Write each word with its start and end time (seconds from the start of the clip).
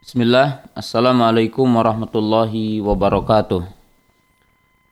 Bismillah, 0.00 0.64
Assalamualaikum 0.72 1.76
warahmatullahi 1.76 2.80
wabarakatuh. 2.80 3.68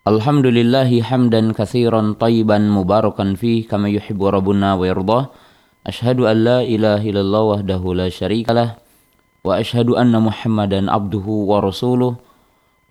Alhamdulillahi 0.04 1.00
hamdan 1.00 1.56
kathiran 1.56 2.12
tayyiban 2.12 2.68
mubarakan 2.68 3.32
fih 3.32 3.64
kama 3.64 3.88
yuhibbu 3.88 4.28
rabbuna 4.28 4.76
wa 4.76 4.84
yardah. 4.84 5.32
Ashhadu 5.80 6.28
an 6.28 6.44
la 6.44 6.58
ilaha 6.60 7.00
illallah 7.00 7.56
wahdahu 7.56 7.96
la 7.96 8.12
syarikalah 8.12 8.76
wa 9.48 9.56
ashhadu 9.56 9.96
anna 9.96 10.20
Muhammadan 10.20 10.92
abduhu 10.92 11.48
wa 11.48 11.64
rasuluh. 11.64 12.20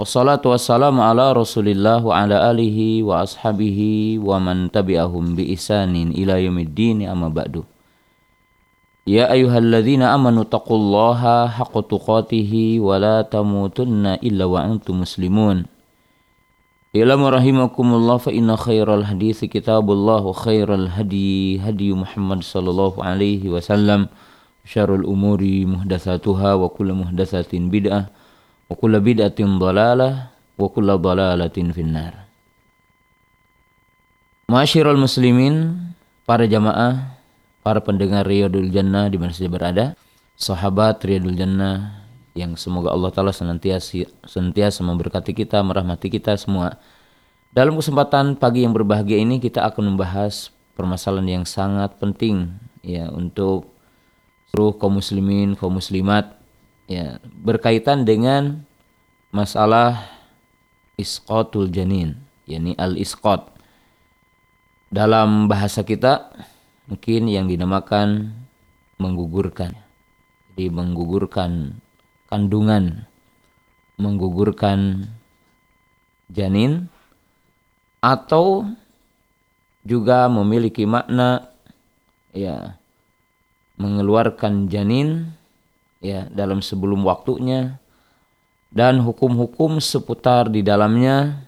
Wassalatu 0.02 0.58
wassalamu 0.58 1.06
ala 1.06 1.38
Rasulillah 1.38 2.02
wa 2.02 2.18
ala 2.18 2.50
alihi 2.50 3.06
wa 3.06 3.30
ashabihi 3.30 4.18
wa 4.18 4.42
man 4.42 4.74
tabi'ahum 4.74 5.38
bi 5.38 5.54
isanin 5.54 6.10
ila 6.18 6.42
yaumiddin 6.42 7.06
amma 7.06 7.30
ba'du. 7.30 7.62
يا 9.07 9.33
أيها 9.33 9.59
الذين 9.59 10.03
آمنوا 10.03 10.43
اتقوا 10.47 10.79
الله 10.79 11.23
حق 11.49 11.75
تقاته 11.91 12.53
ولا 12.81 13.23
تموتن 13.23 14.07
إلا 14.23 14.45
وأنتم 14.45 14.95
مسلمون 15.01 15.67
إعلم 16.97 17.21
رحمكم 17.25 17.87
الله 17.95 18.17
فإن 18.17 18.49
خير 18.57 18.95
الحديث 18.95 19.45
كتاب 19.45 19.87
الله 19.91 20.21
وخير 20.23 20.69
الهدي 20.75 21.61
هدي 21.61 21.89
محمد 21.93 22.43
صلى 22.47 22.69
الله 22.71 22.95
عليه 23.05 23.43
وسلم 23.51 24.07
شر 24.65 24.95
الأمور 24.95 25.41
محدثاتها 25.43 26.51
وكل 26.55 26.89
محدثة 26.93 27.53
بدعة 27.53 28.03
وكل 28.71 28.95
بدعة 29.01 29.39
ضلالة 29.41 30.11
وكل 30.59 30.89
ضلالة 30.99 31.57
في 31.75 31.81
النار 31.81 32.15
معاشر 34.49 34.87
المسلمين 34.91 35.55
para 36.23 36.47
jamaah 36.47 37.16
para 37.68 37.84
pendengar 37.84 38.24
Riyadul 38.24 38.72
Jannah 38.72 39.12
di 39.12 39.20
mana 39.20 39.36
saja 39.36 39.52
berada, 39.52 39.86
sahabat 40.40 41.04
Riyadul 41.04 41.36
Jannah 41.36 42.00
yang 42.32 42.56
semoga 42.56 42.96
Allah 42.96 43.12
Ta'ala 43.12 43.36
senantiasa, 43.36 44.08
senantiasa 44.24 44.88
memberkati 44.88 45.36
kita, 45.36 45.60
merahmati 45.68 46.08
kita 46.08 46.40
semua. 46.40 46.80
Dalam 47.52 47.76
kesempatan 47.76 48.40
pagi 48.40 48.64
yang 48.64 48.72
berbahagia 48.72 49.20
ini 49.20 49.44
kita 49.44 49.68
akan 49.68 49.92
membahas 49.92 50.48
permasalahan 50.80 51.44
yang 51.44 51.46
sangat 51.50 51.92
penting 52.00 52.56
ya 52.88 53.12
untuk 53.12 53.68
seluruh 54.48 54.80
kaum 54.80 55.04
muslimin, 55.04 55.60
kaum 55.60 55.76
muslimat 55.76 56.40
ya 56.88 57.20
berkaitan 57.44 58.08
dengan 58.08 58.64
masalah 59.36 60.08
isqatul 60.96 61.68
janin, 61.68 62.16
yakni 62.48 62.80
al-isqat. 62.80 63.44
Dalam 64.88 65.52
bahasa 65.52 65.84
kita 65.84 66.32
mungkin 66.88 67.28
yang 67.28 67.46
dinamakan 67.52 68.34
menggugurkan. 68.98 69.76
Jadi 70.56 70.74
menggugurkan 70.74 71.78
kandungan, 72.32 73.06
menggugurkan 74.00 75.06
janin 76.34 76.90
atau 78.02 78.68
juga 79.88 80.28
memiliki 80.28 80.84
makna 80.84 81.48
ya 82.36 82.76
mengeluarkan 83.78 84.68
janin 84.68 85.32
ya 86.04 86.28
dalam 86.34 86.60
sebelum 86.60 87.06
waktunya 87.06 87.78
dan 88.74 89.00
hukum-hukum 89.00 89.80
seputar 89.80 90.52
di 90.52 90.62
dalamnya 90.62 91.48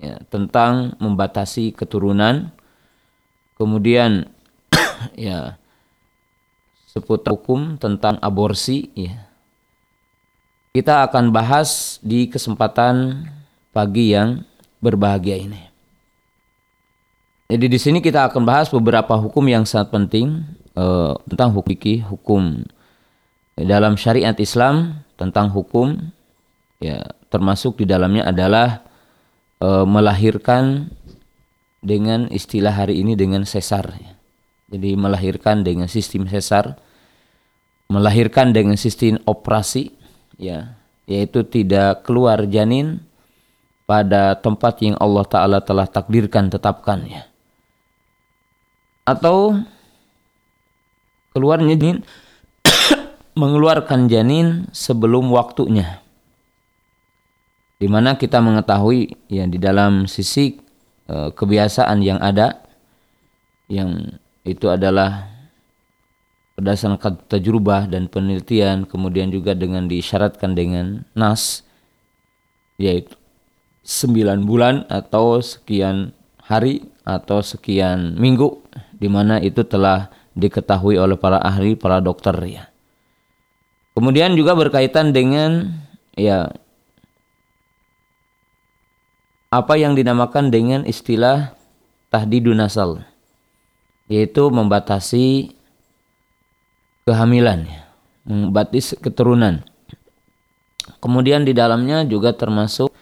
ya, 0.00 0.16
tentang 0.32 0.96
membatasi 0.96 1.74
keturunan 1.76 2.50
kemudian 3.58 4.33
ya 5.12 5.60
seputar 6.88 7.34
hukum 7.34 7.74
tentang 7.76 8.16
aborsi 8.22 8.88
ya. 8.94 9.26
Kita 10.74 11.06
akan 11.06 11.30
bahas 11.30 12.02
di 12.02 12.26
kesempatan 12.26 13.26
pagi 13.70 14.10
yang 14.14 14.42
berbahagia 14.82 15.38
ini. 15.38 15.62
Jadi 17.50 17.66
di 17.70 17.78
sini 17.78 17.98
kita 18.02 18.26
akan 18.30 18.42
bahas 18.42 18.72
beberapa 18.72 19.14
hukum 19.14 19.46
yang 19.46 19.62
sangat 19.68 19.92
penting 19.94 20.42
uh, 20.74 21.14
tentang 21.28 21.54
hukum 21.54 22.02
hukum 22.10 22.66
dalam 23.54 23.94
syariat 23.94 24.34
Islam 24.34 25.04
tentang 25.14 25.50
hukum 25.54 25.94
ya 26.82 27.06
termasuk 27.30 27.78
di 27.78 27.86
dalamnya 27.86 28.26
adalah 28.26 28.82
uh, 29.62 29.86
melahirkan 29.86 30.90
dengan 31.84 32.26
istilah 32.32 32.74
hari 32.74 33.04
ini 33.04 33.14
dengan 33.14 33.44
sesar 33.46 33.84
ya. 33.94 34.12
Jadi 34.68 34.96
melahirkan 34.96 35.60
dengan 35.60 35.86
sistem 35.86 36.24
sesar, 36.26 36.80
melahirkan 37.92 38.50
dengan 38.50 38.80
sistem 38.80 39.20
operasi, 39.28 39.92
ya, 40.40 40.74
yaitu 41.04 41.44
tidak 41.44 42.04
keluar 42.08 42.48
janin 42.48 43.04
pada 43.84 44.40
tempat 44.40 44.80
yang 44.80 44.96
Allah 44.96 45.24
Taala 45.28 45.58
telah 45.60 45.84
takdirkan 45.84 46.48
tetapkan 46.48 47.04
ya. 47.04 47.28
Atau 49.04 49.60
keluar 51.36 51.60
janin 51.60 52.00
mengeluarkan 53.40 54.08
janin 54.08 54.64
sebelum 54.72 55.28
waktunya. 55.28 56.00
Di 57.76 57.90
mana 57.90 58.16
kita 58.16 58.40
mengetahui 58.40 59.28
ya 59.28 59.44
di 59.44 59.60
dalam 59.60 60.08
sisi 60.08 60.56
e, 61.04 61.16
kebiasaan 61.36 62.00
yang 62.00 62.16
ada 62.16 62.64
yang 63.68 64.16
itu 64.44 64.68
adalah 64.68 65.32
berdasarkan 66.54 67.26
tajrubah 67.26 67.90
dan 67.90 68.06
penelitian 68.06 68.86
kemudian 68.86 69.32
juga 69.32 69.58
dengan 69.58 69.90
disyaratkan 69.90 70.54
dengan 70.54 71.02
nas 71.16 71.66
yaitu 72.78 73.18
9 73.84 74.48
bulan 74.48 74.88
atau 74.88 75.42
sekian 75.44 76.16
hari 76.40 76.88
atau 77.04 77.44
sekian 77.44 78.16
minggu 78.16 78.64
di 78.96 79.08
mana 79.12 79.36
itu 79.40 79.60
telah 79.66 80.08
diketahui 80.32 80.96
oleh 80.96 81.20
para 81.20 81.36
ahli 81.36 81.76
para 81.76 82.00
dokter 82.00 82.34
ya. 82.48 82.64
Kemudian 83.94 84.34
juga 84.34 84.56
berkaitan 84.58 85.14
dengan 85.14 85.70
ya 86.16 86.50
apa 89.54 89.74
yang 89.78 89.94
dinamakan 89.94 90.50
dengan 90.50 90.82
istilah 90.82 91.54
tahdidun 92.10 92.58
nasal 92.58 93.06
yaitu 94.08 94.48
membatasi 94.52 95.54
kehamilan, 97.08 97.68
membatasi 98.24 99.00
keturunan. 99.00 99.64
Kemudian 101.00 101.44
di 101.44 101.56
dalamnya 101.56 102.04
juga 102.04 102.36
termasuk 102.36 102.92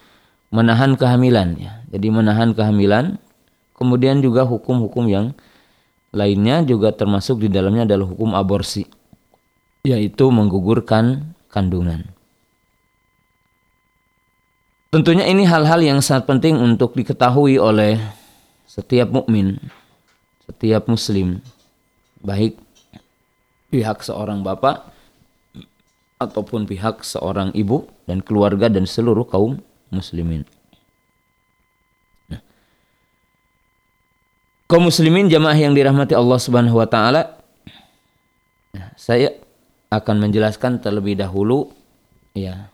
menahan 0.54 0.94
kehamilan 0.94 1.58
ya. 1.58 1.72
Jadi 1.90 2.06
menahan 2.10 2.54
kehamilan, 2.54 3.18
kemudian 3.74 4.22
juga 4.22 4.46
hukum-hukum 4.46 5.10
yang 5.10 5.34
lainnya 6.12 6.62
juga 6.62 6.92
termasuk 6.92 7.40
di 7.42 7.48
dalamnya 7.48 7.88
adalah 7.88 8.06
hukum 8.06 8.36
aborsi 8.36 8.84
yaitu 9.82 10.30
menggugurkan 10.30 11.34
kandungan. 11.50 12.06
Tentunya 14.92 15.24
ini 15.24 15.48
hal-hal 15.48 15.80
yang 15.80 15.98
sangat 16.04 16.28
penting 16.28 16.60
untuk 16.60 16.92
diketahui 16.92 17.56
oleh 17.56 17.96
setiap 18.68 19.08
mukmin 19.08 19.58
setiap 20.46 20.90
muslim 20.90 21.38
baik 22.22 22.58
pihak 23.72 24.04
seorang 24.04 24.44
bapak 24.44 24.84
ataupun 26.22 26.68
pihak 26.68 27.02
seorang 27.02 27.50
ibu 27.56 27.88
dan 28.06 28.22
keluarga 28.22 28.70
dan 28.70 28.86
seluruh 28.86 29.26
kaum 29.26 29.58
muslimin. 29.90 30.46
Nah, 32.30 32.38
kaum 34.70 34.86
muslimin 34.86 35.26
jamaah 35.26 35.58
yang 35.58 35.74
dirahmati 35.74 36.14
Allah 36.14 36.38
Subhanahu 36.38 36.78
wa 36.78 36.86
taala 36.86 37.42
nah, 38.70 38.94
saya 38.94 39.34
akan 39.90 40.30
menjelaskan 40.30 40.78
terlebih 40.78 41.18
dahulu 41.18 41.74
ya 42.32 42.70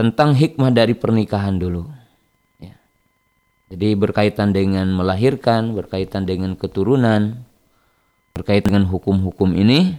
tentang 0.00 0.32
hikmah 0.32 0.72
dari 0.72 0.96
pernikahan 0.96 1.60
dulu. 1.60 1.99
Jadi 3.70 3.94
berkaitan 3.94 4.50
dengan 4.50 4.90
melahirkan, 4.90 5.78
berkaitan 5.78 6.26
dengan 6.26 6.58
keturunan, 6.58 7.46
berkaitan 8.34 8.74
dengan 8.74 8.90
hukum-hukum 8.90 9.54
ini, 9.54 9.94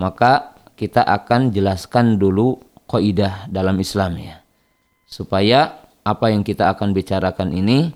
maka 0.00 0.56
kita 0.80 1.04
akan 1.04 1.52
jelaskan 1.52 2.16
dulu 2.16 2.56
kaidah 2.88 3.44
dalam 3.52 3.76
Islam 3.76 4.16
ya. 4.16 4.40
Supaya 5.04 5.84
apa 6.00 6.32
yang 6.32 6.40
kita 6.40 6.72
akan 6.72 6.96
bicarakan 6.96 7.52
ini 7.52 7.92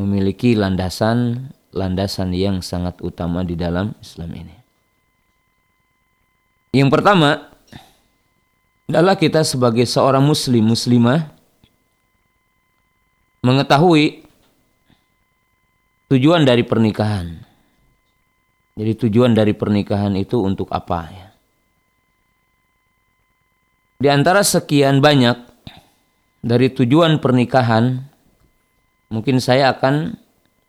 memiliki 0.00 0.56
landasan 0.56 1.52
landasan 1.76 2.32
yang 2.32 2.64
sangat 2.64 2.96
utama 3.04 3.44
di 3.44 3.52
dalam 3.52 3.92
Islam 4.00 4.32
ini. 4.32 4.56
Yang 6.72 6.88
pertama 6.88 7.52
adalah 8.88 9.20
kita 9.20 9.44
sebagai 9.44 9.84
seorang 9.84 10.24
muslim 10.24 10.72
muslimah 10.72 11.35
mengetahui 13.46 14.26
tujuan 16.10 16.42
dari 16.42 16.66
pernikahan. 16.66 17.46
Jadi 18.76 18.92
tujuan 19.06 19.32
dari 19.32 19.54
pernikahan 19.54 20.18
itu 20.18 20.42
untuk 20.42 20.68
apa 20.74 21.00
ya? 21.08 21.28
Di 23.96 24.12
antara 24.12 24.44
sekian 24.44 25.00
banyak 25.00 25.40
dari 26.44 26.68
tujuan 26.68 27.16
pernikahan, 27.16 28.04
mungkin 29.08 29.40
saya 29.40 29.72
akan 29.72 30.20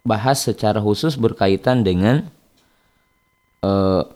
bahas 0.08 0.48
secara 0.48 0.80
khusus 0.80 1.20
berkaitan 1.20 1.84
dengan 1.84 2.32
uh, 3.60 4.08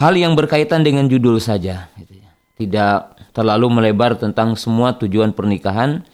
hal 0.00 0.16
yang 0.16 0.32
berkaitan 0.32 0.80
dengan 0.80 1.04
judul 1.12 1.36
saja, 1.36 1.92
gitu 2.00 2.16
ya. 2.16 2.31
Tidak 2.56 3.16
terlalu 3.32 3.80
melebar 3.80 4.16
tentang 4.20 4.54
semua 4.54 4.92
tujuan 4.96 5.32
pernikahan 5.32 6.04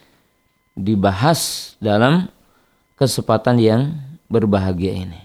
dibahas 0.79 1.75
dalam 1.82 2.31
kesempatan 2.94 3.58
yang 3.58 3.81
berbahagia 4.31 4.94
ini. 4.94 5.20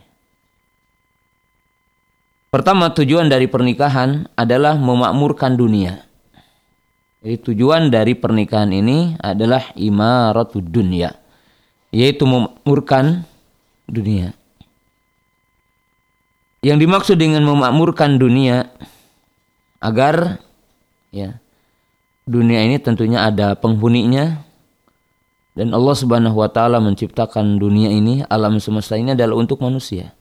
Pertama 2.54 2.94
tujuan 2.94 3.33
dari 3.33 3.50
pernikahan 3.50 4.30
adalah 4.38 4.77
memakmurkan 4.77 5.57
dunia. 5.57 6.06
Jadi 7.25 7.50
tujuan 7.50 7.89
dari 7.89 8.13
pernikahan 8.13 8.69
ini 8.69 9.18
adalah 9.18 9.74
imaratud 9.74 10.62
dunia. 10.62 11.18
Yaitu 11.89 12.30
memakmurkan 12.30 13.25
dunia. 13.89 14.38
Yang 16.62 16.77
dimaksud 16.86 17.18
dengan 17.18 17.42
memakmurkan 17.42 18.21
dunia 18.21 18.69
agar 19.81 20.38
ya 21.13 21.38
dunia 22.25 22.65
ini 22.65 22.81
tentunya 22.81 23.30
ada 23.30 23.54
penghuninya 23.54 24.42
dan 25.54 25.69
Allah 25.69 25.94
Subhanahu 25.94 26.42
wa 26.42 26.50
taala 26.50 26.81
menciptakan 26.81 27.62
dunia 27.62 27.94
ini 27.94 28.25
alam 28.25 28.57
semesta 28.57 28.98
ini 28.98 29.13
adalah 29.13 29.38
untuk 29.38 29.62
manusia. 29.62 30.18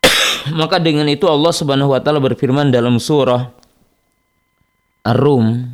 Maka 0.60 0.80
dengan 0.80 1.04
itu 1.12 1.28
Allah 1.28 1.52
Subhanahu 1.52 1.92
wa 1.92 2.00
taala 2.00 2.16
berfirman 2.24 2.72
dalam 2.72 2.96
surah 2.96 3.52
Ar-Rum 5.04 5.68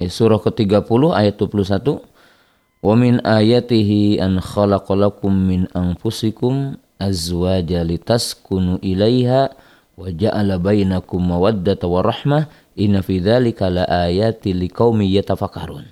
ya, 0.00 0.08
surah 0.08 0.40
ke-30 0.40 1.02
ayat 1.12 1.36
21 1.36 2.00
Wa 2.82 2.98
min 2.98 3.22
ayatihi 3.22 4.18
an 4.18 4.42
khalaqalakum 4.42 5.30
min 5.30 5.70
anfusikum 5.70 6.80
azwaja 6.98 7.86
litaskunu 7.86 8.82
ilaiha 8.82 9.54
wa 9.94 10.08
ja'ala 10.10 10.58
bainakum 10.58 11.22
mawaddata 11.22 11.86
wa 11.86 12.02
rahmah 12.02 12.50
inna 12.78 13.04
fi 13.04 13.20
dzalika 13.20 13.68
laayati 13.68 14.56
liqaumi 14.56 15.08
yatafakkarun 15.12 15.84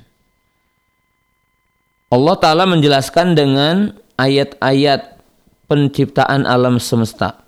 Allah 2.11 2.35
taala 2.43 2.67
menjelaskan 2.67 3.39
dengan 3.39 3.95
ayat-ayat 4.19 5.23
penciptaan 5.71 6.43
alam 6.43 6.83
semesta 6.83 7.47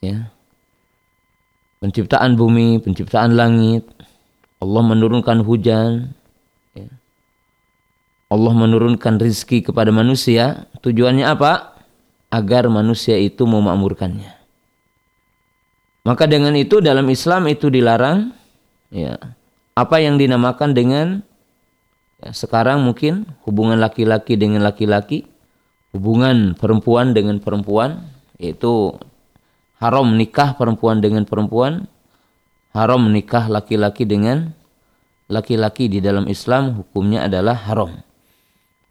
ya. 0.00 0.32
Penciptaan 1.76 2.40
bumi, 2.40 2.80
penciptaan 2.80 3.36
langit. 3.36 3.84
Allah 4.64 4.82
menurunkan 4.82 5.44
hujan. 5.44 6.16
Ya. 6.72 6.88
Allah 8.32 8.52
menurunkan 8.56 9.20
rizki 9.20 9.60
kepada 9.60 9.92
manusia. 9.92 10.66
Tujuannya 10.80 11.28
apa? 11.28 11.76
Agar 12.32 12.66
manusia 12.72 13.20
itu 13.20 13.44
memakmurkannya. 13.44 14.32
Maka 16.06 16.24
dengan 16.24 16.56
itu 16.56 16.80
dalam 16.80 17.06
Islam 17.12 17.50
itu 17.50 17.68
dilarang. 17.68 18.32
Ya. 18.90 19.18
Apa 19.76 20.00
yang 20.00 20.16
dinamakan 20.16 20.72
dengan 20.72 21.20
ya, 22.22 22.32
sekarang 22.32 22.86
mungkin 22.86 23.28
hubungan 23.44 23.76
laki-laki 23.76 24.38
dengan 24.40 24.64
laki-laki, 24.64 25.28
hubungan 25.92 26.56
perempuan 26.56 27.12
dengan 27.12 27.42
perempuan, 27.42 28.08
yaitu 28.40 28.96
haram 29.76 30.16
nikah 30.16 30.56
perempuan 30.56 31.04
dengan 31.04 31.28
perempuan, 31.28 31.88
haram 32.72 33.12
nikah 33.12 33.48
laki-laki 33.52 34.08
dengan 34.08 34.56
laki-laki 35.28 35.90
di 35.90 35.98
dalam 36.00 36.30
Islam 36.30 36.80
hukumnya 36.80 37.26
adalah 37.28 37.58
haram. 37.68 38.00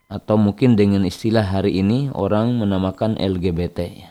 Atau 0.06 0.38
mungkin 0.38 0.78
dengan 0.78 1.02
istilah 1.02 1.42
hari 1.42 1.82
ini 1.82 2.14
orang 2.14 2.54
menamakan 2.62 3.18
LGBT. 3.18 4.06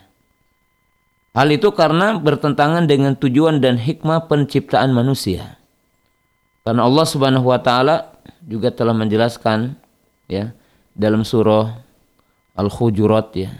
Hal 1.35 1.51
itu 1.51 1.71
karena 1.71 2.15
bertentangan 2.19 2.87
dengan 2.87 3.15
tujuan 3.15 3.59
dan 3.63 3.79
hikmah 3.79 4.27
penciptaan 4.27 4.91
manusia. 4.91 5.59
Karena 6.65 6.81
Allah 6.81 7.05
Subhanahu 7.05 7.45
wa 7.45 7.61
taala 7.61 8.17
juga 8.41 8.73
telah 8.73 8.97
menjelaskan 8.97 9.77
ya 10.25 10.49
dalam 10.97 11.21
surah 11.21 11.77
Al-Hujurat 12.57 13.29
ya. 13.37 13.53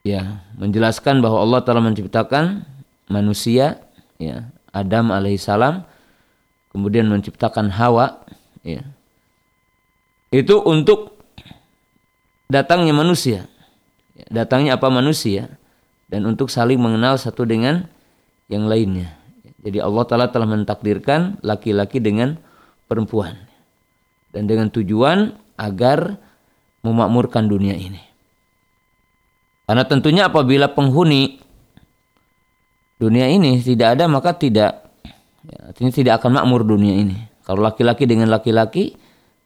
Ya 0.00 0.40
menjelaskan 0.56 1.20
bahwa 1.20 1.44
Allah 1.44 1.60
telah 1.60 1.84
menciptakan 1.84 2.64
manusia 3.12 3.84
ya 4.16 4.48
Adam 4.72 5.12
alaihissalam 5.12 5.84
kemudian 6.72 7.04
menciptakan 7.12 7.68
Hawa 7.68 8.24
ya. 8.64 8.80
Itu 10.32 10.64
untuk 10.64 11.20
datangnya 12.48 12.96
manusia. 12.96 13.44
Ya, 14.16 14.26
datangnya 14.42 14.80
apa 14.80 14.88
manusia? 14.88 15.52
Dan 16.08 16.24
untuk 16.24 16.48
saling 16.48 16.80
mengenal 16.80 17.20
satu 17.20 17.44
dengan 17.44 17.92
yang 18.48 18.64
lainnya 18.64 19.23
jadi 19.64 19.80
Allah 19.80 20.04
Ta'ala 20.04 20.26
telah 20.28 20.44
mentakdirkan 20.44 21.40
laki-laki 21.40 21.98
dengan 21.98 22.36
perempuan 22.84 23.40
dan 24.30 24.44
dengan 24.44 24.68
tujuan 24.68 25.32
agar 25.56 26.20
memakmurkan 26.84 27.48
dunia 27.48 27.72
ini 27.74 28.00
karena 29.64 29.84
tentunya 29.88 30.28
apabila 30.28 30.68
penghuni 30.76 31.40
dunia 33.00 33.26
ini 33.32 33.58
tidak 33.64 33.96
ada 33.98 34.04
maka 34.06 34.36
tidak 34.36 34.84
ya, 35.48 35.72
artinya 35.72 35.92
tidak 35.92 36.12
akan 36.20 36.40
makmur 36.40 36.64
dunia 36.64 36.94
ini. 36.96 37.16
Kalau 37.44 37.60
laki-laki 37.60 38.08
dengan 38.08 38.32
laki-laki 38.32 38.96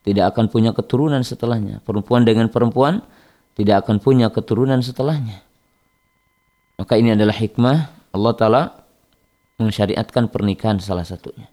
tidak 0.03 0.35
akan 0.35 0.50
punya 0.50 0.70
keturunan 0.75 1.23
setelahnya. 1.23 1.82
Perempuan 1.82 2.23
dengan 2.23 2.50
perempuan 2.50 3.03
tidak 3.59 3.87
akan 3.87 3.99
punya 3.99 4.31
keturunan 4.31 4.79
setelahnya. 4.82 5.43
Maka 6.79 6.94
ini 6.94 7.15
adalah 7.15 7.35
hikmah 7.35 7.79
Allah 8.15 8.32
Ta'ala 8.38 8.62
mensyariatkan 9.58 10.31
pernikahan 10.31 10.78
salah 10.78 11.05
satunya. 11.05 11.50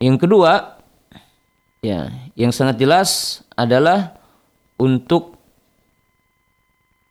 Yang 0.00 0.26
kedua, 0.26 0.80
ya, 1.84 2.08
yang 2.34 2.50
sangat 2.54 2.80
jelas 2.80 3.42
adalah 3.54 4.16
untuk 4.78 5.36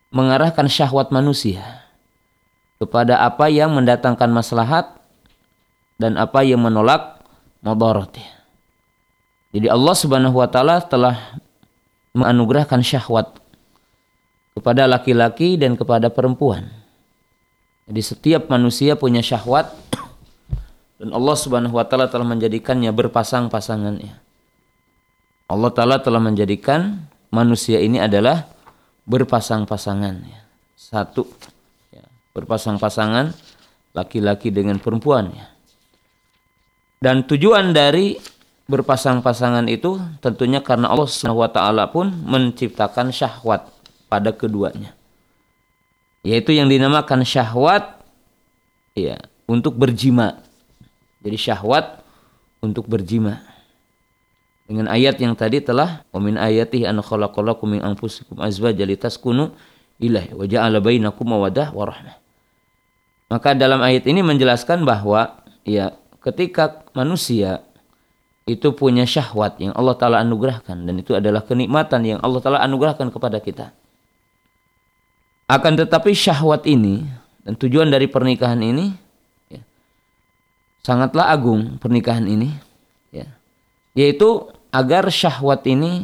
mengarahkan 0.10 0.66
syahwat 0.72 1.12
manusia 1.12 1.84
kepada 2.80 3.22
apa 3.22 3.52
yang 3.52 3.76
mendatangkan 3.76 4.32
maslahat 4.32 4.98
dan 6.00 6.16
apa 6.16 6.46
yang 6.46 6.64
menolak 6.64 7.22
mudarat. 7.62 8.14
Jadi 9.52 9.68
Allah 9.68 9.96
Subhanahu 9.98 10.38
wa 10.38 10.48
taala 10.48 10.80
telah 10.80 11.42
menganugerahkan 12.14 12.82
syahwat 12.86 13.42
kepada 14.58 14.90
laki-laki 14.90 15.58
dan 15.60 15.78
kepada 15.78 16.10
perempuan. 16.10 16.70
Jadi 17.88 18.02
setiap 18.04 18.52
manusia 18.52 19.00
punya 19.00 19.24
syahwat 19.24 19.72
dan 21.00 21.14
Allah 21.14 21.36
Subhanahu 21.40 21.78
wa 21.78 21.86
taala 21.88 22.12
telah 22.12 22.28
menjadikannya 22.28 22.92
berpasang-pasangannya. 22.92 24.18
Allah 25.48 25.72
taala 25.72 26.04
telah 26.04 26.20
menjadikan 26.20 27.08
manusia 27.32 27.80
ini 27.80 28.02
adalah 28.02 28.50
berpasang-pasangan 29.08 30.16
ya. 30.26 30.42
Satu 30.76 31.30
ya, 31.94 32.04
berpasang-pasangan 32.36 33.32
laki-laki 33.96 34.52
dengan 34.52 34.84
perempuan 34.84 35.32
ya. 35.32 35.48
Dan 36.98 37.24
tujuan 37.30 37.78
dari 37.78 38.18
berpasang-pasangan 38.68 39.70
itu 39.72 40.02
tentunya 40.20 40.60
karena 40.60 40.90
Allah 40.92 41.08
Subhanahu 41.08 41.46
wa 41.46 41.52
taala 41.54 41.88
pun 41.88 42.10
menciptakan 42.10 43.14
syahwat 43.14 43.70
pada 44.10 44.34
keduanya. 44.34 44.97
Yaitu 46.28 46.52
yang 46.52 46.68
dinamakan 46.68 47.24
syahwat 47.24 48.04
ya 48.92 49.16
untuk 49.48 49.80
berjima. 49.80 50.44
Jadi 51.24 51.40
syahwat 51.40 52.04
untuk 52.60 52.92
berjima 52.92 53.48
dengan 54.68 54.92
ayat 54.92 55.16
yang 55.24 55.32
tadi 55.34 55.64
telah 55.64 56.04
wa 56.12 56.20
min 56.20 56.36
ayatihi 56.36 56.84
an 56.84 57.00
khalaqalakum 57.00 57.80
min 57.80 57.82
anfusikum 57.82 58.44
azwaja 58.44 58.84
litaskunu 58.84 59.56
ilaihi 60.04 60.36
wa 60.36 60.44
ja'ala 60.44 60.84
bainakum 60.84 61.24
mawaddah 61.24 61.72
wa 61.72 61.88
rahmah. 61.88 62.20
Maka 63.32 63.56
dalam 63.56 63.80
ayat 63.80 64.04
ini 64.12 64.20
menjelaskan 64.20 64.84
bahwa 64.84 65.40
ya 65.64 65.96
ketika 66.20 66.84
manusia 66.92 67.64
itu 68.48 68.76
punya 68.76 69.08
syahwat 69.08 69.60
yang 69.60 69.72
Allah 69.76 69.96
taala 69.96 70.20
anugerahkan 70.24 70.84
dan 70.84 70.96
itu 71.00 71.16
adalah 71.16 71.44
kenikmatan 71.44 72.04
yang 72.04 72.20
Allah 72.20 72.40
taala 72.44 72.60
anugerahkan 72.64 73.08
kepada 73.08 73.40
kita. 73.40 73.72
Akan 75.48 75.80
tetapi 75.80 76.12
syahwat 76.12 76.68
ini 76.68 77.08
dan 77.48 77.56
tujuan 77.56 77.88
dari 77.88 78.12
pernikahan 78.12 78.60
ini 78.60 78.92
ya, 79.48 79.64
sangatlah 80.84 81.32
agung 81.32 81.80
pernikahan 81.80 82.28
ini 82.28 82.52
ya, 83.16 83.32
yaitu 83.96 84.52
agar 84.76 85.08
syahwat 85.08 85.64
ini 85.64 86.04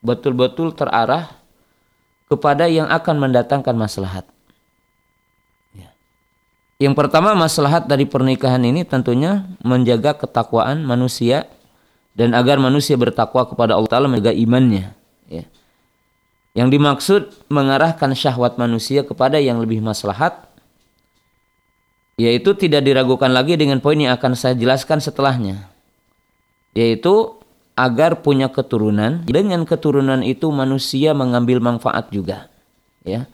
betul-betul 0.00 0.72
terarah 0.72 1.28
kepada 2.32 2.72
yang 2.72 2.88
akan 2.88 3.20
mendatangkan 3.20 3.76
maslahat. 3.76 4.24
yang 6.80 6.96
pertama 6.96 7.36
maslahat 7.36 7.84
dari 7.84 8.08
pernikahan 8.08 8.64
ini 8.64 8.88
tentunya 8.88 9.44
menjaga 9.60 10.16
ketakwaan 10.16 10.80
manusia 10.80 11.44
dan 12.16 12.32
agar 12.32 12.56
manusia 12.56 12.96
bertakwa 12.96 13.44
kepada 13.44 13.76
Allah 13.76 13.92
Taala 13.92 14.08
menjaga 14.08 14.32
imannya. 14.32 14.99
Ya. 16.60 16.68
Yang 16.68 16.68
dimaksud 16.76 17.22
mengarahkan 17.48 18.12
syahwat 18.12 18.60
manusia 18.60 19.00
kepada 19.00 19.40
yang 19.40 19.56
lebih 19.64 19.80
maslahat 19.80 20.44
yaitu 22.20 22.52
tidak 22.52 22.84
diragukan 22.84 23.32
lagi 23.32 23.56
dengan 23.56 23.80
poin 23.80 23.96
yang 23.96 24.12
akan 24.12 24.36
saya 24.36 24.52
jelaskan 24.52 25.00
setelahnya 25.00 25.72
yaitu 26.76 27.40
agar 27.72 28.20
punya 28.20 28.52
keturunan 28.52 29.24
dengan 29.24 29.64
keturunan 29.64 30.20
itu 30.20 30.52
manusia 30.52 31.16
mengambil 31.16 31.64
manfaat 31.64 32.12
juga 32.12 32.52
ya 33.08 33.24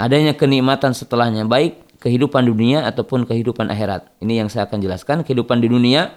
adanya 0.00 0.32
kenikmatan 0.32 0.96
setelahnya 0.96 1.44
baik 1.44 2.00
kehidupan 2.00 2.48
dunia 2.48 2.88
ataupun 2.88 3.28
kehidupan 3.28 3.68
akhirat 3.68 4.08
ini 4.24 4.40
yang 4.40 4.48
saya 4.48 4.64
akan 4.64 4.80
jelaskan 4.80 5.20
kehidupan 5.28 5.60
di 5.60 5.68
dunia 5.68 6.16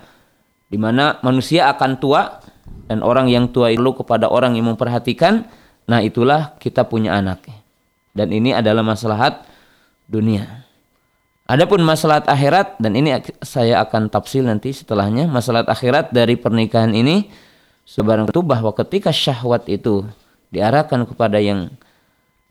di 0.71 0.79
mana 0.79 1.19
manusia 1.19 1.67
akan 1.67 1.99
tua 1.99 2.39
dan 2.87 3.03
orang 3.03 3.27
yang 3.27 3.51
tua 3.51 3.75
itu 3.75 3.91
kepada 3.91 4.31
orang 4.31 4.55
yang 4.55 4.71
memperhatikan 4.71 5.51
Nah 5.85 6.01
itulah 6.01 6.57
kita 6.57 6.85
punya 6.85 7.17
anak. 7.17 7.45
Dan 8.15 8.31
ini 8.31 8.55
adalah 8.55 8.81
maslahat 8.81 9.45
dunia. 10.09 10.65
Adapun 11.45 11.85
masalah 11.85 12.25
akhirat 12.25 12.81
dan 12.81 12.97
ini 12.97 13.13
saya 13.45 13.85
akan 13.85 14.09
tafsir 14.09 14.41
nanti 14.41 14.73
setelahnya 14.73 15.29
masalah 15.29 15.61
akhirat 15.61 16.09
dari 16.09 16.33
pernikahan 16.41 16.89
ini 16.89 17.29
sebarang 17.85 18.33
itu 18.33 18.41
bahwa 18.41 18.73
ketika 18.73 19.13
syahwat 19.13 19.69
itu 19.69 20.09
diarahkan 20.49 21.05
kepada 21.05 21.37
yang 21.37 21.69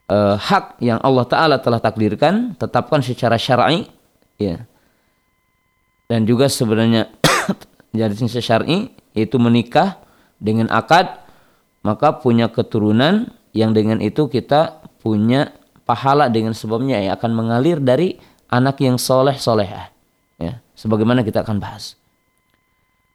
uh, 0.07 0.39
hak 0.39 0.79
yang 0.79 1.03
Allah 1.03 1.27
taala 1.27 1.57
telah 1.59 1.83
takdirkan 1.83 2.55
tetapkan 2.55 3.03
secara 3.03 3.35
syar'i 3.35 3.91
ya 4.39 4.63
dan 6.07 6.23
juga 6.23 6.47
sebenarnya 6.47 7.11
jadi 7.99 8.15
syar'i 8.15 8.95
itu 9.11 9.37
menikah 9.43 9.99
dengan 10.39 10.71
akad 10.71 11.24
maka 11.85 12.17
punya 12.17 12.49
keturunan 12.49 13.29
yang 13.53 13.77
dengan 13.77 14.01
itu 14.01 14.27
kita 14.27 14.83
punya 15.05 15.53
pahala 15.85 16.33
dengan 16.33 16.57
sebabnya 16.57 16.99
yang 16.99 17.13
akan 17.15 17.31
mengalir 17.37 17.79
dari 17.79 18.17
anak 18.49 18.81
yang 18.81 18.97
soleh 18.97 19.37
solehah 19.37 19.93
ya 20.41 20.59
sebagaimana 20.73 21.21
kita 21.21 21.45
akan 21.45 21.61
bahas. 21.61 21.95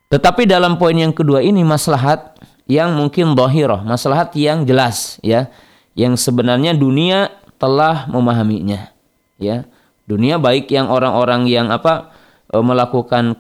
Tetapi 0.10 0.46
dalam 0.46 0.78
poin 0.78 0.96
yang 0.96 1.14
kedua 1.14 1.42
ini 1.42 1.66
maslahat 1.66 2.38
yang 2.70 2.94
mungkin 2.94 3.34
dohiroh 3.34 3.82
maslahat 3.82 4.34
yang 4.38 4.64
jelas 4.64 5.18
ya 5.26 5.50
yang 5.98 6.14
sebenarnya 6.14 6.78
dunia 6.78 7.34
telah 7.58 8.06
memahaminya 8.08 8.94
ya. 9.42 9.66
Dunia 10.10 10.42
baik 10.42 10.74
yang 10.74 10.90
orang-orang 10.90 11.46
yang 11.46 11.70
apa 11.70 12.10
e, 12.50 12.58
melakukan 12.58 13.38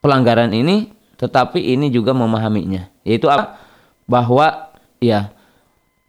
pelanggaran 0.00 0.48
ini 0.56 0.88
tetapi 1.20 1.60
ini 1.60 1.92
juga 1.92 2.16
memahaminya. 2.16 2.88
Yaitu 3.04 3.28
apa 3.28 3.60
bahwa 4.10 4.74
ya 4.98 5.30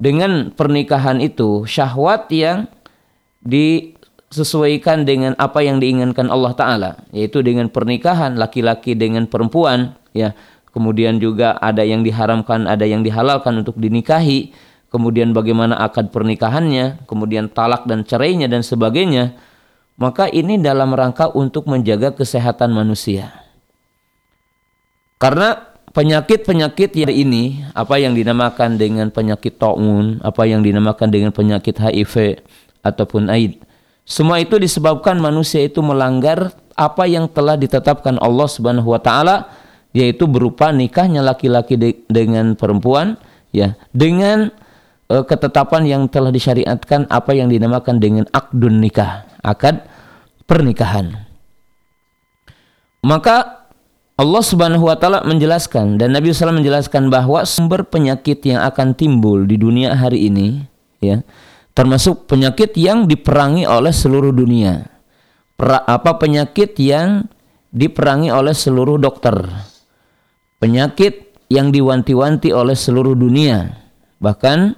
dengan 0.01 0.49
pernikahan 0.49 1.21
itu 1.21 1.69
syahwat 1.69 2.25
yang 2.33 2.65
disesuaikan 3.45 5.05
dengan 5.05 5.37
apa 5.37 5.61
yang 5.61 5.77
diinginkan 5.77 6.33
Allah 6.33 6.57
taala 6.57 6.91
yaitu 7.13 7.45
dengan 7.45 7.69
pernikahan 7.69 8.33
laki-laki 8.33 8.97
dengan 8.97 9.29
perempuan 9.29 9.93
ya. 10.17 10.33
Kemudian 10.71 11.19
juga 11.19 11.59
ada 11.59 11.83
yang 11.83 11.99
diharamkan 11.99 12.63
ada 12.63 12.87
yang 12.87 13.03
dihalalkan 13.05 13.59
untuk 13.61 13.77
dinikahi. 13.77 14.55
Kemudian 14.87 15.35
bagaimana 15.35 15.77
akad 15.83 16.15
pernikahannya 16.15 17.05
kemudian 17.05 17.51
talak 17.51 17.85
dan 17.85 18.07
cerainya 18.07 18.47
dan 18.47 18.65
sebagainya. 18.65 19.35
Maka 19.99 20.31
ini 20.31 20.57
dalam 20.57 20.95
rangka 20.95 21.29
untuk 21.35 21.67
menjaga 21.67 22.15
kesehatan 22.15 22.73
manusia. 22.73 23.35
Karena 25.21 25.70
penyakit-penyakit 25.91 26.95
ini 26.95 27.63
apa 27.75 27.99
yang 27.99 28.15
dinamakan 28.15 28.79
dengan 28.79 29.11
penyakit 29.11 29.59
taun, 29.59 30.23
apa 30.23 30.47
yang 30.47 30.63
dinamakan 30.63 31.11
dengan 31.11 31.31
penyakit 31.35 31.75
HIV 31.77 32.43
ataupun 32.81 33.27
AIDS. 33.27 33.59
Semua 34.07 34.41
itu 34.41 34.57
disebabkan 34.57 35.21
manusia 35.21 35.61
itu 35.63 35.79
melanggar 35.79 36.51
apa 36.73 37.05
yang 37.05 37.29
telah 37.29 37.55
ditetapkan 37.55 38.17
Allah 38.17 38.47
Subhanahu 38.49 38.91
wa 38.91 38.99
taala 38.99 39.51
yaitu 39.91 40.25
berupa 40.25 40.71
nikahnya 40.71 41.21
laki-laki 41.21 41.75
de 41.75 41.89
dengan 42.07 42.55
perempuan 42.55 43.19
ya 43.51 43.75
dengan 43.91 44.49
uh, 45.11 45.23
ketetapan 45.27 45.83
yang 45.85 46.03
telah 46.07 46.31
disyariatkan 46.31 47.11
apa 47.11 47.31
yang 47.35 47.51
dinamakan 47.51 47.99
dengan 47.99 48.25
akdun 48.31 48.79
nikah, 48.81 49.27
akad 49.43 49.83
pernikahan. 50.49 51.27
Maka 53.05 53.60
Allah 54.19 54.43
Subhanahu 54.43 54.87
wa 54.87 54.95
taala 54.99 55.23
menjelaskan 55.23 55.97
dan 55.97 56.13
Nabi 56.13 56.31
SAW 56.31 56.59
menjelaskan 56.59 57.07
bahwa 57.07 57.41
sumber 57.47 57.87
penyakit 57.87 58.43
yang 58.45 58.61
akan 58.61 58.93
timbul 58.93 59.47
di 59.47 59.57
dunia 59.57 59.97
hari 59.97 60.29
ini 60.29 60.61
ya 61.01 61.25
termasuk 61.71 62.27
penyakit 62.27 62.75
yang 62.75 63.07
diperangi 63.07 63.63
oleh 63.65 63.93
seluruh 63.95 64.35
dunia. 64.35 64.87
Per, 65.55 65.67
apa 65.87 66.17
penyakit 66.19 66.75
yang 66.81 67.25
diperangi 67.71 68.29
oleh 68.33 68.51
seluruh 68.51 68.99
dokter. 68.99 69.35
Penyakit 70.61 71.33
yang 71.49 71.73
diwanti-wanti 71.73 72.53
oleh 72.53 72.77
seluruh 72.77 73.17
dunia. 73.17 73.81
Bahkan 74.21 74.77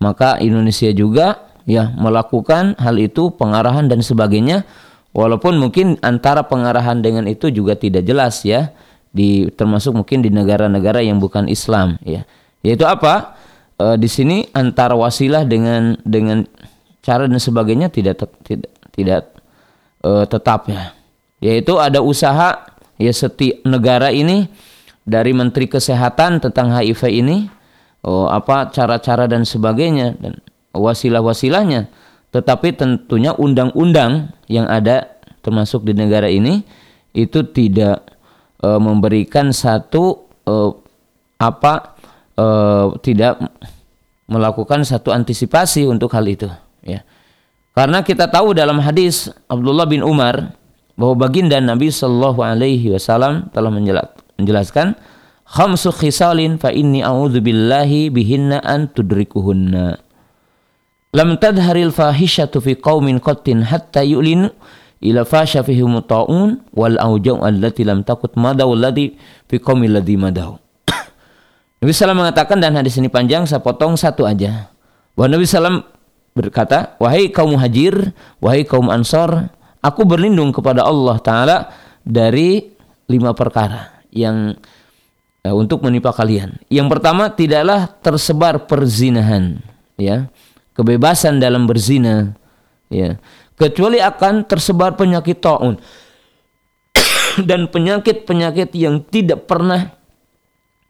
maka 0.00 0.38
Indonesia 0.40 0.88
juga 0.94 1.52
ya 1.68 1.92
melakukan 1.92 2.78
hal 2.80 2.96
itu 2.96 3.34
pengarahan 3.34 3.90
dan 3.90 4.00
sebagainya 4.00 4.64
Walaupun 5.16 5.56
mungkin 5.56 5.96
antara 6.04 6.44
pengarahan 6.44 7.00
dengan 7.00 7.24
itu 7.24 7.48
juga 7.48 7.74
tidak 7.74 8.04
jelas 8.04 8.44
ya 8.44 8.76
di 9.08 9.48
termasuk 9.56 9.96
mungkin 9.96 10.20
di 10.20 10.28
negara-negara 10.28 11.00
yang 11.00 11.18
bukan 11.18 11.48
Islam 11.48 11.96
ya. 12.04 12.28
Yaitu 12.60 12.84
apa? 12.84 13.38
E, 13.80 13.96
di 13.96 14.06
sini 14.06 14.44
antara 14.52 14.92
wasilah 14.92 15.48
dengan 15.48 15.96
dengan 16.04 16.44
cara 17.00 17.24
dan 17.24 17.40
sebagainya 17.40 17.88
tidak 17.88 18.28
tidak 18.44 18.70
tidak 18.92 19.22
e, 20.04 20.10
tetap 20.28 20.68
ya. 20.68 20.92
Yaitu 21.40 21.80
ada 21.80 22.04
usaha 22.04 22.68
ya 23.00 23.12
setiap 23.14 23.64
negara 23.64 24.12
ini 24.12 24.50
dari 25.08 25.32
Menteri 25.32 25.72
Kesehatan 25.72 26.44
tentang 26.44 26.68
HIV 26.68 27.02
ini 27.08 27.48
oh 28.04 28.28
apa 28.28 28.68
cara-cara 28.70 29.24
dan 29.24 29.48
sebagainya 29.48 30.20
dan 30.20 30.38
wasilah-wasilahnya 30.76 31.88
tetapi 32.28 32.76
tentunya 32.76 33.32
undang-undang 33.32 34.36
yang 34.52 34.68
ada 34.68 35.18
termasuk 35.40 35.88
di 35.88 35.96
negara 35.96 36.28
ini 36.28 36.60
itu 37.16 37.40
tidak 37.48 38.04
e, 38.60 38.68
memberikan 38.76 39.48
satu 39.48 40.28
e, 40.44 40.54
apa 41.40 41.96
e, 42.36 42.46
tidak 43.00 43.40
melakukan 44.28 44.84
satu 44.84 45.08
antisipasi 45.08 45.88
untuk 45.88 46.12
hal 46.12 46.28
itu 46.28 46.48
ya. 46.84 47.00
Karena 47.72 48.02
kita 48.02 48.28
tahu 48.28 48.52
dalam 48.52 48.82
hadis 48.82 49.30
Abdullah 49.46 49.86
bin 49.86 50.04
Umar 50.04 50.52
bahwa 50.98 51.14
baginda 51.14 51.56
Nabi 51.62 51.94
Shallallahu 51.94 52.42
Alaihi 52.42 52.90
Wasallam 52.90 53.54
telah 53.54 53.70
menjelaskan 53.70 54.98
khamsu 55.46 55.94
khisalin 55.94 56.58
fa 56.60 56.74
inni 56.74 57.00
a'udzu 57.00 57.40
billahi 57.40 58.10
bihinna 58.10 58.60
an 58.66 58.90
tudrikuhunna 58.90 60.07
lam 61.14 61.40
tadharil 61.40 61.92
fahishatu 61.94 62.60
fi 62.60 62.76
qaumin 62.76 63.20
qattin 63.22 63.64
hatta 63.64 64.04
yu'linu 64.04 64.52
ila 65.00 65.22
fasha 65.22 65.62
fihim 65.62 65.94
ta'un 66.04 66.60
wal 66.74 66.96
aujau 66.98 67.40
allati 67.40 67.86
lam 67.86 68.02
takut 68.02 68.34
madaw 68.34 68.68
alladhi 68.74 69.14
fi 69.46 69.56
qaumil 69.56 69.94
ladhi 69.94 70.18
madaw. 70.18 70.58
Nabi 71.80 71.92
SAW 71.94 72.18
mengatakan 72.18 72.58
dan 72.58 72.74
hadis 72.74 72.98
ini 72.98 73.06
panjang 73.06 73.46
saya 73.46 73.62
potong 73.62 73.94
satu 73.94 74.26
aja. 74.26 74.74
Bahwa 75.14 75.38
Nabi 75.38 75.46
SAW 75.46 75.86
berkata 76.34 76.98
wahai 77.02 77.30
kaum 77.34 77.58
muhajir 77.58 78.14
wahai 78.38 78.62
kaum 78.62 78.86
ansor 78.94 79.50
aku 79.82 80.06
berlindung 80.06 80.54
kepada 80.54 80.86
Allah 80.86 81.18
Ta'ala 81.18 81.56
dari 82.06 82.62
lima 83.10 83.34
perkara 83.34 84.04
yang 84.14 84.54
ya, 85.42 85.50
untuk 85.54 85.82
menimpa 85.82 86.14
kalian. 86.14 86.58
Yang 86.70 86.88
pertama 86.94 87.30
tidaklah 87.34 87.90
tersebar 88.02 88.70
perzinahan 88.70 89.58
ya 89.98 90.30
kebebasan 90.78 91.42
dalam 91.42 91.66
berzina 91.66 92.38
ya. 92.86 93.18
Kecuali 93.58 93.98
akan 93.98 94.46
tersebar 94.46 94.94
penyakit 94.94 95.42
taun. 95.42 95.82
Dan 97.48 97.66
penyakit-penyakit 97.66 98.70
yang 98.78 99.02
tidak 99.02 99.50
pernah 99.50 99.98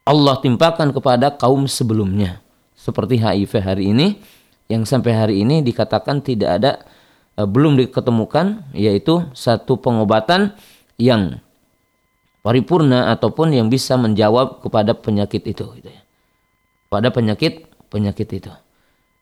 Allah 0.04 0.37
timpakan 0.45 0.92
kepada 0.92 1.33
kaum 1.33 1.64
sebelumnya. 1.64 2.45
Seperti 2.76 3.16
HIV 3.16 3.52
hari 3.64 3.85
ini 3.97 4.21
yang 4.68 4.85
sampai 4.85 5.16
hari 5.16 5.35
ini 5.40 5.64
dikatakan 5.64 6.21
tidak 6.21 6.61
ada 6.61 6.73
uh, 7.40 7.49
belum 7.49 7.80
diketemukan 7.80 8.68
yaitu 8.76 9.25
satu 9.33 9.80
pengobatan 9.80 10.52
yang 11.00 11.40
paripurna 12.45 13.09
ataupun 13.16 13.57
yang 13.57 13.73
bisa 13.73 13.97
menjawab 13.97 14.61
kepada 14.61 14.92
penyakit 14.92 15.42
itu 15.49 15.64
gitu 15.80 15.88
ya. 15.88 16.02
pada 16.92 17.09
penyakit 17.12 17.66
penyakit 17.88 18.28
itu 18.28 18.52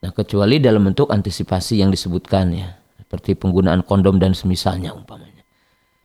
Nah, 0.07 0.15
kecuali 0.15 0.63
dalam 0.63 0.87
bentuk 0.87 1.11
antisipasi 1.11 1.83
yang 1.83 1.91
disebutkan 1.91 2.55
ya, 2.55 2.79
seperti 3.03 3.35
penggunaan 3.35 3.83
kondom 3.83 4.23
dan 4.23 4.39
semisalnya 4.39 4.95
umpamanya. 4.95 5.43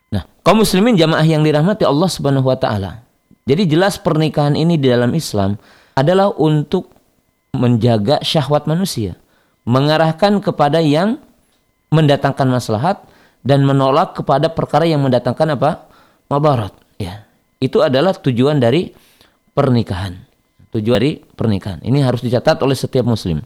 Nah, 0.09 0.25
kaum 0.41 0.65
muslimin 0.65 0.97
jamaah 0.97 1.21
yang 1.21 1.45
dirahmati 1.45 1.85
Allah 1.85 2.09
Subhanahu 2.09 2.49
wa 2.49 2.57
taala. 2.57 3.05
Jadi 3.45 3.69
jelas 3.69 4.01
pernikahan 4.01 4.57
ini 4.57 4.81
di 4.81 4.89
dalam 4.89 5.13
Islam 5.13 5.53
adalah 5.93 6.33
untuk 6.33 6.89
menjaga 7.53 8.25
syahwat 8.25 8.65
manusia, 8.65 9.21
mengarahkan 9.69 10.41
kepada 10.41 10.81
yang 10.81 11.21
mendatangkan 11.93 12.49
maslahat 12.49 13.05
dan 13.45 13.61
menolak 13.61 14.17
kepada 14.17 14.49
perkara 14.49 14.89
yang 14.89 15.05
mendatangkan 15.05 15.61
apa? 15.61 15.93
mabarat, 16.25 16.73
ya. 16.97 17.29
Itu 17.61 17.85
adalah 17.85 18.17
tujuan 18.17 18.57
dari 18.57 18.89
pernikahan. 19.53 20.17
Tujuan 20.73 20.97
dari 20.97 21.21
pernikahan. 21.21 21.85
Ini 21.85 22.01
harus 22.01 22.25
dicatat 22.25 22.57
oleh 22.65 22.73
setiap 22.73 23.05
muslim. 23.05 23.45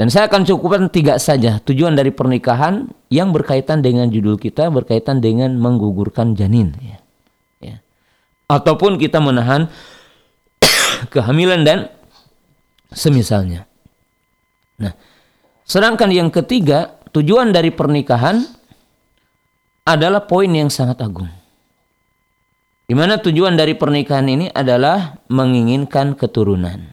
Dan 0.00 0.08
saya 0.08 0.32
akan 0.32 0.48
cukupkan 0.48 0.88
tiga 0.88 1.20
saja 1.20 1.60
tujuan 1.60 1.92
dari 1.92 2.08
pernikahan 2.08 2.88
yang 3.12 3.36
berkaitan 3.36 3.84
dengan 3.84 4.08
judul 4.08 4.40
kita, 4.40 4.72
berkaitan 4.72 5.20
dengan 5.20 5.52
menggugurkan 5.60 6.32
janin. 6.32 6.72
Ya. 6.80 7.04
Ya. 7.60 7.76
Ataupun 8.48 8.96
kita 8.96 9.20
menahan 9.20 9.68
kehamilan 11.12 11.68
dan 11.68 11.92
semisalnya. 12.88 13.68
Nah, 14.80 14.96
sedangkan 15.68 16.08
yang 16.08 16.32
ketiga, 16.32 16.96
tujuan 17.12 17.52
dari 17.52 17.68
pernikahan 17.68 18.40
adalah 19.84 20.24
poin 20.24 20.48
yang 20.48 20.72
sangat 20.72 21.04
agung. 21.04 21.28
Di 22.88 22.96
mana 22.96 23.20
tujuan 23.20 23.52
dari 23.52 23.76
pernikahan 23.76 24.32
ini 24.32 24.48
adalah 24.48 25.20
menginginkan 25.28 26.16
keturunan. 26.16 26.88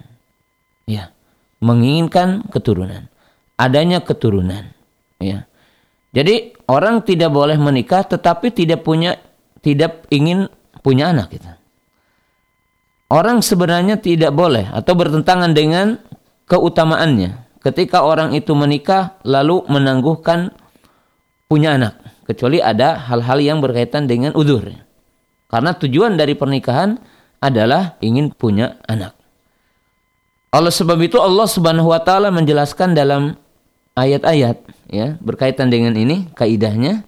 Ya 0.83 1.15
menginginkan 1.59 2.45
keturunan, 2.49 3.09
adanya 3.57 4.03
keturunan, 4.03 4.71
ya. 5.17 5.49
Jadi 6.15 6.55
orang 6.71 7.03
tidak 7.03 7.29
boleh 7.29 7.59
menikah 7.59 8.01
tetapi 8.01 8.49
tidak 8.49 8.81
punya 8.81 9.19
tidak 9.61 10.07
ingin 10.09 10.47
punya 10.81 11.11
anak 11.11 11.35
gitu. 11.35 11.51
Orang 13.07 13.39
sebenarnya 13.43 13.99
tidak 13.99 14.35
boleh 14.35 14.67
atau 14.71 14.93
bertentangan 14.95 15.51
dengan 15.51 15.99
keutamaannya 16.47 17.59
ketika 17.63 18.03
orang 18.03 18.31
itu 18.31 18.55
menikah 18.55 19.19
lalu 19.27 19.63
menangguhkan 19.67 20.55
punya 21.51 21.75
anak 21.75 21.99
kecuali 22.23 22.63
ada 22.63 22.99
hal-hal 23.07 23.39
yang 23.39 23.59
berkaitan 23.59 24.07
dengan 24.07 24.35
udur. 24.35 24.67
Karena 25.47 25.71
tujuan 25.75 26.19
dari 26.19 26.35
pernikahan 26.35 26.99
adalah 27.39 27.95
ingin 28.03 28.31
punya 28.35 28.79
anak. 28.87 29.15
Oleh 30.55 30.71
sebab 30.71 30.97
itu 31.03 31.19
Allah 31.19 31.47
Subhanahu 31.47 31.91
wa 31.91 31.99
taala 31.99 32.31
menjelaskan 32.31 32.95
dalam 32.95 33.35
ayat-ayat 33.97 34.57
ya 34.87 35.17
berkaitan 35.19 35.67
dengan 35.73 35.97
ini 35.97 36.29
kaidahnya 36.37 37.03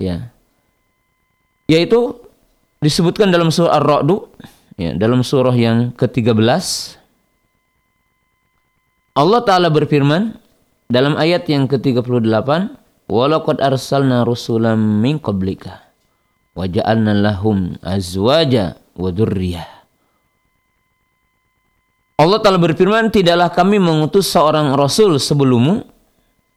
ya 0.00 0.32
yaitu 1.68 2.16
disebutkan 2.80 3.28
dalam 3.28 3.52
surah 3.52 3.78
Ar-Ra'd 3.78 4.10
ya 4.80 4.96
dalam 4.96 5.20
surah 5.20 5.52
yang 5.52 5.92
ke-13 5.94 6.40
Allah 9.14 9.40
taala 9.44 9.68
berfirman 9.68 10.40
dalam 10.88 11.14
ayat 11.20 11.44
yang 11.46 11.68
ke-38 11.68 12.48
walaqad 13.06 13.60
arsalna 13.60 14.24
rusulam 14.24 15.04
min 15.04 15.20
qablika 15.20 15.84
wa 16.56 16.64
ja'alna 16.64 17.14
lahum 17.14 17.76
azwaja 17.84 18.80
wa 18.96 19.12
dzurriyyah 19.12 19.77
Allah 22.18 22.42
telah 22.42 22.58
berfirman, 22.58 23.14
tidaklah 23.14 23.54
kami 23.54 23.78
mengutus 23.78 24.26
seorang 24.34 24.74
rasul 24.74 25.22
sebelummu, 25.22 25.86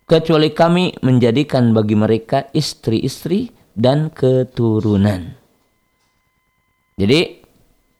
kecuali 0.09 0.49
kami 0.49 0.97
menjadikan 1.05 1.69
bagi 1.69 1.93
mereka 1.93 2.49
istri-istri 2.49 3.53
dan 3.77 4.09
keturunan. 4.09 5.37
Jadi 6.97 7.45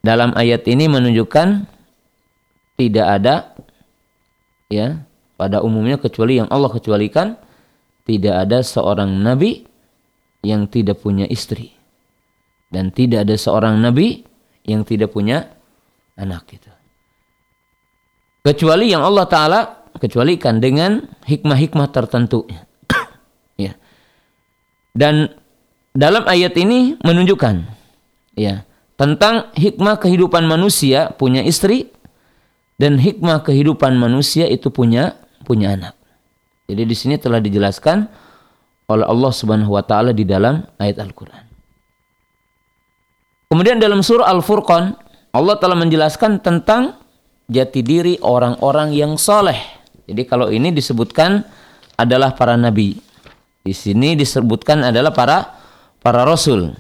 dalam 0.02 0.34
ayat 0.34 0.66
ini 0.66 0.90
menunjukkan 0.90 1.48
tidak 2.82 3.08
ada 3.08 3.54
ya 4.74 5.06
pada 5.38 5.62
umumnya 5.62 6.02
kecuali 6.02 6.42
yang 6.42 6.50
Allah 6.50 6.74
kecualikan 6.74 7.38
tidak 8.10 8.50
ada 8.50 8.66
seorang 8.66 9.22
nabi 9.22 9.70
yang 10.42 10.66
tidak 10.66 11.06
punya 11.06 11.30
istri 11.30 11.78
dan 12.74 12.90
tidak 12.90 13.30
ada 13.30 13.38
seorang 13.38 13.78
nabi 13.78 14.26
yang 14.66 14.82
tidak 14.82 15.14
punya 15.14 15.54
anak 16.18 16.50
gitu 16.50 16.71
kecuali 18.42 18.90
yang 18.90 19.06
Allah 19.06 19.26
taala 19.30 19.62
kecualikan 19.98 20.58
dengan 20.58 21.06
hikmah-hikmah 21.26 21.88
tertentu 21.94 22.46
ya 23.64 23.78
dan 24.98 25.34
dalam 25.92 26.24
ayat 26.26 26.56
ini 26.56 26.98
menunjukkan 27.04 27.68
ya 28.40 28.64
tentang 28.96 29.50
hikmah 29.58 29.98
kehidupan 29.98 30.46
manusia 30.46 31.12
punya 31.18 31.42
istri 31.42 31.90
dan 32.78 32.98
hikmah 32.98 33.46
kehidupan 33.46 33.98
manusia 33.98 34.50
itu 34.50 34.74
punya 34.74 35.18
punya 35.46 35.74
anak. 35.74 35.94
Jadi 36.70 36.84
di 36.86 36.96
sini 36.96 37.16
telah 37.18 37.42
dijelaskan 37.42 38.08
oleh 38.90 39.06
Allah 39.06 39.32
Subhanahu 39.34 39.74
wa 39.74 39.84
taala 39.84 40.14
di 40.14 40.22
dalam 40.22 40.62
ayat 40.78 41.02
Al-Qur'an. 41.02 41.46
Kemudian 43.52 43.82
dalam 43.84 44.00
surah 44.00 44.32
Al-Furqan 44.32 44.96
Allah 45.36 45.56
telah 45.60 45.76
menjelaskan 45.76 46.40
tentang 46.40 47.01
jati 47.52 47.84
diri 47.84 48.16
orang-orang 48.24 48.96
yang 48.96 49.20
soleh. 49.20 49.60
Jadi 50.08 50.24
kalau 50.24 50.48
ini 50.48 50.72
disebutkan 50.72 51.44
adalah 52.00 52.32
para 52.32 52.56
nabi. 52.56 52.96
Di 53.62 53.76
sini 53.76 54.16
disebutkan 54.16 54.88
adalah 54.88 55.12
para 55.12 55.60
para 56.00 56.24
rasul. 56.24 56.74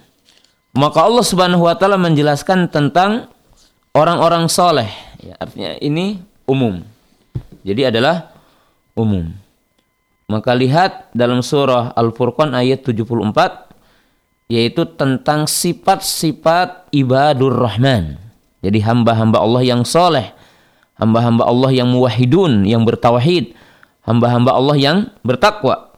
Maka 0.71 1.03
Allah 1.03 1.25
Subhanahu 1.27 1.67
wa 1.67 1.75
taala 1.75 1.99
menjelaskan 1.99 2.71
tentang 2.71 3.27
orang-orang 3.91 4.47
soleh. 4.47 4.87
Ya, 5.19 5.35
artinya 5.37 5.75
ini 5.83 6.23
umum. 6.47 6.81
Jadi 7.61 7.91
adalah 7.91 8.31
umum. 8.95 9.29
Maka 10.31 10.55
lihat 10.55 11.11
dalam 11.11 11.43
surah 11.43 11.91
Al-Furqan 11.91 12.55
ayat 12.55 12.87
74 12.87 13.67
yaitu 14.47 14.83
tentang 14.99 15.47
sifat-sifat 15.47 16.91
ibadur 16.95 17.55
rahman. 17.55 18.15
Jadi 18.63 18.79
hamba-hamba 18.83 19.39
Allah 19.43 19.63
yang 19.63 19.83
soleh 19.83 20.31
hamba-hamba 21.01 21.49
Allah 21.49 21.73
yang 21.73 21.89
muwahhidun, 21.89 22.69
yang 22.69 22.85
bertauhid, 22.85 23.57
hamba-hamba 24.05 24.53
Allah 24.53 24.77
yang 24.77 24.97
bertakwa. 25.25 25.89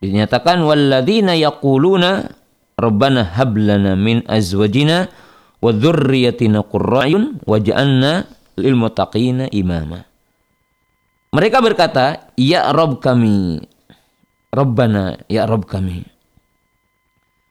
Dinyatakan 0.00 0.64
walladzina 0.64 1.36
yaquluna 1.36 2.32
rabbana 2.80 3.28
hab 3.36 3.52
lana 3.56 3.92
min 3.92 4.24
azwajina 4.24 5.12
wa 5.60 5.70
dzurriyyatina 5.72 6.64
qurra'yun 6.64 7.44
waj'alna 7.44 8.24
lil 8.56 8.76
muttaqina 8.76 9.52
imama. 9.52 10.08
Mereka 11.36 11.60
berkata, 11.60 12.32
"Ya 12.40 12.72
Rabb 12.72 13.04
kami, 13.04 13.60
Rabbana, 14.48 15.20
ya 15.28 15.44
Rabb 15.44 15.68
kami. 15.68 16.00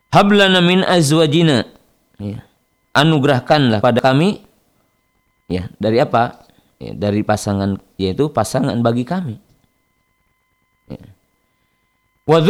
Hablana 0.09 0.57
min 0.65 0.81
azwajina." 0.81 1.69
Ya. 2.17 2.41
Anugerahkanlah 2.95 3.83
pada 3.83 3.99
kami 3.99 4.39
ya 5.51 5.67
dari 5.77 5.99
apa? 5.99 6.44
Ya, 6.79 6.91
dari 6.95 7.21
pasangan 7.21 7.79
yaitu 7.99 8.31
pasangan 8.31 8.75
bagi 8.83 9.03
kami. 9.07 9.35
Ya. 10.89 11.01
Wa 12.25 12.41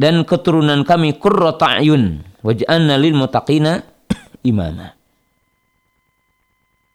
dan 0.00 0.24
keturunan 0.24 0.80
kami 0.86 1.18
qurrata 1.18 1.76
ayun 1.82 2.24
waj'alna 2.40 2.96
lil 2.96 3.16
imama. 4.40 4.96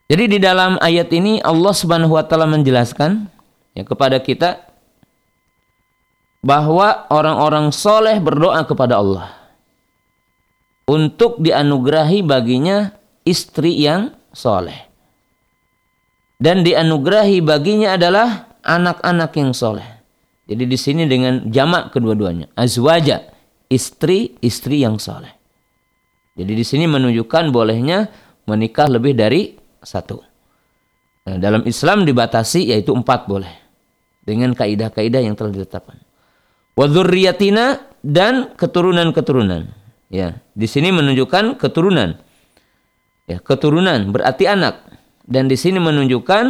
Jadi 0.05 0.38
di 0.38 0.39
dalam 0.41 0.77
ayat 0.81 1.10
ini 1.13 1.41
Allah 1.41 1.73
Subhanahu 1.73 2.13
wa 2.13 2.25
taala 2.25 2.45
menjelaskan 2.45 3.25
ya 3.73 3.81
kepada 3.86 4.21
kita 4.21 4.62
bahwa 6.45 7.10
orang-orang 7.10 7.73
soleh 7.73 8.21
berdoa 8.21 8.62
kepada 8.69 9.01
Allah 9.01 9.34
untuk 10.86 11.41
dianugerahi 11.41 12.21
baginya 12.21 12.93
istri 13.25 13.81
yang 13.81 14.13
soleh 14.29 14.86
dan 16.39 16.63
dianugerahi 16.65 17.39
baginya 17.39 17.95
adalah 17.95 18.60
anak-anak 18.65 19.32
yang 19.38 19.52
soleh. 19.56 19.88
Jadi 20.45 20.63
di 20.69 20.78
sini 20.78 21.04
dengan 21.10 21.50
jamak 21.50 21.95
kedua-duanya. 21.95 22.54
Azwaja, 22.54 23.34
istri-istri 23.71 24.86
yang 24.86 25.02
soleh. 25.02 25.34
Jadi 26.36 26.52
di 26.54 26.65
sini 26.67 26.86
menunjukkan 26.86 27.50
bolehnya 27.50 28.12
menikah 28.45 28.91
lebih 28.91 29.15
dari 29.15 29.56
satu. 29.82 30.21
Nah, 31.26 31.41
dalam 31.41 31.65
Islam 31.65 32.06
dibatasi 32.06 32.69
yaitu 32.69 32.93
empat 32.93 33.26
boleh. 33.26 33.65
Dengan 34.26 34.54
kaidah-kaidah 34.58 35.21
yang 35.21 35.38
telah 35.38 35.54
ditetapkan. 35.54 36.02
Wadhurriyatina 36.76 37.95
dan 38.02 38.54
keturunan-keturunan. 38.58 39.69
Ya, 40.10 40.41
di 40.54 40.67
sini 40.69 40.93
menunjukkan 40.93 41.58
keturunan. 41.58 42.17
Ya, 43.26 43.38
keturunan 43.41 44.13
berarti 44.13 44.45
anak. 44.45 44.82
Dan 45.25 45.49
di 45.49 45.57
sini 45.57 45.81
menunjukkan 45.81 46.45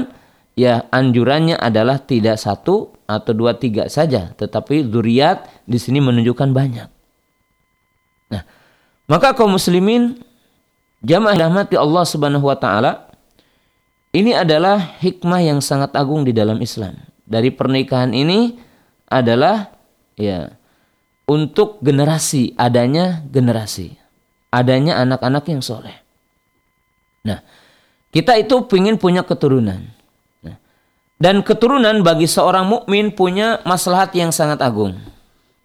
ya 0.59 0.87
anjurannya 0.91 1.55
adalah 1.55 2.03
tidak 2.03 2.35
satu 2.35 2.91
atau 3.07 3.31
dua 3.31 3.55
tiga 3.55 3.87
saja, 3.87 4.35
tetapi 4.35 4.87
zuriat 4.91 5.47
di 5.63 5.79
sini 5.79 6.03
menunjukkan 6.03 6.49
banyak. 6.51 6.89
Nah, 8.33 8.43
maka 9.07 9.31
kaum 9.31 9.55
muslimin 9.55 10.19
jamaah 11.05 11.47
rahmati 11.47 11.79
Allah 11.79 12.03
Subhanahu 12.03 12.49
wa 12.49 12.57
taala 12.57 13.07
ini 14.11 14.35
adalah 14.35 14.99
hikmah 14.99 15.43
yang 15.43 15.59
sangat 15.59 15.93
agung 15.95 16.23
di 16.27 16.31
dalam 16.35 16.59
Islam. 16.59 16.99
Dari 17.25 17.51
pernikahan 17.53 18.11
ini 18.11 18.57
adalah 19.07 19.71
ya 20.17 20.51
untuk 21.25 21.81
generasi 21.81 22.53
adanya 22.57 23.21
generasi 23.29 24.05
adanya 24.55 25.03
anak-anak 25.03 25.43
yang 25.51 25.59
soleh. 25.59 25.99
Nah, 27.27 27.43
kita 28.15 28.39
itu 28.39 28.63
ingin 28.79 28.95
punya 28.95 29.27
keturunan. 29.27 29.91
Nah, 30.39 30.55
dan 31.19 31.43
keturunan 31.43 31.99
bagi 31.99 32.31
seorang 32.31 32.63
mukmin 32.63 33.11
punya 33.11 33.59
maslahat 33.67 34.15
yang 34.15 34.31
sangat 34.31 34.63
agung. 34.63 34.95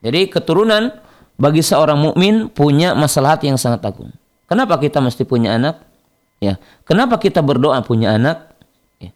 Jadi 0.02 0.26
keturunan 0.26 0.90
bagi 1.38 1.62
seorang 1.62 2.10
mukmin 2.10 2.50
punya 2.50 2.98
maslahat 2.98 3.46
yang 3.46 3.54
sangat 3.54 3.86
agung. 3.86 4.10
Kenapa 4.50 4.82
kita 4.82 4.98
mesti 4.98 5.22
punya 5.22 5.54
anak? 5.54 5.78
Ya, 6.42 6.58
kenapa 6.82 7.22
kita 7.22 7.38
berdoa 7.38 7.78
punya 7.86 8.18
anak? 8.18 8.50
Ya. 8.98 9.14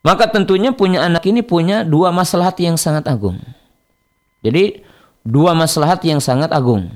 Maka 0.00 0.32
tentunya 0.32 0.72
punya 0.72 1.04
anak 1.04 1.28
ini 1.28 1.44
punya 1.44 1.84
dua 1.84 2.08
maslahat 2.16 2.56
yang 2.64 2.80
sangat 2.80 3.04
agung. 3.04 3.36
Jadi 4.40 4.80
dua 5.20 5.52
maslahat 5.52 6.00
yang 6.08 6.16
sangat 6.16 6.48
agung. 6.48 6.88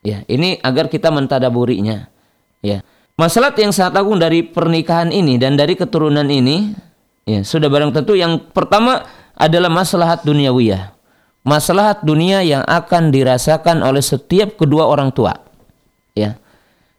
Ya, 0.00 0.24
ini 0.32 0.56
agar 0.64 0.88
kita 0.88 1.12
mentadaburinya. 1.12 2.08
Ya. 2.64 2.80
Masalah 3.14 3.54
yang 3.54 3.70
sangat 3.70 4.02
agung 4.02 4.18
dari 4.18 4.42
pernikahan 4.42 5.14
ini 5.14 5.38
dan 5.38 5.54
dari 5.54 5.78
keturunan 5.78 6.26
ini, 6.26 6.74
ya 7.22 7.46
sudah 7.46 7.70
barang 7.70 7.94
tentu 7.94 8.18
yang 8.18 8.42
pertama 8.50 9.06
adalah 9.38 9.70
maslahat 9.70 10.26
duniawiyah. 10.26 10.90
Maslahat 11.46 12.02
dunia 12.02 12.42
yang 12.42 12.66
akan 12.66 13.14
dirasakan 13.14 13.86
oleh 13.86 14.02
setiap 14.02 14.58
kedua 14.58 14.88
orang 14.90 15.14
tua. 15.14 15.30
Ya. 16.16 16.40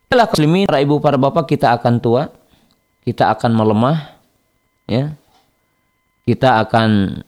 Setelah 0.08 0.30
muslimin, 0.32 0.69
para 0.69 0.80
ibu, 0.80 1.01
para 1.01 1.17
bapak, 1.17 1.49
kita 1.49 1.73
akan 1.75 1.97
tua, 1.97 2.30
kita 3.04 3.34
akan 3.36 3.51
melemah, 3.51 4.15
ya. 4.86 5.17
Kita 6.23 6.62
akan 6.62 7.19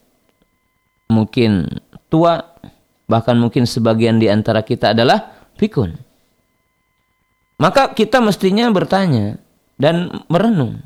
mungkin 1.10 1.82
tua, 2.08 2.40
bahkan 3.10 3.36
mungkin 3.36 3.68
sebagian 3.68 4.22
di 4.22 4.30
antara 4.32 4.62
kita 4.62 4.94
adalah 4.94 5.50
pikun. 5.58 6.07
Maka 7.58 7.98
kita 7.98 8.22
mestinya 8.22 8.70
bertanya 8.70 9.42
dan 9.82 10.22
merenung. 10.30 10.82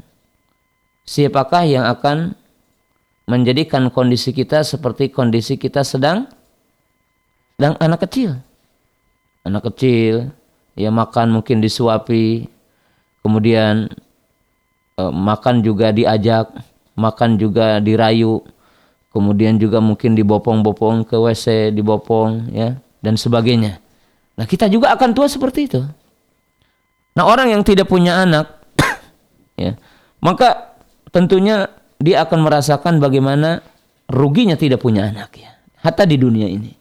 Siapakah 1.04 1.68
yang 1.68 1.84
akan 1.84 2.32
menjadikan 3.28 3.92
kondisi 3.92 4.32
kita 4.32 4.64
seperti 4.64 5.12
kondisi 5.12 5.60
kita 5.60 5.84
sedang 5.84 6.32
sedang 7.60 7.76
anak 7.84 8.08
kecil. 8.08 8.40
Anak 9.44 9.68
kecil 9.72 10.32
ya 10.80 10.90
makan 10.90 11.36
mungkin 11.36 11.60
disuapi, 11.60 12.48
kemudian 13.20 13.92
eh, 14.96 15.12
makan 15.12 15.60
juga 15.60 15.92
diajak, 15.92 16.56
makan 16.96 17.36
juga 17.36 17.84
dirayu, 17.84 18.40
kemudian 19.12 19.60
juga 19.60 19.84
mungkin 19.84 20.16
dibopong-bopong 20.16 21.04
ke 21.04 21.20
WC, 21.20 21.76
dibopong 21.76 22.48
ya 22.56 22.80
dan 23.04 23.20
sebagainya. 23.20 23.78
Nah, 24.40 24.48
kita 24.48 24.72
juga 24.72 24.96
akan 24.96 25.12
tua 25.12 25.28
seperti 25.28 25.68
itu. 25.68 25.82
Nah 27.12 27.24
orang 27.28 27.52
yang 27.52 27.62
tidak 27.68 27.92
punya 27.92 28.24
anak, 28.24 28.48
ya, 29.62 29.76
maka 30.24 30.78
tentunya 31.12 31.68
dia 32.00 32.24
akan 32.24 32.40
merasakan 32.48 33.04
bagaimana 33.04 33.60
ruginya 34.08 34.56
tidak 34.56 34.80
punya 34.80 35.12
anak 35.12 35.36
ya, 35.36 35.52
hatta 35.84 36.08
di 36.08 36.16
dunia 36.16 36.48
ini. 36.48 36.72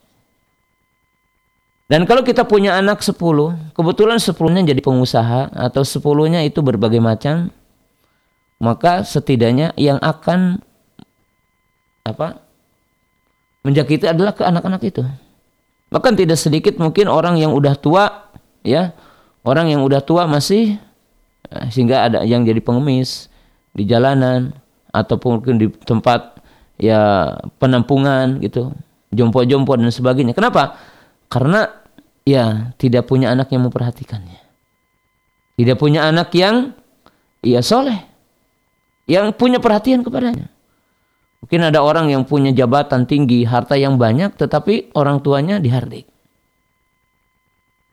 Dan 1.91 2.07
kalau 2.07 2.23
kita 2.23 2.47
punya 2.47 2.79
anak 2.79 3.03
sepuluh, 3.03 3.51
kebetulan 3.75 4.23
sepuluhnya 4.23 4.63
jadi 4.63 4.79
pengusaha 4.79 5.51
atau 5.51 5.83
sepuluhnya 5.83 6.47
itu 6.47 6.63
berbagai 6.63 7.03
macam, 7.03 7.51
maka 8.63 9.03
setidaknya 9.03 9.75
yang 9.75 9.99
akan 9.99 10.63
apa 12.07 12.39
menjangkiti 13.67 14.07
adalah 14.07 14.39
ke 14.39 14.47
anak-anak 14.47 14.87
itu. 14.87 15.03
Bahkan 15.91 16.15
tidak 16.15 16.39
sedikit 16.39 16.79
mungkin 16.79 17.11
orang 17.11 17.35
yang 17.43 17.51
udah 17.51 17.75
tua, 17.75 18.31
ya 18.63 18.95
orang 19.45 19.73
yang 19.73 19.81
udah 19.85 20.01
tua 20.05 20.29
masih 20.29 20.77
eh, 21.49 21.67
sehingga 21.73 22.09
ada 22.09 22.19
yang 22.25 22.45
jadi 22.45 22.61
pengemis 22.61 23.33
di 23.73 23.87
jalanan 23.87 24.53
ataupun 24.91 25.41
mungkin 25.41 25.57
di 25.57 25.67
tempat 25.87 26.43
ya 26.81 27.35
penampungan 27.63 28.43
gitu 28.43 28.75
jompo-jompo 29.15 29.75
dan 29.79 29.91
sebagainya. 29.91 30.35
Kenapa? 30.35 30.79
Karena 31.31 31.67
ya 32.27 32.75
tidak 32.79 33.07
punya 33.07 33.31
anak 33.31 33.51
yang 33.55 33.67
memperhatikannya. 33.67 34.41
Tidak 35.59 35.77
punya 35.77 36.09
anak 36.09 36.33
yang 36.35 36.75
ya 37.45 37.61
soleh. 37.61 38.01
Yang 39.11 39.35
punya 39.35 39.59
perhatian 39.59 40.07
kepadanya. 40.07 40.47
Mungkin 41.41 41.61
ada 41.67 41.81
orang 41.83 42.13
yang 42.13 42.23
punya 42.29 42.53
jabatan 42.53 43.09
tinggi 43.09 43.49
harta 43.49 43.75
yang 43.75 43.97
banyak 43.97 44.37
tetapi 44.37 44.93
orang 44.93 45.25
tuanya 45.25 45.57
dihardik 45.57 46.10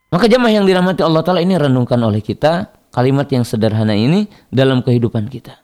maka 0.07 0.25
jemaah 0.31 0.53
yang 0.53 0.65
dirahmati 0.65 1.03
Allah 1.03 1.23
Ta'ala 1.23 1.43
ini 1.43 1.59
renungkan 1.59 1.99
oleh 1.99 2.23
kita 2.23 2.71
kalimat 2.91 3.27
yang 3.29 3.43
sederhana 3.43 3.93
ini 3.93 4.25
dalam 4.49 4.81
kehidupan 4.81 5.27
kita. 5.27 5.59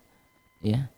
Ya. 0.62 0.91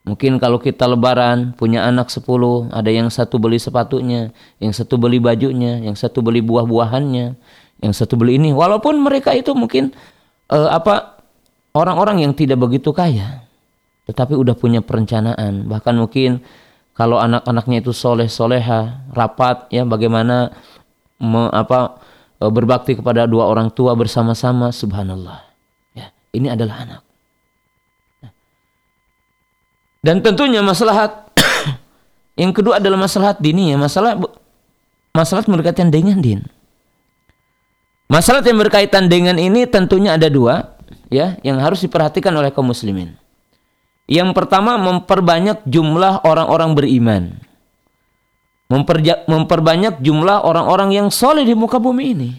Mungkin 0.00 0.40
kalau 0.40 0.56
kita 0.56 0.88
lebaran 0.88 1.52
punya 1.52 1.84
anak 1.84 2.08
sepuluh, 2.08 2.72
ada 2.72 2.88
yang 2.88 3.12
satu 3.12 3.36
beli 3.36 3.60
sepatunya, 3.60 4.32
yang 4.56 4.72
satu 4.72 4.96
beli 4.96 5.20
bajunya, 5.20 5.76
yang 5.76 5.92
satu 5.92 6.24
beli 6.24 6.40
buah-buahannya, 6.40 7.26
yang 7.84 7.92
satu 7.92 8.16
beli 8.16 8.40
ini. 8.40 8.50
Walaupun 8.56 8.96
mereka 8.96 9.36
itu 9.36 9.52
mungkin 9.52 9.92
uh, 10.48 10.72
apa 10.72 11.20
orang-orang 11.76 12.24
yang 12.24 12.32
tidak 12.32 12.56
begitu 12.64 12.96
kaya, 12.96 13.44
tetapi 14.08 14.32
udah 14.32 14.56
punya 14.56 14.80
perencanaan. 14.80 15.68
Bahkan 15.68 15.94
mungkin 16.00 16.40
kalau 16.96 17.20
anak-anaknya 17.20 17.84
itu 17.84 17.92
soleh 17.92 18.28
soleha, 18.28 19.04
rapat 19.12 19.68
ya 19.68 19.84
bagaimana 19.84 20.48
me, 21.20 21.52
apa 21.52 22.00
berbakti 22.48 22.96
kepada 22.96 23.28
dua 23.28 23.44
orang 23.44 23.68
tua 23.68 23.92
bersama-sama 23.92 24.72
subhanallah. 24.72 25.44
Ya 25.92 26.08
ini 26.32 26.48
adalah 26.48 26.88
anak. 26.88 27.02
Dan 30.00 30.24
tentunya 30.24 30.64
masalah 30.64 31.28
yang 32.40 32.56
kedua 32.56 32.80
adalah 32.80 32.96
masalah 32.96 33.36
dini 33.36 33.68
ya 33.68 33.76
masalah 33.76 34.16
masalah 35.12 35.44
berkaitan 35.44 35.92
dengan 35.92 36.16
din. 36.24 36.40
Masalah 38.08 38.40
yang 38.40 38.56
berkaitan 38.56 39.12
dengan 39.12 39.36
ini 39.36 39.68
tentunya 39.68 40.16
ada 40.16 40.32
dua 40.32 40.80
ya 41.12 41.36
yang 41.44 41.60
harus 41.60 41.84
diperhatikan 41.84 42.32
oleh 42.32 42.48
kaum 42.48 42.72
muslimin. 42.72 43.20
Yang 44.08 44.32
pertama 44.34 44.80
memperbanyak 44.80 45.62
jumlah 45.68 46.24
orang-orang 46.24 46.74
beriman 46.74 47.22
memperja- 48.70 49.26
memperbanyak 49.26 49.98
jumlah 49.98 50.46
orang-orang 50.46 50.94
yang 50.94 51.08
soleh 51.10 51.42
di 51.42 51.58
muka 51.58 51.82
bumi 51.82 52.04
ini. 52.14 52.30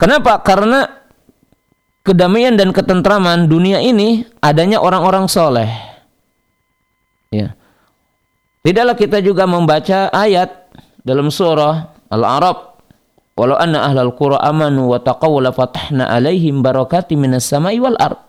Kenapa? 0.00 0.40
Karena 0.40 0.88
kedamaian 2.02 2.56
dan 2.56 2.72
ketentraman 2.72 3.46
dunia 3.46 3.78
ini 3.78 4.24
adanya 4.40 4.80
orang-orang 4.80 5.28
soleh. 5.28 5.68
Ya. 7.28 7.52
Tidaklah 8.64 8.96
kita 8.96 9.20
juga 9.20 9.44
membaca 9.44 10.08
ayat 10.10 10.72
dalam 11.04 11.28
surah 11.28 11.92
Al-Arab. 12.08 12.80
Walau 13.34 13.58
anna 13.58 13.82
ahlal 13.90 14.14
qura 14.14 14.38
amanu 14.38 14.94
wa 14.94 15.02
taqaw 15.02 15.42
la 15.42 15.50
fatahna 15.50 16.06
alaihim 16.06 16.62
barakati 16.62 17.18
minas 17.18 17.50
sama'i 17.50 17.82
wal 17.82 17.98
ard. 17.98 18.22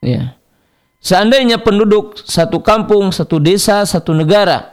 Ya. 0.00 0.34
Seandainya 1.02 1.58
penduduk 1.58 2.14
satu 2.22 2.62
kampung, 2.62 3.10
satu 3.10 3.42
desa, 3.42 3.82
satu 3.82 4.14
negara 4.14 4.70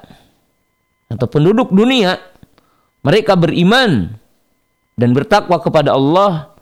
atau 1.10 1.26
penduduk 1.26 1.74
dunia 1.74 2.22
mereka 3.02 3.34
beriman 3.34 4.14
dan 4.94 5.10
bertakwa 5.18 5.58
kepada 5.58 5.98
Allah, 5.98 6.54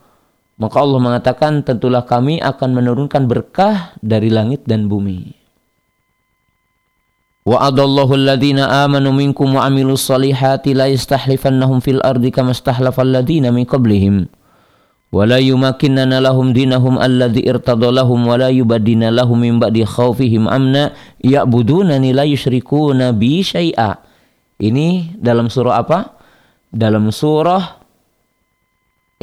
maka 0.56 0.80
Allah 0.80 0.99
mengatakan 1.03 1.67
tentulah 1.67 2.08
kami 2.08 2.39
akan 2.39 2.80
menurunkan 2.80 3.27
berkah 3.27 3.91
dari 3.99 4.32
langit 4.32 4.63
dan 4.63 4.88
bumi. 4.88 5.36
Wa'adallahu 7.43 8.15
alladhina 8.15 8.88
amanu 8.88 9.12
minkum 9.12 9.56
wa 9.56 9.67
amilus 9.67 10.08
salihati 10.08 10.75
la 10.75 10.88
yastahlifannahum 10.88 11.84
fil 11.84 11.99
ardi 12.03 12.32
kama 12.32 12.56
istahlafa 12.56 13.03
alladhina 13.03 13.51
min 13.51 13.67
qablihim 13.67 14.32
wala 15.13 15.39
yumakkinana 15.39 16.20
lahum 16.20 16.52
dinahum 16.52 17.00
alladhi 17.00 17.48
irtada 17.48 17.88
lahum 17.89 18.28
wala 18.28 18.52
yubaddina 18.52 19.08
lahum 19.08 19.39
min 19.39 19.56
ba'di 19.58 19.88
khawfihim 19.88 20.52
amna 20.52 20.91
ya'budunani 21.24 22.12
la 22.12 22.28
yusyrikuna 22.28 23.15
bi 23.15 23.39
syai'a. 23.39 24.04
Ini 24.58 25.15
dalam 25.15 25.48
surah 25.48 25.76
apa? 25.80 26.17
Dalam 26.67 27.13
surah 27.13 27.80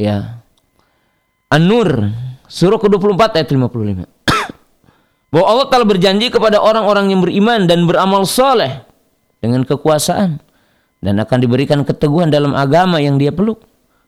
ya 0.01 0.41
An-Nur 1.51 2.09
surah 2.49 2.79
ke-24 2.81 3.21
ayat 3.37 3.49
55 3.53 4.09
bahwa 5.31 5.45
Allah 5.45 5.67
telah 5.69 5.87
berjanji 5.87 6.27
kepada 6.33 6.59
orang-orang 6.59 7.13
yang 7.13 7.21
beriman 7.21 7.69
dan 7.69 7.85
beramal 7.85 8.25
soleh 8.25 8.81
dengan 9.39 9.61
kekuasaan 9.61 10.41
dan 11.05 11.21
akan 11.21 11.37
diberikan 11.37 11.85
keteguhan 11.85 12.33
dalam 12.33 12.57
agama 12.57 12.97
yang 12.97 13.21
dia 13.21 13.29
peluk. 13.29 13.61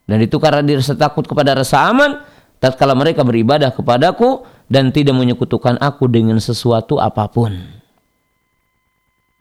Dan 0.07 0.23
itu 0.23 0.39
karena 0.39 0.63
dia 0.63 0.79
rasa 0.79 0.95
takut 0.95 1.27
kepada 1.27 1.51
rasa 1.51 1.91
aman 1.91 2.23
tatkala 2.63 2.95
mereka 2.95 3.27
beribadah 3.27 3.75
kepadaku 3.75 4.47
dan 4.71 4.89
tidak 4.95 5.13
menyekutukan 5.13 5.75
aku 5.77 6.07
dengan 6.07 6.39
sesuatu 6.39 6.97
apa 6.97 7.27
pun. 7.27 7.53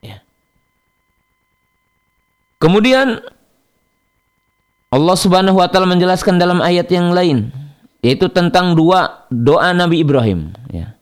Ya. 0.02 0.20
Kemudian 2.59 3.22
Allah 4.90 5.16
Subhanahu 5.16 5.59
wa 5.62 5.70
taala 5.70 5.87
menjelaskan 5.87 6.38
dalam 6.38 6.59
ayat 6.59 6.90
yang 6.90 7.14
lain 7.14 7.55
yaitu 8.02 8.31
tentang 8.31 8.79
dua 8.79 9.26
doa 9.31 9.70
Nabi 9.74 10.02
Ibrahim 10.02 10.55
ya. 10.70 10.94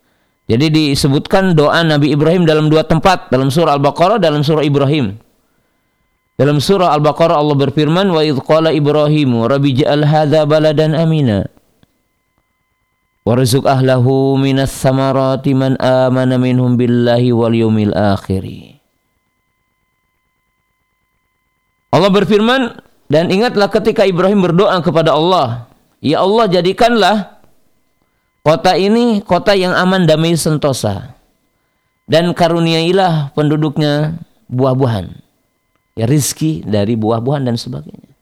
Jadi 0.45 0.93
disebutkan 0.93 1.57
doa 1.57 1.81
Nabi 1.81 2.13
Ibrahim 2.13 2.45
dalam 2.45 2.69
dua 2.69 2.85
tempat 2.85 3.33
dalam 3.33 3.49
surah 3.49 3.81
Al-Baqarah 3.81 4.21
dalam 4.21 4.45
surah 4.45 4.61
Ibrahim. 4.61 5.24
Dalam 6.35 6.59
surah 6.59 6.91
Al-Baqarah 6.99 7.39
Allah 7.39 7.55
berfirman 7.55 8.11
wa 8.11 8.19
idh 8.19 8.43
qala 8.43 8.75
Ibrahimu 8.75 9.47
rabbi 9.47 9.79
ja'al 9.79 10.03
hadza 10.03 10.43
baladan 10.45 10.99
amina 10.99 11.47
warzuq 13.23 13.65
ahlahu 13.65 14.35
minas 14.37 14.75
samarati 14.75 15.55
man 15.55 15.79
amana 15.79 16.35
minhum 16.37 16.75
billahi 16.75 17.31
wal 17.31 17.55
yawmil 17.55 17.95
akhir. 17.95 18.45
Allah 21.95 22.11
berfirman 22.11 22.83
dan 23.07 23.31
ingatlah 23.31 23.71
ketika 23.71 24.03
Ibrahim 24.03 24.43
berdoa 24.43 24.75
kepada 24.83 25.15
Allah, 25.15 25.71
ya 26.03 26.27
Allah 26.27 26.51
jadikanlah 26.51 27.35
Kota 28.45 28.77
ini 28.77 29.25
kota 29.25 29.57
yang 29.57 29.73
aman 29.73 30.05
damai 30.05 30.37
sentosa. 30.37 31.17
Dan 32.05 32.37
karuniailah 32.37 33.33
penduduknya 33.33 34.21
buah-buahan. 34.53 35.24
Ya 35.95 36.11
rizki 36.11 36.67
dari 36.67 36.99
buah-buahan 36.99 37.47
dan 37.47 37.55
sebagainya. 37.55 38.15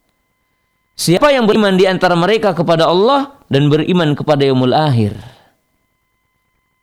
Siapa 0.92 1.32
yang 1.32 1.48
beriman 1.48 1.74
di 1.80 1.88
antara 1.88 2.12
mereka 2.12 2.52
kepada 2.52 2.85
Allah 2.85 3.40
dan 3.48 3.72
beriman 3.72 4.12
kepada 4.12 4.44
yaumul 4.44 4.76
akhir. 4.76 5.16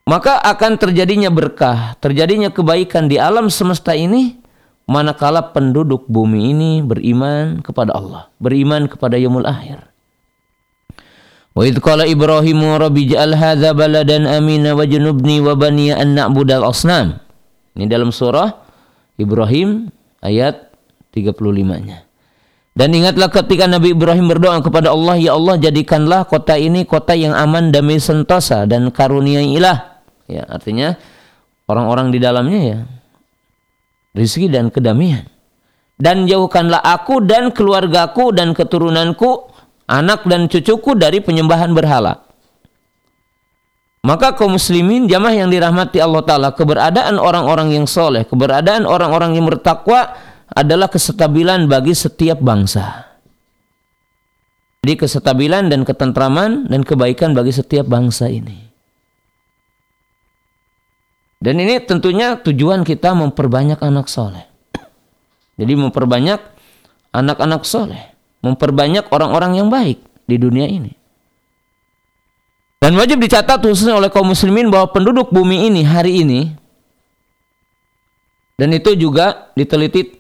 Maka 0.10 0.42
akan 0.42 0.82
terjadinya 0.82 1.30
berkah, 1.30 1.94
terjadinya 2.02 2.50
kebaikan 2.50 3.06
di 3.06 3.22
alam 3.22 3.54
semesta 3.54 3.94
ini 3.94 4.42
manakala 4.90 5.54
penduduk 5.54 6.10
bumi 6.10 6.50
ini 6.50 6.72
beriman 6.82 7.62
kepada 7.62 7.94
Allah, 7.94 8.26
beriman 8.42 8.90
kepada 8.90 9.22
yaumul 9.22 9.46
akhir. 9.46 9.86
Wa 11.54 11.62
idh 11.62 11.78
qala 11.78 12.10
Ibrahimu 12.10 12.82
rabbi 12.82 13.06
ja'al 13.14 13.38
hadza 13.38 13.78
baladan 13.78 14.26
amina 14.26 14.74
wajnubni 14.74 15.46
wa 15.46 15.54
bani 15.54 15.94
an 15.94 16.18
na'budal 16.18 16.66
asnam. 16.66 17.22
Ini 17.78 17.86
dalam 17.86 18.10
surah 18.10 18.50
Ibrahim 19.22 19.94
ayat 20.26 20.69
35-nya. 21.16 22.06
Dan 22.78 22.96
ingatlah 22.96 23.28
ketika 23.28 23.68
Nabi 23.68 23.92
Ibrahim 23.92 24.32
berdoa 24.32 24.64
kepada 24.64 24.96
Allah, 24.96 25.20
Ya 25.20 25.36
Allah 25.36 25.60
jadikanlah 25.60 26.24
kota 26.30 26.56
ini 26.56 26.88
kota 26.88 27.12
yang 27.12 27.36
aman, 27.36 27.76
damai 27.76 28.00
sentosa 28.00 28.64
dan 28.64 28.88
karuniailah. 28.94 29.78
Ya, 30.30 30.46
artinya 30.48 30.96
orang-orang 31.68 32.14
di 32.14 32.22
dalamnya 32.22 32.60
ya 32.62 32.80
rizki 34.14 34.48
dan 34.50 34.74
kedamaian. 34.74 35.28
Dan 36.00 36.24
jauhkanlah 36.32 36.80
aku 36.80 37.20
dan 37.20 37.52
keluargaku 37.52 38.32
dan 38.32 38.56
keturunanku 38.56 39.52
anak 39.92 40.24
dan 40.24 40.48
cucuku 40.48 40.96
dari 40.96 41.20
penyembahan 41.20 41.76
berhala. 41.76 42.24
Maka 44.00 44.32
kaum 44.32 44.56
muslimin 44.56 45.12
jamaah 45.12 45.36
yang 45.44 45.52
dirahmati 45.52 46.00
Allah 46.00 46.24
Ta'ala 46.24 46.50
keberadaan 46.56 47.20
orang-orang 47.20 47.76
yang 47.76 47.84
soleh, 47.84 48.24
keberadaan 48.24 48.88
orang-orang 48.88 49.36
yang 49.36 49.52
bertakwa 49.52 50.16
adalah 50.54 50.90
kesetabilan 50.90 51.70
bagi 51.70 51.94
setiap 51.94 52.42
bangsa. 52.42 53.06
Jadi 54.82 54.94
kesetabilan 54.96 55.68
dan 55.68 55.84
ketentraman 55.84 56.72
dan 56.72 56.82
kebaikan 56.88 57.36
bagi 57.36 57.52
setiap 57.52 57.86
bangsa 57.86 58.32
ini. 58.32 58.70
Dan 61.40 61.60
ini 61.60 61.80
tentunya 61.84 62.36
tujuan 62.40 62.84
kita 62.84 63.16
memperbanyak 63.16 63.80
anak 63.80 64.08
soleh. 64.12 64.48
Jadi 65.60 65.74
memperbanyak 65.76 66.40
anak-anak 67.12 67.64
soleh 67.68 68.20
memperbanyak 68.40 69.12
orang-orang 69.12 69.60
yang 69.60 69.68
baik 69.68 70.00
di 70.28 70.36
dunia 70.40 70.68
ini. 70.68 70.96
Dan 72.80 72.96
wajib 72.96 73.20
dicatat 73.20 73.60
khususnya 73.60 74.00
oleh 74.00 74.08
kaum 74.08 74.32
muslimin 74.32 74.72
bahwa 74.72 74.96
penduduk 74.96 75.36
bumi 75.36 75.68
ini 75.68 75.84
hari 75.84 76.24
ini 76.24 76.56
dan 78.56 78.72
itu 78.72 78.96
juga 78.96 79.52
diteliti 79.56 80.19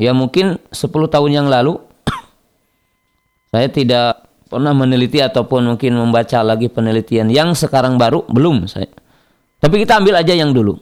ya 0.00 0.14
mungkin 0.14 0.56
10 0.70 0.88
tahun 0.88 1.30
yang 1.34 1.46
lalu 1.50 1.76
saya 3.52 3.68
tidak 3.68 4.24
pernah 4.48 4.72
meneliti 4.72 5.20
ataupun 5.20 5.76
mungkin 5.76 5.98
membaca 5.98 6.40
lagi 6.40 6.72
penelitian 6.72 7.28
yang 7.28 7.52
sekarang 7.52 8.00
baru 8.00 8.24
belum 8.30 8.64
saya. 8.64 8.88
Tapi 9.58 9.84
kita 9.84 10.00
ambil 10.00 10.22
aja 10.22 10.32
yang 10.32 10.54
dulu. 10.54 10.78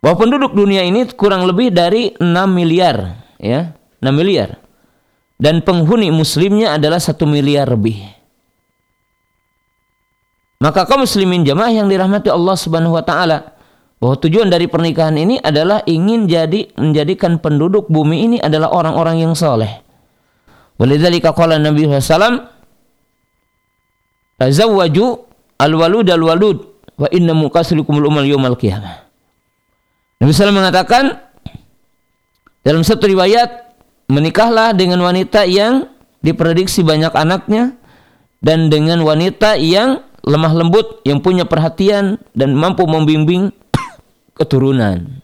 Bahwa 0.00 0.16
penduduk 0.16 0.56
dunia 0.56 0.80
ini 0.80 1.04
kurang 1.12 1.44
lebih 1.44 1.68
dari 1.68 2.16
6 2.16 2.24
miliar 2.48 3.20
ya, 3.36 3.76
6 4.00 4.08
miliar 4.16 4.56
dan 5.40 5.64
penghuni 5.64 6.12
muslimnya 6.12 6.76
adalah 6.76 7.00
satu 7.00 7.24
miliar 7.24 7.68
lebih. 7.68 7.96
Maka 10.60 10.84
kaum 10.84 11.08
muslimin 11.08 11.40
jamaah 11.40 11.72
yang 11.72 11.88
dirahmati 11.88 12.28
Allah 12.28 12.52
Subhanahu 12.52 12.92
wa 12.92 13.00
taala, 13.00 13.56
bahwa 14.00 14.16
tujuan 14.16 14.48
dari 14.48 14.64
pernikahan 14.64 15.14
ini 15.20 15.36
adalah 15.36 15.84
ingin 15.84 16.24
jadi 16.24 16.72
menjadikan 16.80 17.36
penduduk 17.36 17.86
bumi 17.92 18.24
ini 18.26 18.36
adalah 18.40 18.72
orang-orang 18.72 19.20
yang 19.20 19.36
soleh. 19.36 19.84
Walidzalika 20.80 21.36
qala 21.36 21.60
Nabi 21.60 21.84
sallallahu 21.84 22.48
Tazawwaju 24.40 25.06
al-walud 25.60 26.08
al-walud 26.08 26.58
wa 26.96 27.04
inna 27.12 27.36
muqasilukum 27.36 28.00
al-umal 28.00 28.24
yawmal 28.24 28.56
qiyamah. 28.56 29.04
Nabi 30.16 30.32
SAW 30.32 30.56
mengatakan 30.56 31.20
dalam 32.64 32.80
satu 32.80 33.04
riwayat 33.04 33.76
menikahlah 34.08 34.72
dengan 34.72 35.04
wanita 35.04 35.44
yang 35.44 35.92
diprediksi 36.24 36.80
banyak 36.80 37.12
anaknya 37.12 37.76
dan 38.40 38.72
dengan 38.72 39.04
wanita 39.04 39.60
yang 39.60 40.08
lemah 40.24 40.52
lembut 40.56 41.04
yang 41.04 41.20
punya 41.20 41.44
perhatian 41.44 42.16
dan 42.32 42.56
mampu 42.56 42.88
membimbing 42.88 43.52
keturunan. 44.36 45.22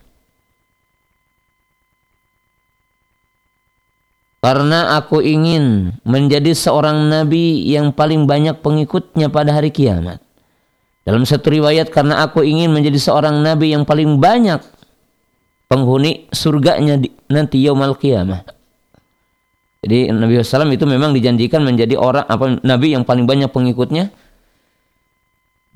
Karena 4.46 4.94
aku 4.94 5.26
ingin 5.26 5.98
menjadi 6.06 6.54
seorang 6.54 7.10
nabi 7.10 7.66
yang 7.66 7.90
paling 7.90 8.30
banyak 8.30 8.62
pengikutnya 8.62 9.26
pada 9.26 9.50
hari 9.50 9.74
kiamat. 9.74 10.22
Dalam 11.02 11.26
satu 11.26 11.50
riwayat 11.50 11.90
karena 11.90 12.22
aku 12.22 12.46
ingin 12.46 12.70
menjadi 12.70 12.98
seorang 12.98 13.42
nabi 13.42 13.74
yang 13.74 13.82
paling 13.82 14.22
banyak 14.22 14.62
penghuni 15.66 16.30
surganya 16.30 16.98
di, 16.98 17.10
nanti 17.26 17.58
yaumal 17.62 17.98
kiamat. 17.98 18.46
Jadi 19.86 20.10
Nabi 20.10 20.42
SAW 20.42 20.74
itu 20.74 20.82
memang 20.82 21.14
dijanjikan 21.14 21.62
menjadi 21.62 21.94
orang 21.94 22.26
apa 22.26 22.58
nabi 22.66 22.90
yang 22.90 23.06
paling 23.06 23.22
banyak 23.22 23.46
pengikutnya 23.54 24.10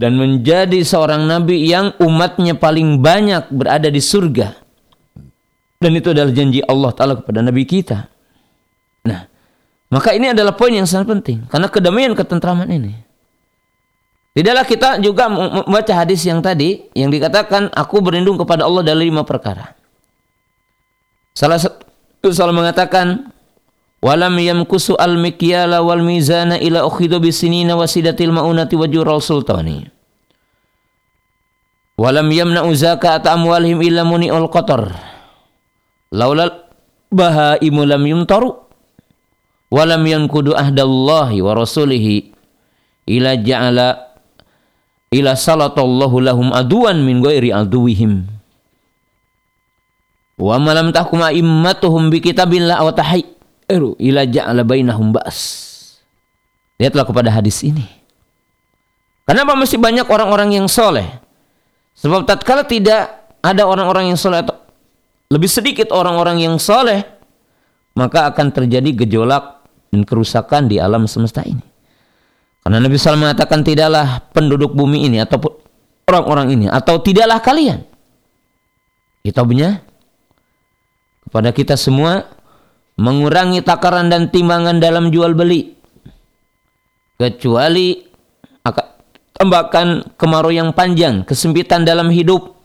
dan 0.01 0.17
menjadi 0.17 0.81
seorang 0.81 1.29
nabi 1.29 1.69
yang 1.69 1.93
umatnya 2.01 2.57
paling 2.57 3.05
banyak 3.05 3.53
berada 3.53 3.93
di 3.93 4.01
surga. 4.01 4.57
Dan 5.77 5.93
itu 5.93 6.17
adalah 6.17 6.33
janji 6.33 6.65
Allah 6.65 6.91
taala 6.97 7.21
kepada 7.21 7.45
nabi 7.45 7.69
kita. 7.69 8.09
Nah, 9.05 9.29
maka 9.93 10.17
ini 10.17 10.33
adalah 10.33 10.57
poin 10.57 10.73
yang 10.73 10.89
sangat 10.89 11.13
penting 11.21 11.45
karena 11.53 11.69
kedamaian 11.69 12.17
ketentraman 12.17 12.73
ini. 12.73 12.97
Tidaklah 14.33 14.65
kita 14.65 14.89
juga 15.05 15.29
membaca 15.29 15.93
hadis 15.93 16.25
yang 16.25 16.41
tadi 16.41 16.89
yang 16.97 17.13
dikatakan 17.13 17.69
aku 17.69 18.01
berlindung 18.01 18.41
kepada 18.41 18.65
Allah 18.65 18.81
dari 18.81 19.13
lima 19.13 19.21
perkara. 19.21 19.77
Salah 21.37 21.61
satu 21.61 22.33
salah 22.33 22.57
mengatakan 22.57 23.37
walam 24.01 24.35
yamkusu 24.41 24.97
al 24.97 25.21
mikyala 25.21 25.85
wal 25.85 26.01
mizana 26.01 26.57
ila 26.57 26.89
ukhidu 26.89 27.21
bisinina 27.21 27.77
wasidatil 27.77 28.33
maunati 28.33 28.77
wa 28.77 28.89
jural 28.89 29.21
sultani. 29.21 29.89
Walam 32.01 32.33
yamna'u 32.33 32.73
zakat 32.73 33.29
amwalihim 33.29 33.85
illa 33.85 34.09
muni'ul 34.09 34.49
qatar. 34.49 34.97
Laulal 36.09 36.65
bahaimu 37.13 37.85
lam 37.85 38.03
yumtaru. 38.09 38.57
Walam 39.69 40.03
yankudu 40.09 40.57
ahdallahi 40.57 41.45
wa 41.45 41.53
rasulihi 41.55 42.33
ila 43.05 43.37
ja'ala 43.37 44.17
ila 45.13 45.37
salatallahu 45.37 46.25
lahum 46.25 46.49
aduan 46.57 47.05
min 47.05 47.21
ghairi 47.21 47.53
aduwihim. 47.53 48.27
Wa 50.41 50.57
malam 50.57 50.97
tahkum 50.97 51.21
a'immatuhum 51.21 52.09
bi 52.09 52.25
kitabillah 52.25 52.81
eru 53.71 53.95
ila 54.03 54.27
ja'ala 54.27 54.67
bainahum 54.67 55.15
ba's. 55.15 55.39
Lihatlah 56.83 57.07
kepada 57.07 57.31
hadis 57.31 57.63
ini. 57.63 57.87
Kenapa 59.25 59.55
masih 59.55 59.79
banyak 59.79 60.11
orang-orang 60.11 60.59
yang 60.59 60.67
soleh? 60.67 61.07
Sebab 61.95 62.27
tatkala 62.27 62.67
tidak 62.67 63.31
ada 63.39 63.63
orang-orang 63.63 64.11
yang 64.11 64.19
soleh 64.19 64.43
atau 64.43 64.59
lebih 65.31 65.47
sedikit 65.47 65.95
orang-orang 65.95 66.43
yang 66.43 66.59
soleh, 66.59 67.07
maka 67.95 68.27
akan 68.35 68.51
terjadi 68.51 69.07
gejolak 69.07 69.63
dan 69.95 70.03
kerusakan 70.03 70.67
di 70.67 70.83
alam 70.83 71.07
semesta 71.07 71.47
ini. 71.47 71.63
Karena 72.61 72.83
Nabi 72.83 72.99
SAW 72.99 73.23
mengatakan 73.23 73.63
tidaklah 73.63 74.27
penduduk 74.35 74.75
bumi 74.75 75.07
ini 75.07 75.23
atau 75.23 75.39
orang-orang 76.11 76.59
ini 76.59 76.67
atau 76.67 76.99
tidaklah 76.99 77.39
kalian. 77.39 77.87
Kitabnya 79.23 79.85
kepada 81.29 81.55
kita 81.55 81.79
semua 81.79 82.27
mengurangi 83.01 83.65
takaran 83.65 84.13
dan 84.13 84.29
timbangan 84.29 84.77
dalam 84.77 85.09
jual 85.09 85.33
beli 85.33 85.73
kecuali 87.17 87.97
akan 88.61 88.87
tambahkan 89.41 90.17
kemarau 90.21 90.53
yang 90.53 90.77
panjang, 90.77 91.25
kesempitan 91.25 91.89
dalam 91.89 92.13
hidup 92.13 92.61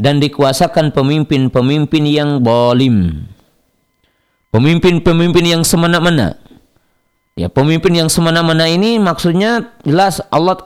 dan 0.00 0.16
dikuasakan 0.16 0.96
pemimpin-pemimpin 0.96 2.04
yang 2.08 2.40
bolim. 2.40 3.28
Pemimpin-pemimpin 4.48 5.44
yang 5.44 5.60
semena-mena. 5.60 6.40
Ya, 7.36 7.52
pemimpin 7.52 7.92
yang 7.92 8.08
semena-mena 8.08 8.64
ini 8.64 8.96
maksudnya 8.96 9.76
jelas 9.84 10.24
Allah 10.32 10.56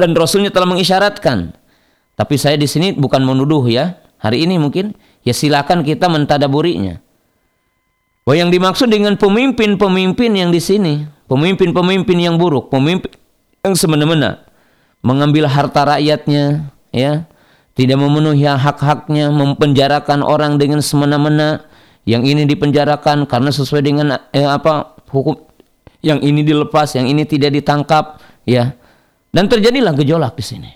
dan 0.00 0.16
Rasulnya 0.16 0.48
telah 0.48 0.64
mengisyaratkan. 0.72 1.52
Tapi 2.16 2.34
saya 2.40 2.56
di 2.56 2.64
sini 2.64 2.96
bukan 2.96 3.20
menuduh 3.20 3.64
ya. 3.68 4.00
Hari 4.24 4.48
ini 4.48 4.56
mungkin 4.56 4.96
ya 5.20 5.36
silakan 5.36 5.84
kita 5.84 6.08
mentadaburinya. 6.08 7.09
Bahwa 8.30 8.46
yang 8.46 8.54
dimaksud 8.54 8.86
dengan 8.94 9.18
pemimpin-pemimpin 9.18 10.30
yang 10.38 10.54
di 10.54 10.62
sini, 10.62 11.02
pemimpin-pemimpin 11.26 12.14
yang 12.14 12.38
buruk, 12.38 12.70
pemimpin 12.70 13.10
yang 13.66 13.74
semena-mena, 13.74 14.46
mengambil 15.02 15.50
harta 15.50 15.82
rakyatnya, 15.82 16.70
ya, 16.94 17.26
tidak 17.74 17.98
memenuhi 17.98 18.46
hak-haknya, 18.46 19.34
mempenjarakan 19.34 20.22
orang 20.22 20.62
dengan 20.62 20.78
semena-mena, 20.78 21.66
yang 22.06 22.22
ini 22.22 22.46
dipenjarakan 22.46 23.26
karena 23.26 23.50
sesuai 23.50 23.82
dengan 23.82 24.14
eh, 24.30 24.46
apa 24.46 24.94
hukum 25.10 25.34
yang 25.98 26.22
ini 26.22 26.46
dilepas, 26.46 26.94
yang 26.94 27.10
ini 27.10 27.26
tidak 27.26 27.50
ditangkap, 27.50 28.22
ya. 28.46 28.78
Dan 29.34 29.50
terjadilah 29.50 29.90
gejolak 29.98 30.38
di 30.38 30.44
sini. 30.46 30.70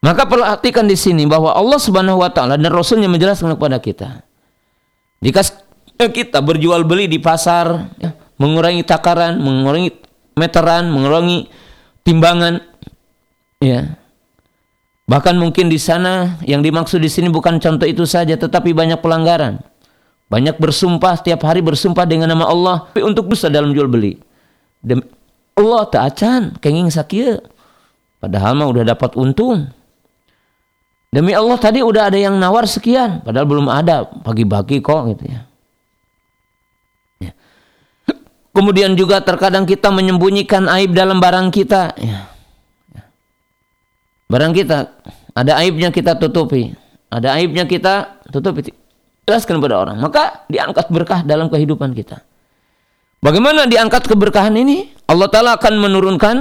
Maka 0.00 0.24
perhatikan 0.24 0.88
di 0.88 0.96
sini 0.96 1.28
bahwa 1.28 1.52
Allah 1.52 1.76
Subhanahu 1.76 2.24
wa 2.24 2.32
taala 2.32 2.56
dan 2.56 2.72
Rasulnya 2.72 3.12
menjelaskan 3.12 3.60
kepada 3.60 3.76
kita. 3.76 4.24
Jika 5.20 5.61
kita 6.10 6.42
berjual 6.42 6.82
beli 6.82 7.06
di 7.06 7.22
pasar, 7.22 7.92
ya, 8.00 8.16
mengurangi 8.40 8.82
takaran, 8.82 9.38
mengurangi 9.38 9.92
meteran, 10.34 10.90
mengurangi 10.90 11.46
timbangan, 12.02 12.64
ya. 13.60 13.94
Bahkan 15.06 15.36
mungkin 15.36 15.68
di 15.68 15.76
sana 15.76 16.40
yang 16.46 16.64
dimaksud 16.64 17.02
di 17.02 17.10
sini 17.10 17.28
bukan 17.28 17.60
contoh 17.60 17.84
itu 17.84 18.08
saja, 18.08 18.32
tetapi 18.34 18.72
banyak 18.72 18.98
pelanggaran. 19.02 19.60
Banyak 20.32 20.56
bersumpah 20.56 21.20
setiap 21.20 21.44
hari 21.44 21.60
bersumpah 21.60 22.08
dengan 22.08 22.32
nama 22.32 22.48
Allah 22.48 22.88
tapi 22.88 23.04
untuk 23.04 23.28
dosa 23.28 23.52
dalam 23.52 23.76
jual 23.76 23.84
beli. 23.84 24.16
Demi 24.80 25.04
Allah 25.52 25.84
tak 25.92 26.02
acan 26.16 26.56
kenging 26.56 26.88
sakit. 26.88 27.44
Padahal 28.16 28.56
mah 28.56 28.72
udah 28.72 28.88
dapat 28.88 29.12
untung. 29.20 29.68
Demi 31.12 31.36
Allah 31.36 31.60
tadi 31.60 31.84
udah 31.84 32.08
ada 32.08 32.16
yang 32.16 32.40
nawar 32.40 32.64
sekian, 32.64 33.20
padahal 33.20 33.44
belum 33.44 33.68
ada 33.68 34.08
pagi-pagi 34.24 34.80
kok 34.80 35.12
gitu 35.12 35.28
ya. 35.28 35.44
Kemudian 38.52 38.92
juga 38.94 39.24
terkadang 39.24 39.64
kita 39.64 39.88
menyembunyikan 39.88 40.68
aib 40.76 40.92
dalam 40.92 41.18
barang 41.18 41.48
kita. 41.48 41.96
Ya. 41.96 42.28
Barang 44.28 44.52
kita 44.52 44.92
ada 45.32 45.52
aibnya 45.60 45.88
kita 45.88 46.16
tutupi, 46.16 46.72
ada 47.08 47.36
aibnya 47.36 47.64
kita 47.64 48.20
tutupi 48.28 48.72
jelaskan 49.26 49.60
kepada 49.62 49.76
orang. 49.80 49.96
Maka 50.00 50.44
diangkat 50.52 50.86
berkah 50.92 51.20
dalam 51.24 51.48
kehidupan 51.48 51.96
kita. 51.96 52.20
Bagaimana 53.22 53.70
diangkat 53.70 54.10
keberkahan 54.10 54.52
ini? 54.58 54.90
Allah 55.06 55.30
Ta'ala 55.30 55.54
akan 55.54 55.74
menurunkan 55.78 56.36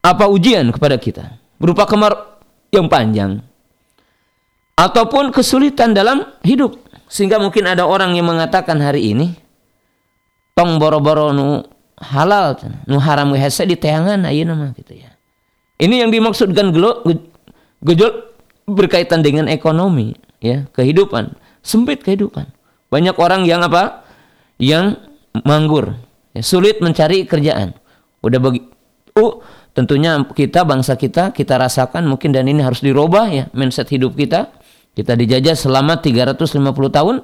apa 0.00 0.24
ujian 0.26 0.72
kepada 0.72 0.96
kita. 0.96 1.36
Berupa 1.60 1.84
kemar 1.84 2.40
yang 2.72 2.88
panjang. 2.88 3.44
Ataupun 4.80 5.28
kesulitan 5.28 5.92
dalam 5.92 6.24
hidup. 6.40 6.80
Sehingga 7.12 7.36
mungkin 7.36 7.68
ada 7.68 7.84
orang 7.84 8.16
yang 8.16 8.24
mengatakan 8.24 8.80
hari 8.80 9.12
ini. 9.12 9.36
Tong 10.56 10.80
boro-boro 10.80 11.32
nu 11.34 11.62
halal. 12.00 12.58
Nu 12.86 12.98
haram 13.00 13.32
hese 13.34 13.66
di 13.68 13.76
teangan. 13.76 14.26
Ayo 14.26 14.46
nama 14.46 14.72
gitu 14.76 14.96
ya. 14.96 15.14
Ini 15.80 16.04
yang 16.04 16.10
dimaksudkan 16.12 16.72
gejol 17.82 18.12
berkaitan 18.68 19.24
dengan 19.24 19.48
ekonomi. 19.48 20.12
ya 20.40 20.68
Kehidupan 20.76 21.36
sempit 21.60 22.02
kehidupan. 22.04 22.48
Banyak 22.90 23.16
orang 23.20 23.46
yang 23.46 23.62
apa? 23.62 24.04
Yang 24.60 25.00
manggur, 25.46 25.96
ya, 26.36 26.42
sulit 26.44 26.82
mencari 26.84 27.24
kerjaan. 27.24 27.72
Udah 28.20 28.36
bagi 28.42 28.60
uh, 29.16 29.34
tentunya 29.72 30.20
kita 30.26 30.66
bangsa 30.66 30.98
kita 30.98 31.32
kita 31.32 31.56
rasakan 31.56 32.04
mungkin 32.04 32.34
dan 32.34 32.44
ini 32.44 32.60
harus 32.60 32.84
dirubah 32.84 33.30
ya 33.30 33.44
mindset 33.56 33.88
hidup 33.88 34.18
kita. 34.18 34.52
Kita 34.90 35.14
dijajah 35.14 35.54
selama 35.54 36.02
350 36.02 36.60
tahun 36.90 37.16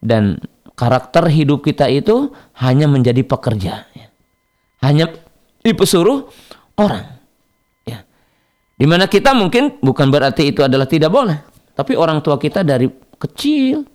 dan 0.00 0.38
karakter 0.74 1.28
hidup 1.28 1.64
kita 1.64 1.88
itu 1.88 2.32
hanya 2.58 2.88
menjadi 2.88 3.22
pekerja 3.24 3.86
ya. 3.92 4.06
Hanya 4.82 5.10
dipesuruh 5.62 6.26
orang. 6.78 7.22
Ya. 7.86 8.02
Di 8.74 8.86
mana 8.88 9.06
kita 9.06 9.32
mungkin 9.32 9.78
bukan 9.78 10.10
berarti 10.10 10.50
itu 10.50 10.64
adalah 10.64 10.90
tidak 10.90 11.12
boleh. 11.12 11.38
Tapi 11.72 11.94
orang 11.94 12.20
tua 12.20 12.36
kita 12.36 12.66
dari 12.66 12.90
kecil 13.16 13.86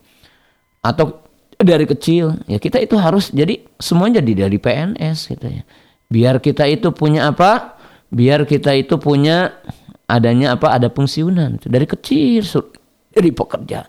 atau 0.80 1.28
dari 1.58 1.90
kecil 1.90 2.38
ya 2.46 2.62
kita 2.62 2.78
itu 2.78 2.96
harus 2.96 3.34
jadi 3.34 3.66
semuanya 3.82 4.22
jadi 4.22 4.48
dari 4.48 4.58
PNS 4.62 5.34
gitu 5.34 5.48
ya 5.50 5.64
biar 6.08 6.38
kita 6.38 6.70
itu 6.70 6.94
punya 6.94 7.34
apa 7.34 7.76
biar 8.14 8.46
kita 8.46 8.78
itu 8.78 9.02
punya 9.02 9.58
adanya 10.06 10.56
apa 10.56 10.72
ada 10.72 10.88
pensiunan 10.88 11.58
dari 11.66 11.90
kecil 11.90 12.46
jadi 13.12 13.30
pekerja 13.34 13.80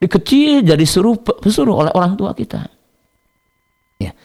dari 0.00 0.08
kecil 0.08 0.64
jadi 0.64 0.84
suruh 0.88 1.20
suruh 1.44 1.76
oleh 1.84 1.92
orang 1.92 2.16
tua 2.16 2.32
kita 2.32 2.66
ya 4.00 4.16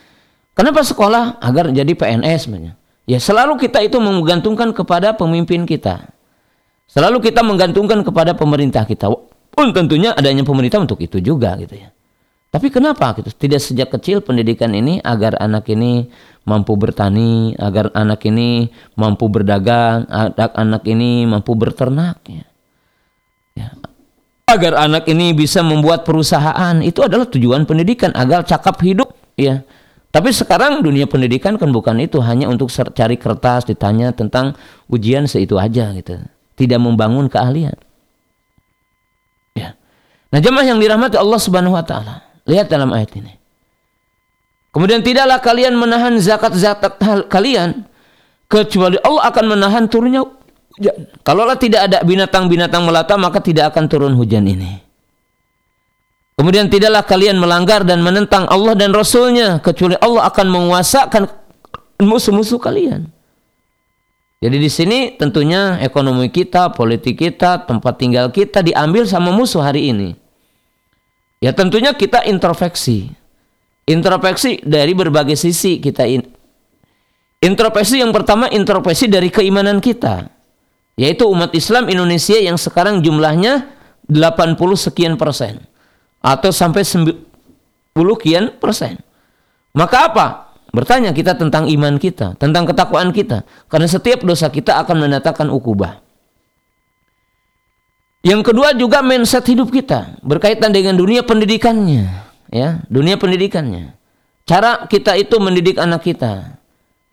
kenapa 0.55 0.81
sekolah 0.81 1.43
agar 1.43 1.69
jadi 1.75 1.91
PNS 1.91 2.47
sebenarnya 2.47 2.73
ya 3.03 3.19
selalu 3.19 3.59
kita 3.59 3.83
itu 3.83 3.99
menggantungkan 3.99 4.71
kepada 4.71 5.11
pemimpin 5.13 5.67
kita 5.67 6.09
selalu 6.88 7.19
kita 7.19 7.43
menggantungkan 7.43 8.01
kepada 8.07 8.31
pemerintah 8.33 8.88
kita 8.88 9.11
pun 9.55 9.71
tentunya 9.71 10.11
adanya 10.11 10.43
pemerintah 10.43 10.83
untuk 10.83 10.99
itu 10.99 11.23
juga 11.23 11.55
gitu 11.55 11.79
ya. 11.79 11.89
Tapi 12.51 12.71
kenapa 12.71 13.15
gitu? 13.19 13.31
Tidak 13.35 13.59
sejak 13.59 13.91
kecil 13.91 14.23
pendidikan 14.23 14.71
ini 14.71 14.99
agar 15.03 15.35
anak 15.39 15.67
ini 15.71 16.07
mampu 16.47 16.75
bertani, 16.79 17.55
agar 17.59 17.91
anak 17.91 18.23
ini 18.27 18.71
mampu 18.95 19.27
berdagang, 19.27 20.07
agar 20.07 20.55
anak 20.55 20.88
ini 20.88 21.27
mampu 21.27 21.51
berternak 21.51 22.23
ya. 22.31 22.47
ya. 23.59 23.67
Agar 24.45 24.77
anak 24.77 25.10
ini 25.10 25.34
bisa 25.34 25.65
membuat 25.65 26.05
perusahaan, 26.05 26.77
itu 26.86 27.01
adalah 27.01 27.25
tujuan 27.25 27.65
pendidikan 27.65 28.13
agar 28.13 28.45
cakap 28.45 28.77
hidup 28.86 29.17
ya. 29.34 29.65
Tapi 30.13 30.29
sekarang 30.31 30.86
dunia 30.86 31.10
pendidikan 31.10 31.58
kan 31.58 31.73
bukan 31.73 31.97
itu, 31.99 32.21
hanya 32.21 32.47
untuk 32.47 32.69
cari 32.71 33.17
kertas 33.17 33.65
ditanya 33.65 34.13
tentang 34.13 34.53
ujian 34.88 35.25
seitu 35.25 35.58
aja 35.58 35.91
gitu. 35.97 36.21
Tidak 36.55 36.79
membangun 36.79 37.27
keahlian. 37.27 37.75
Nah, 40.36 40.43
jemaah 40.43 40.67
yang 40.67 40.84
dirahmati 40.84 41.15
Allah 41.15 41.39
Subhanahu 41.39 41.79
wa 41.79 41.86
taala, 41.86 42.19
lihat 42.43 42.67
dalam 42.67 42.91
ayat 42.91 43.08
ini. 43.15 43.39
Kemudian 44.75 44.99
tidaklah 44.99 45.39
kalian 45.39 45.79
menahan 45.79 46.19
zakat-zakat 46.19 46.99
kalian 47.32 47.88
kecuali 48.51 48.99
Allah 48.99 49.32
akan 49.32 49.55
menahan 49.55 49.88
turunnya 49.88 50.28
hujan. 50.78 50.95
Kalaulah 51.23 51.57
tidak 51.59 51.88
ada 51.91 51.97
binatang-binatang 52.03 52.84
melata 52.84 53.15
maka 53.15 53.39
tidak 53.39 53.73
akan 53.73 53.86
turun 53.88 54.13
hujan 54.15 54.45
ini. 54.45 54.84
Kemudian 56.36 56.67
tidaklah 56.67 57.07
kalian 57.07 57.39
melanggar 57.39 57.88
dan 57.88 58.03
menentang 58.03 58.43
Allah 58.51 58.76
dan 58.76 58.91
Rasulnya 58.91 59.63
kecuali 59.63 59.95
Allah 60.03 60.28
akan 60.28 60.47
menguasakan 60.51 61.23
musuh-musuh 62.03 62.59
kalian. 62.59 63.07
Jadi 64.43 64.57
di 64.59 64.67
sini 64.67 64.99
tentunya 65.15 65.80
ekonomi 65.80 66.28
kita, 66.28 66.76
politik 66.76 67.23
kita, 67.23 67.63
tempat 67.63 67.95
tinggal 67.95 68.30
kita 68.36 68.59
diambil 68.59 69.07
sama 69.07 69.32
musuh 69.32 69.63
hari 69.63 69.95
ini. 69.95 70.11
Ya 71.39 71.55
tentunya 71.55 71.95
kita 71.95 72.28
introspeksi. 72.28 73.15
Introspeksi 73.88 74.59
dari 74.59 74.91
berbagai 74.91 75.39
sisi 75.39 75.80
kita 75.80 76.03
in 76.03 76.36
Introspeksi 77.45 78.01
yang 78.01 78.09
pertama 78.09 78.49
introspeksi 78.49 79.05
dari 79.05 79.30
keimanan 79.30 79.78
kita. 79.78 80.34
Yaitu 80.95 81.27
umat 81.27 81.51
Islam 81.51 81.91
Indonesia 81.91 82.39
yang 82.39 82.55
sekarang 82.55 83.03
jumlahnya 83.03 83.67
80 84.07 84.57
sekian 84.79 85.19
persen. 85.19 85.59
Atau 86.23 86.55
sampai 86.55 86.87
90 86.87 87.15
sekian 87.95 88.55
persen. 88.57 88.99
Maka 89.75 90.07
apa? 90.07 90.27
Bertanya 90.75 91.15
kita 91.15 91.39
tentang 91.39 91.71
iman 91.71 91.95
kita, 91.95 92.35
tentang 92.35 92.67
ketakwaan 92.67 93.15
kita. 93.15 93.47
Karena 93.71 93.87
setiap 93.87 94.23
dosa 94.27 94.51
kita 94.51 94.75
akan 94.83 95.07
mendatangkan 95.07 95.47
ukubah. 95.51 96.03
Yang 98.25 98.41
kedua 98.51 98.73
juga 98.73 99.05
mindset 99.05 99.45
hidup 99.45 99.69
kita 99.69 100.17
berkaitan 100.25 100.73
dengan 100.73 100.97
dunia 100.97 101.21
pendidikannya. 101.21 102.25
ya, 102.49 102.81
dunia 102.89 103.21
pendidikannya. 103.21 103.93
Cara 104.49 104.89
kita 104.89 105.13
itu 105.13 105.37
mendidik 105.37 105.77
anak 105.77 106.01
kita. 106.03 106.57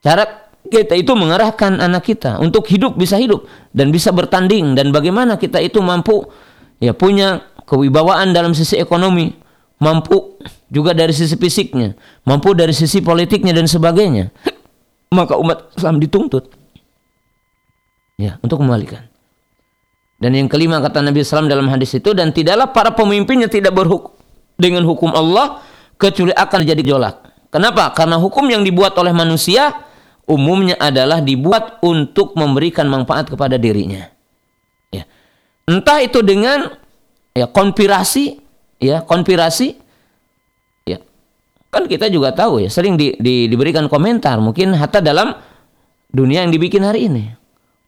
Cara 0.00 0.41
kita 0.68 0.94
itu 0.94 1.12
mengarahkan 1.18 1.82
anak 1.82 2.06
kita 2.06 2.38
untuk 2.38 2.68
hidup 2.70 2.94
bisa 2.94 3.18
hidup 3.18 3.48
dan 3.74 3.90
bisa 3.90 4.14
bertanding 4.14 4.78
dan 4.78 4.94
bagaimana 4.94 5.34
kita 5.36 5.58
itu 5.58 5.82
mampu 5.82 6.28
ya 6.78 6.94
punya 6.94 7.52
kewibawaan 7.66 8.34
dalam 8.34 8.52
sisi 8.52 8.76
ekonomi, 8.76 9.32
mampu 9.78 10.36
juga 10.68 10.92
dari 10.92 11.14
sisi 11.14 11.38
fisiknya, 11.38 11.94
mampu 12.26 12.52
dari 12.52 12.74
sisi 12.74 13.00
politiknya 13.00 13.56
dan 13.56 13.64
sebagainya. 13.64 14.28
Maka 15.16 15.36
umat 15.36 15.72
Islam 15.76 16.00
dituntut 16.00 16.52
ya 18.20 18.36
untuk 18.40 18.60
kembalikan. 18.60 19.08
Dan 20.22 20.38
yang 20.38 20.46
kelima 20.46 20.78
kata 20.78 21.02
Nabi 21.02 21.26
SAW 21.26 21.50
dalam 21.50 21.66
hadis 21.66 21.98
itu 21.98 22.14
dan 22.14 22.30
tidaklah 22.30 22.70
para 22.70 22.94
pemimpinnya 22.94 23.50
tidak 23.50 23.74
berhukum 23.74 24.14
dengan 24.54 24.86
hukum 24.86 25.10
Allah 25.10 25.58
kecuali 25.98 26.30
akan 26.30 26.60
jadi 26.62 26.82
jolak. 26.86 27.26
Kenapa? 27.50 27.90
Karena 27.90 28.16
hukum 28.22 28.46
yang 28.46 28.62
dibuat 28.62 28.94
oleh 28.96 29.10
manusia 29.10 29.74
umumnya 30.26 30.78
adalah 30.78 31.18
dibuat 31.18 31.82
untuk 31.82 32.34
memberikan 32.38 32.86
manfaat 32.86 33.28
kepada 33.28 33.58
dirinya. 33.58 34.06
Ya. 34.94 35.08
Entah 35.66 36.02
itu 36.02 36.22
dengan 36.22 36.72
ya 37.34 37.48
konspirasi, 37.48 38.38
ya 38.78 39.02
konspirasi, 39.02 39.74
ya 40.86 40.98
kan 41.72 41.88
kita 41.88 42.12
juga 42.12 42.30
tahu 42.36 42.62
ya 42.62 42.70
sering 42.70 42.94
di, 43.00 43.16
di, 43.18 43.48
diberikan 43.48 43.88
komentar 43.88 44.38
mungkin 44.38 44.76
hatta 44.76 45.00
dalam 45.00 45.32
dunia 46.12 46.44
yang 46.44 46.52
dibikin 46.52 46.84
hari 46.84 47.08
ini 47.08 47.32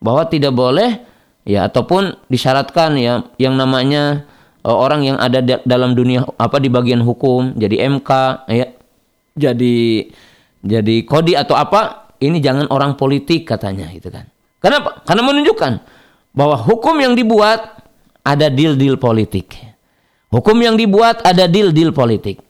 bahwa 0.01 0.25
tidak 0.29 0.57
boleh 0.57 1.05
ya 1.45 1.69
ataupun 1.69 2.17
disyaratkan 2.33 2.97
ya 2.97 3.29
yang 3.37 3.55
namanya 3.61 4.25
uh, 4.65 4.73
orang 4.73 5.05
yang 5.05 5.17
ada 5.21 5.45
di, 5.45 5.53
dalam 5.69 5.93
dunia 5.93 6.25
apa 6.41 6.57
di 6.57 6.73
bagian 6.73 7.05
hukum 7.05 7.53
jadi 7.61 7.89
MK 7.93 8.11
ya 8.49 8.67
jadi 9.37 10.09
jadi 10.65 10.97
kodi 11.05 11.37
atau 11.37 11.53
apa 11.53 12.04
ini 12.25 12.41
jangan 12.41 12.67
orang 12.73 12.97
politik 12.97 13.45
katanya 13.45 13.89
gitu 13.93 14.09
kan. 14.09 14.25
Kenapa 14.59 15.05
karena 15.05 15.23
menunjukkan 15.29 15.73
bahwa 16.33 16.57
hukum 16.57 16.97
yang 16.97 17.13
dibuat 17.13 17.85
ada 18.25 18.49
deal-deal 18.49 18.97
politik. 18.97 19.53
Hukum 20.33 20.57
yang 20.59 20.75
dibuat 20.75 21.21
ada 21.23 21.45
deal-deal 21.45 21.93
politik. 21.93 22.41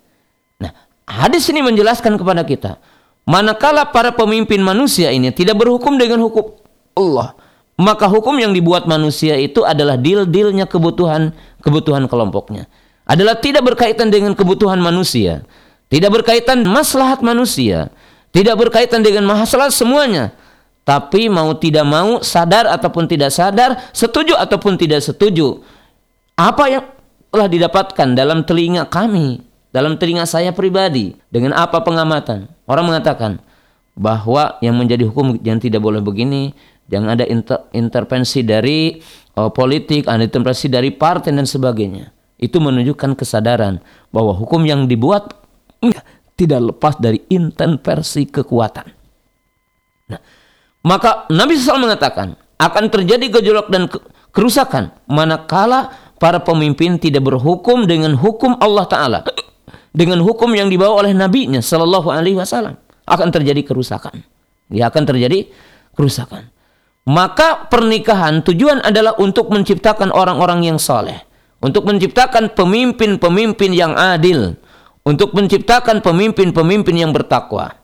Nah 0.62 0.70
hadis 1.10 1.50
ini 1.50 1.60
menjelaskan 1.60 2.14
kepada 2.14 2.46
kita 2.46 2.78
manakala 3.26 3.90
para 3.90 4.14
pemimpin 4.14 4.62
manusia 4.62 5.10
ini 5.10 5.34
tidak 5.34 5.58
berhukum 5.58 5.98
dengan 5.98 6.22
hukum 6.22 6.54
Allah 6.94 7.34
maka 7.74 8.06
hukum 8.06 8.38
yang 8.38 8.54
dibuat 8.54 8.86
manusia 8.86 9.34
itu 9.34 9.66
adalah 9.66 9.98
deal-dealnya 9.98 10.70
kebutuhan 10.70 11.34
kebutuhan 11.58 12.06
kelompoknya. 12.06 12.70
Adalah 13.04 13.36
tidak 13.36 13.68
berkaitan 13.68 14.08
dengan 14.08 14.32
kebutuhan 14.32 14.80
manusia 14.80 15.44
tidak 15.92 16.10
berkaitan 16.22 16.66
maslahat 16.66 17.22
manusia 17.22 17.92
tidak 18.34 18.58
berkaitan 18.58 19.00
dengan 19.00 19.24
masalah 19.30 19.70
semuanya 19.70 20.34
tapi 20.82 21.30
mau 21.30 21.54
tidak 21.56 21.86
mau 21.86 22.20
sadar 22.20 22.66
ataupun 22.68 23.06
tidak 23.06 23.30
sadar 23.30 23.78
setuju 23.94 24.34
ataupun 24.34 24.74
tidak 24.76 25.00
setuju 25.00 25.62
apa 26.34 26.64
yang 26.66 26.84
telah 27.30 27.48
didapatkan 27.48 28.08
dalam 28.12 28.42
telinga 28.42 28.90
kami 28.90 29.40
dalam 29.70 29.96
telinga 29.96 30.26
saya 30.26 30.50
pribadi 30.50 31.14
dengan 31.30 31.54
apa 31.54 31.80
pengamatan 31.80 32.50
orang 32.66 32.84
mengatakan 32.90 33.38
bahwa 33.94 34.58
yang 34.58 34.74
menjadi 34.74 35.06
hukum 35.06 35.38
yang 35.40 35.62
tidak 35.62 35.78
boleh 35.78 36.02
begini 36.02 36.52
jangan 36.90 37.16
ada 37.16 37.24
inter, 37.24 37.64
intervensi 37.72 38.44
dari 38.44 39.00
uh, 39.38 39.50
politik, 39.50 40.08
ada 40.08 40.20
intervensi 40.20 40.66
dari 40.68 40.90
partai 40.92 41.32
dan 41.32 41.46
sebagainya. 41.48 42.12
Itu 42.36 42.58
menunjukkan 42.60 43.14
kesadaran 43.16 43.80
bahwa 44.10 44.34
hukum 44.34 44.66
yang 44.66 44.90
dibuat 44.90 45.32
tidak 46.34 46.74
lepas 46.74 46.98
dari 46.98 47.22
intervensi 47.30 48.26
kekuatan. 48.26 48.86
Nah, 50.10 50.20
maka 50.84 51.30
Nabi 51.30 51.56
SAW 51.56 51.80
mengatakan 51.80 52.34
akan 52.58 52.84
terjadi 52.90 53.40
gejolak 53.40 53.70
dan 53.70 53.86
kerusakan 54.34 54.92
manakala 55.06 55.94
para 56.18 56.42
pemimpin 56.42 56.98
tidak 56.98 57.24
berhukum 57.24 57.86
dengan 57.86 58.18
hukum 58.18 58.58
Allah 58.58 58.86
Taala 58.86 59.20
dengan 59.94 60.18
hukum 60.20 60.50
yang 60.52 60.66
dibawa 60.66 61.06
oleh 61.06 61.14
nabinya 61.14 61.62
alaihi 61.62 62.34
wasallam 62.34 62.74
akan 63.06 63.28
terjadi 63.30 63.62
kerusakan. 63.62 64.26
Ya 64.68 64.90
akan 64.90 65.06
terjadi 65.06 65.48
kerusakan. 65.94 66.50
Maka 67.04 67.68
pernikahan 67.70 68.42
tujuan 68.42 68.80
adalah 68.82 69.14
untuk 69.20 69.52
menciptakan 69.52 70.10
orang-orang 70.10 70.66
yang 70.66 70.80
soleh. 70.80 71.20
Untuk 71.60 71.84
menciptakan 71.84 72.52
pemimpin-pemimpin 72.52 73.70
yang 73.72 73.92
adil. 73.94 74.56
Untuk 75.04 75.36
menciptakan 75.36 76.00
pemimpin-pemimpin 76.00 76.96
yang 76.96 77.12
bertakwa. 77.12 77.76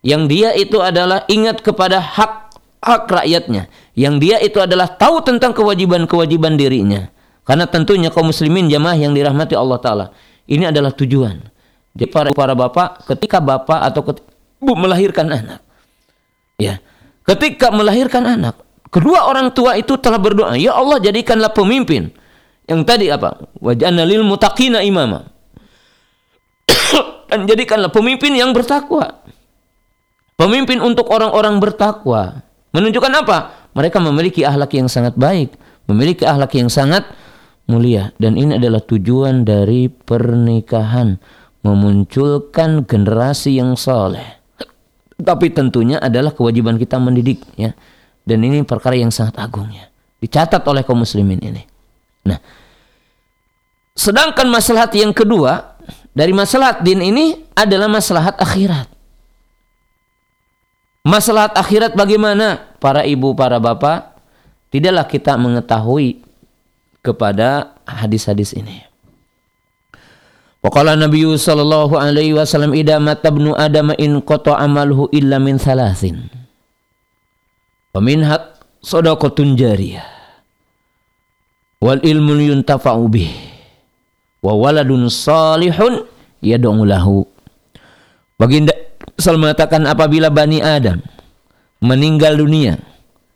Yang 0.00 0.22
dia 0.32 0.50
itu 0.56 0.80
adalah 0.80 1.28
ingat 1.28 1.60
kepada 1.60 2.00
hak 2.00 2.56
hak 2.82 3.06
rakyatnya. 3.06 3.68
Yang 3.94 4.14
dia 4.18 4.36
itu 4.40 4.58
adalah 4.58 4.88
tahu 4.88 5.20
tentang 5.22 5.52
kewajiban-kewajiban 5.52 6.56
dirinya. 6.56 7.12
Karena 7.44 7.68
tentunya 7.68 8.08
kaum 8.08 8.32
muslimin 8.32 8.72
jamaah 8.72 8.96
yang 8.96 9.12
dirahmati 9.12 9.54
Allah 9.54 9.78
Ta'ala. 9.78 10.06
Ini 10.48 10.72
adalah 10.72 10.90
tujuan. 10.96 11.38
Jadi 11.92 12.08
para, 12.08 12.30
para 12.32 12.56
bapak 12.56 13.04
ketika 13.04 13.38
bapak 13.38 13.80
atau 13.92 14.00
ketika 14.08 14.32
ibu 14.62 14.72
melahirkan 14.78 15.26
anak. 15.28 15.60
Ya, 16.56 16.78
ketika 17.26 17.74
melahirkan 17.74 18.22
anak, 18.24 18.62
kedua 18.88 19.26
orang 19.26 19.50
tua 19.50 19.74
itu 19.74 19.98
telah 19.98 20.22
berdoa, 20.22 20.54
"Ya 20.54 20.72
Allah, 20.72 21.02
jadikanlah 21.02 21.50
pemimpin." 21.50 22.14
Yang 22.70 22.80
tadi 22.86 23.06
apa? 23.10 23.42
Wajana 23.58 24.06
lil 24.06 24.22
mutaqina 24.22 24.86
imama. 24.86 25.31
Dan 27.32 27.48
jadikanlah 27.48 27.88
pemimpin 27.88 28.36
yang 28.36 28.52
bertakwa. 28.52 29.24
Pemimpin 30.36 30.84
untuk 30.84 31.08
orang-orang 31.08 31.56
bertakwa. 31.62 32.44
Menunjukkan 32.76 33.12
apa? 33.24 33.38
Mereka 33.72 33.98
memiliki 34.04 34.44
akhlak 34.44 34.76
yang 34.76 34.88
sangat 34.88 35.16
baik, 35.16 35.56
memiliki 35.88 36.28
akhlak 36.28 36.52
yang 36.56 36.68
sangat 36.68 37.08
mulia 37.64 38.12
dan 38.20 38.36
ini 38.36 38.60
adalah 38.60 38.84
tujuan 38.84 39.48
dari 39.48 39.88
pernikahan 39.88 41.16
memunculkan 41.64 42.84
generasi 42.84 43.56
yang 43.56 43.78
soleh 43.78 44.42
tapi 45.22 45.54
tentunya 45.54 46.02
adalah 46.02 46.34
kewajiban 46.34 46.76
kita 46.76 46.98
mendidik 46.98 47.46
ya. 47.54 47.72
Dan 48.22 48.42
ini 48.46 48.62
perkara 48.62 48.94
yang 48.98 49.10
sangat 49.10 49.38
agung 49.38 49.70
ya. 49.70 49.86
Dicatat 50.22 50.62
oleh 50.66 50.86
kaum 50.86 51.02
muslimin 51.02 51.42
ini. 51.42 51.62
Nah, 52.26 52.38
sedangkan 53.98 54.46
masalah 54.46 54.86
yang 54.94 55.10
kedua 55.10 55.71
dari 56.12 56.32
masalah 56.36 56.80
din 56.84 57.00
ini 57.00 57.40
adalah 57.56 57.88
masalah 57.88 58.36
akhirat. 58.36 58.88
Masalah 61.02 61.50
akhirat 61.56 61.96
bagaimana? 61.96 62.76
Para 62.78 63.02
ibu, 63.02 63.34
para 63.34 63.58
bapak, 63.58 64.14
tidaklah 64.70 65.08
kita 65.08 65.34
mengetahui 65.40 66.22
kepada 67.02 67.74
hadis-hadis 67.88 68.54
ini. 68.54 68.86
Waqala 70.62 70.94
Nabi 70.94 71.26
sallallahu 71.26 71.98
alaihi 71.98 72.38
wasallam 72.38 72.70
idza 72.70 73.02
mata 73.02 73.34
ibnu 73.34 73.50
adam 73.58 73.90
in 73.98 74.22
qata 74.22 74.54
amaluhu 74.62 75.10
illa 75.10 75.42
min. 75.42 75.58
Wa 77.92 77.98
minha 77.98 78.36
sadaqatun 78.78 79.58
jariyah. 79.58 80.06
Wal 81.82 81.98
ilmu 81.98 82.38
yuntafa'u 82.38 83.10
bih. 83.10 83.51
Wa 84.42 84.52
waladun 84.58 85.06
salihun 85.06 86.02
yad'u 86.42 86.82
lahu. 86.82 87.22
Baginda 88.36 88.74
Sal 89.14 89.38
mengatakan 89.38 89.86
apabila 89.86 90.34
Bani 90.34 90.58
Adam 90.58 90.98
meninggal 91.78 92.34
dunia 92.34 92.80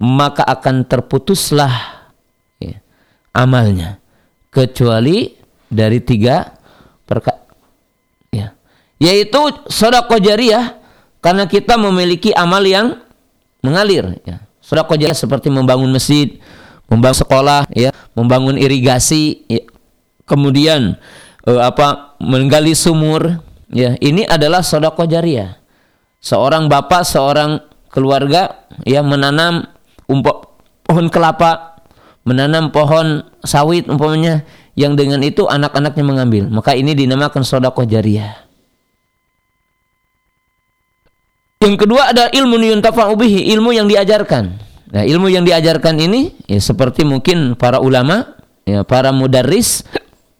maka 0.02 0.42
akan 0.42 0.82
terputuslah 0.82 2.02
ya, 2.58 2.82
amalnya 3.30 4.02
kecuali 4.50 5.36
dari 5.70 6.02
tiga 6.02 6.58
Perka 7.06 7.38
ya. 8.34 8.50
Yaitu 8.98 9.38
sedekah 9.70 10.18
jariah 10.18 10.74
karena 11.22 11.46
kita 11.46 11.78
memiliki 11.78 12.34
amal 12.34 12.66
yang 12.66 12.98
mengalir 13.62 14.18
ya. 14.26 14.42
Sedekah 14.58 14.98
jariah 14.98 15.14
seperti 15.14 15.54
membangun 15.54 15.86
masjid, 15.94 16.34
membangun 16.90 17.22
sekolah 17.22 17.70
ya, 17.70 17.94
membangun 18.18 18.58
irigasi 18.58 19.46
ya. 19.46 19.62
Kemudian 20.26 20.98
eh, 21.46 21.62
apa? 21.62 22.18
menggali 22.20 22.74
sumur 22.74 23.40
ya. 23.70 23.94
Ini 23.96 24.26
adalah 24.26 24.60
sedekah 24.60 25.06
jariah. 25.06 25.50
Seorang 26.20 26.66
bapak, 26.66 27.06
seorang 27.06 27.62
keluarga 27.92 28.66
ya 28.82 29.00
menanam 29.00 29.64
umpok 30.10 30.58
pohon 30.82 31.06
kelapa, 31.08 31.80
menanam 32.26 32.74
pohon 32.74 33.22
sawit 33.46 33.86
umpamanya 33.86 34.42
yang 34.76 34.98
dengan 34.98 35.22
itu 35.22 35.46
anak-anaknya 35.46 36.04
mengambil. 36.04 36.44
Maka 36.50 36.74
ini 36.76 36.92
dinamakan 36.92 37.46
sodakoh 37.46 37.86
jariah. 37.86 38.46
Yang 41.64 41.88
kedua 41.88 42.12
ada 42.12 42.30
ilmu 42.30 42.60
yuntafa'ubihi, 42.62 43.50
ilmu 43.56 43.74
yang 43.74 43.88
diajarkan. 43.88 44.44
Nah, 44.86 45.02
ilmu 45.02 45.26
yang 45.26 45.42
diajarkan 45.42 45.98
ini 45.98 46.30
ya 46.46 46.62
seperti 46.62 47.02
mungkin 47.02 47.58
para 47.58 47.82
ulama, 47.82 48.38
ya 48.62 48.86
para 48.86 49.10
mudarris, 49.10 49.82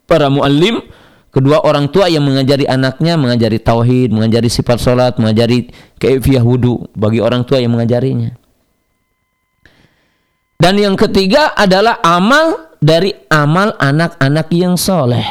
para 0.07 0.31
muallim, 0.31 0.81
kedua 1.29 1.61
orang 1.61 1.91
tua 1.91 2.07
yang 2.07 2.23
mengajari 2.23 2.63
anaknya 2.65 3.19
mengajari 3.19 3.59
tauhid, 3.59 4.09
mengajari 4.15 4.47
sifat 4.47 4.79
sholat, 4.79 5.13
mengajari 5.19 5.69
keifiyah 5.99 6.41
wudhu 6.41 6.87
bagi 6.95 7.19
orang 7.19 7.43
tua 7.43 7.59
yang 7.59 7.75
mengajarinya. 7.75 8.33
Dan 10.57 10.81
yang 10.81 10.97
ketiga 10.97 11.53
adalah 11.53 12.01
amal 12.01 12.73
dari 12.81 13.13
amal 13.29 13.77
anak-anak 13.77 14.47
yang 14.49 14.73
soleh. 14.73 15.27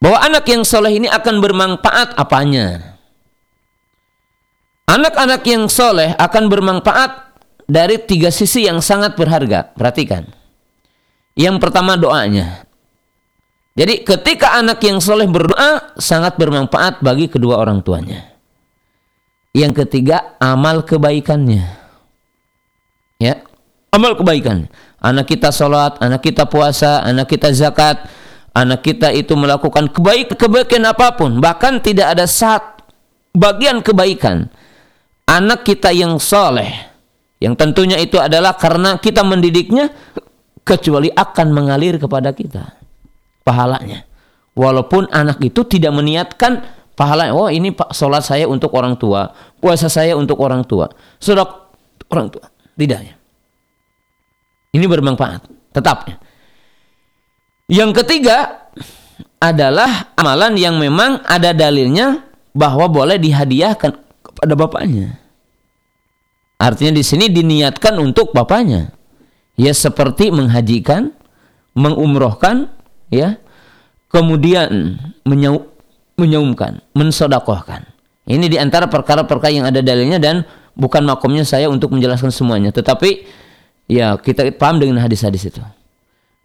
Bahwa 0.00 0.18
anak 0.24 0.48
yang 0.48 0.64
soleh 0.64 0.96
ini 0.96 1.06
akan 1.06 1.38
bermanfaat 1.38 2.16
apanya? 2.18 2.96
Anak-anak 4.90 5.46
yang 5.46 5.70
soleh 5.70 6.16
akan 6.18 6.50
bermanfaat 6.50 7.30
dari 7.70 8.02
tiga 8.02 8.34
sisi 8.34 8.66
yang 8.66 8.82
sangat 8.82 9.14
berharga. 9.14 9.70
Perhatikan. 9.78 10.26
Yang 11.38 11.62
pertama 11.62 11.94
doanya. 11.94 12.66
Jadi 13.80 14.04
ketika 14.04 14.60
anak 14.60 14.84
yang 14.84 15.00
soleh 15.00 15.24
berdoa 15.24 15.96
sangat 15.96 16.36
bermanfaat 16.36 17.00
bagi 17.00 17.32
kedua 17.32 17.56
orang 17.56 17.80
tuanya. 17.80 18.28
Yang 19.56 19.84
ketiga 19.84 20.36
amal 20.36 20.84
kebaikannya. 20.84 21.64
Ya, 23.16 23.40
amal 23.88 24.20
kebaikan. 24.20 24.68
Anak 25.00 25.32
kita 25.32 25.48
sholat, 25.48 25.96
anak 26.04 26.20
kita 26.20 26.44
puasa, 26.44 27.00
anak 27.00 27.32
kita 27.32 27.48
zakat, 27.56 28.04
anak 28.52 28.84
kita 28.84 29.16
itu 29.16 29.32
melakukan 29.32 29.88
kebaik 29.88 30.36
kebaikan 30.36 30.84
apa 30.84 31.16
pun, 31.16 31.40
bahkan 31.40 31.80
tidak 31.80 32.12
ada 32.12 32.28
saat 32.28 32.84
bagian 33.34 33.80
kebaikan 33.80 34.50
anak 35.30 35.62
kita 35.62 35.94
yang 35.94 36.18
soleh 36.18 36.90
yang 37.38 37.54
tentunya 37.54 37.96
itu 37.96 38.18
adalah 38.18 38.58
karena 38.58 38.98
kita 38.98 39.22
mendidiknya 39.22 39.94
kecuali 40.66 41.08
akan 41.14 41.48
mengalir 41.54 41.96
kepada 41.96 42.34
kita 42.34 42.79
pahalanya. 43.50 44.06
Walaupun 44.54 45.10
anak 45.10 45.42
itu 45.42 45.66
tidak 45.66 45.90
meniatkan 45.90 46.62
pahala 46.94 47.34
oh 47.34 47.50
ini 47.50 47.74
pak 47.74 47.90
sholat 47.96 48.20
saya 48.20 48.44
untuk 48.44 48.76
orang 48.76 48.92
tua 48.92 49.32
puasa 49.56 49.88
saya 49.88 50.12
untuk 50.20 50.36
orang 50.36 50.60
tua 50.68 50.92
sudah 51.16 51.48
orang 52.12 52.28
tua 52.28 52.44
tidak 52.76 53.00
ya. 53.00 53.14
Ini 54.70 54.86
bermanfaat 54.86 55.50
tetapnya. 55.74 56.22
Yang 57.66 58.02
ketiga 58.02 58.68
adalah 59.42 60.14
amalan 60.14 60.54
yang 60.54 60.78
memang 60.78 61.22
ada 61.26 61.50
dalilnya 61.50 62.22
bahwa 62.54 62.86
boleh 62.86 63.18
dihadiahkan 63.18 63.92
kepada 64.22 64.54
bapaknya. 64.54 65.18
Artinya 66.60 67.00
di 67.00 67.04
sini 67.06 67.26
diniatkan 67.32 67.96
untuk 67.98 68.36
bapaknya. 68.36 68.92
Ya 69.58 69.72
seperti 69.74 70.30
menghajikan, 70.30 71.10
mengumrohkan, 71.74 72.70
ya, 73.10 73.36
kemudian 74.08 74.96
menyaum, 75.26 75.66
menyaumkan, 76.16 76.80
mensodakohkan. 76.96 77.86
Ini 78.30 78.46
di 78.46 78.56
antara 78.56 78.86
perkara-perkara 78.86 79.50
yang 79.50 79.66
ada 79.66 79.82
dalilnya 79.82 80.22
dan 80.22 80.46
bukan 80.78 81.02
makomnya 81.02 81.42
saya 81.42 81.66
untuk 81.66 81.90
menjelaskan 81.90 82.30
semuanya. 82.30 82.70
Tetapi 82.70 83.26
ya 83.90 84.14
kita 84.16 84.54
paham 84.54 84.78
dengan 84.78 85.02
hadis-hadis 85.02 85.50
itu. 85.50 85.62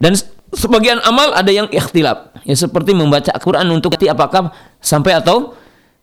Dan 0.02 0.18
sebagian 0.52 1.00
amal 1.06 1.32
ada 1.38 1.52
yang 1.54 1.70
ikhtilaf. 1.70 2.34
Ya 2.44 2.58
seperti 2.58 2.98
membaca 2.98 3.30
Al-Quran 3.30 3.70
untuk 3.70 3.96
apakah 3.96 4.50
sampai 4.82 5.14
atau 5.16 5.54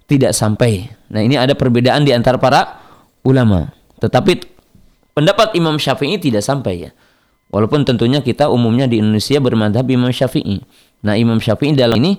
tidak 0.07 0.33
sampai. 0.37 0.87
Nah 1.11 1.21
ini 1.25 1.35
ada 1.35 1.53
perbedaan 1.59 2.07
di 2.07 2.15
antara 2.15 2.39
para 2.39 2.79
ulama. 3.27 3.75
Tetapi 3.99 4.33
pendapat 5.15 5.55
Imam 5.59 5.77
Syafi'i 5.79 6.19
tidak 6.19 6.43
sampai 6.47 6.89
ya. 6.89 6.91
Walaupun 7.53 7.85
tentunya 7.85 8.25
kita 8.25 8.49
umumnya 8.49 8.89
di 8.89 9.05
Indonesia 9.05 9.37
bermadhab 9.37 9.85
Imam 9.93 10.09
Syafi'i. 10.09 10.65
Nah 11.05 11.21
Imam 11.21 11.37
Syafi'i 11.37 11.77
dalam 11.77 12.01
ini 12.01 12.17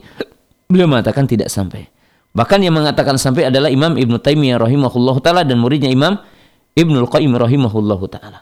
beliau 0.69 0.85
mengatakan 0.85 1.25
tidak 1.25 1.49
sampai. 1.49 1.89
Bahkan 2.33 2.61
yang 2.61 2.77
mengatakan 2.77 3.17
sampai 3.17 3.49
adalah 3.49 3.73
Imam 3.73 3.97
Ibn 3.97 4.21
Taimiyah 4.21 4.61
rahimahullah 4.61 5.17
ta'ala 5.25 5.41
dan 5.41 5.57
muridnya 5.57 5.89
Imam 5.89 6.21
Ibnul 6.77 7.09
Qayyim 7.09 7.33
rahimahullah 7.33 8.01
ta'ala. 8.09 8.39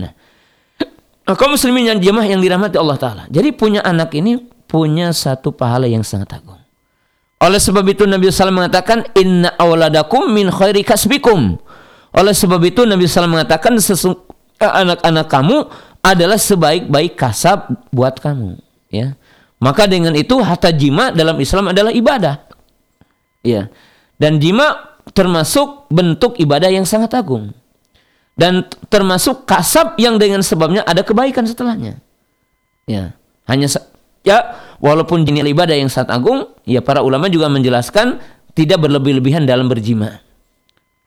Nah, 0.00 1.36
kaum 1.36 1.52
muslimin 1.52 1.92
yang 1.92 2.00
jemaah 2.00 2.24
yang 2.24 2.40
dirahmati 2.40 2.80
Allah 2.80 2.96
Ta'ala. 2.96 3.22
Jadi 3.28 3.52
punya 3.52 3.84
anak 3.84 4.16
ini 4.16 4.40
punya 4.64 5.12
satu 5.12 5.52
pahala 5.52 5.84
yang 5.84 6.00
sangat 6.00 6.40
agung. 6.40 6.56
Oleh 7.38 7.60
sebab 7.60 7.84
itu 7.84 8.08
Nabi 8.08 8.32
SAW 8.32 8.56
mengatakan, 8.56 9.04
Inna 9.12 9.52
awladakum 9.60 10.32
min 10.32 10.48
khairi 10.48 10.80
kasbikum. 10.80 11.60
Oleh 12.16 12.32
sebab 12.32 12.64
itu 12.64 12.88
Nabi 12.88 13.04
SAW 13.04 13.28
mengatakan 13.28 13.76
anak-anak 14.58 15.26
kamu 15.28 15.68
adalah 16.08 16.40
sebaik-baik 16.40 17.20
kasab 17.20 17.68
buat 17.92 18.16
kamu. 18.16 18.56
Ya. 18.88 19.14
Maka 19.60 19.84
dengan 19.84 20.16
itu 20.16 20.38
hatta 20.40 20.72
jima 20.72 21.12
dalam 21.12 21.36
Islam 21.36 21.74
adalah 21.74 21.92
ibadah. 21.92 22.48
Ya. 23.44 23.68
Dan 24.16 24.40
jima 24.40 24.96
termasuk 25.12 25.90
bentuk 25.92 26.40
ibadah 26.40 26.72
yang 26.72 26.88
sangat 26.88 27.12
agung. 27.12 27.52
Dan 28.38 28.64
termasuk 28.88 29.44
kasab 29.44 29.98
yang 29.98 30.16
dengan 30.16 30.40
sebabnya 30.40 30.86
ada 30.86 31.02
kebaikan 31.04 31.44
setelahnya. 31.44 31.98
Ya. 32.88 33.12
Hanya 33.44 33.68
ya 34.22 34.56
walaupun 34.78 35.26
jenis 35.28 35.44
ibadah 35.44 35.76
yang 35.76 35.90
sangat 35.90 36.16
agung, 36.16 36.48
ya 36.64 36.80
para 36.80 37.02
ulama 37.04 37.26
juga 37.28 37.50
menjelaskan 37.50 38.22
tidak 38.54 38.80
berlebih-lebihan 38.82 39.44
dalam 39.44 39.66
berjima. 39.66 40.22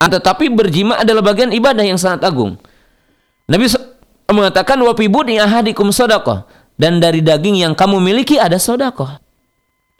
Ah, 0.02 0.10
tetapi 0.10 0.49
berjima 0.49 0.97
adalah 0.97 1.22
bagian 1.22 1.54
ibadah 1.54 1.86
yang 1.86 1.99
sangat 2.02 2.26
agung. 2.26 2.58
Nabi 3.45 3.70
mengatakan 4.34 4.79
wa 4.82 4.93
budi 4.95 5.38
ahadikum 5.38 5.91
sodakoh 5.93 6.47
dan 6.75 6.99
dari 6.99 7.19
daging 7.21 7.61
yang 7.61 7.73
kamu 7.75 8.01
miliki 8.01 8.39
ada 8.41 8.57
sodakoh. 8.57 9.21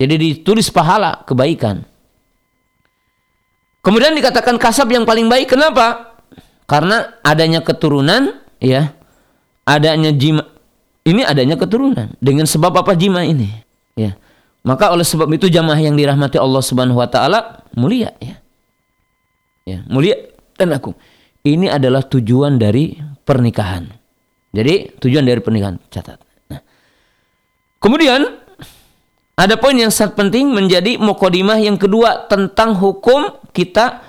Jadi 0.02 0.18
ditulis 0.18 0.74
pahala 0.74 1.22
kebaikan. 1.30 1.86
Kemudian 3.86 4.18
dikatakan 4.18 4.58
kasab 4.58 4.90
yang 4.90 5.06
paling 5.06 5.30
baik. 5.30 5.54
Kenapa? 5.54 6.18
Karena 6.66 7.22
adanya 7.22 7.62
keturunan, 7.62 8.42
ya, 8.58 8.94
adanya 9.66 10.10
jima. 10.14 10.46
Ini 11.02 11.26
adanya 11.26 11.58
keturunan. 11.58 12.14
Dengan 12.22 12.46
sebab 12.46 12.82
apa 12.82 12.94
jima 12.94 13.26
ini? 13.26 13.50
Ya. 13.98 14.18
Maka 14.62 14.94
oleh 14.94 15.06
sebab 15.06 15.30
itu 15.34 15.50
jamaah 15.50 15.82
yang 15.82 15.98
dirahmati 15.98 16.38
Allah 16.38 16.62
Subhanahu 16.62 17.02
wa 17.02 17.10
taala 17.10 17.66
mulia 17.74 18.14
ya 18.22 18.42
ya, 19.66 19.86
mulia 19.90 20.18
dan 20.58 20.74
agung. 20.74 20.98
Ini 21.42 21.74
adalah 21.74 22.06
tujuan 22.06 22.62
dari 22.62 22.94
pernikahan. 23.26 23.90
Jadi 24.52 25.00
tujuan 25.00 25.24
dari 25.24 25.40
pernikahan 25.40 25.80
catat. 25.88 26.20
Nah, 26.52 26.62
kemudian 27.80 28.28
ada 29.40 29.56
poin 29.56 29.74
yang 29.74 29.90
sangat 29.90 30.20
penting 30.20 30.52
menjadi 30.52 31.00
mukodimah 31.00 31.58
yang 31.58 31.80
kedua 31.80 32.28
tentang 32.28 32.76
hukum 32.76 33.32
kita 33.56 34.04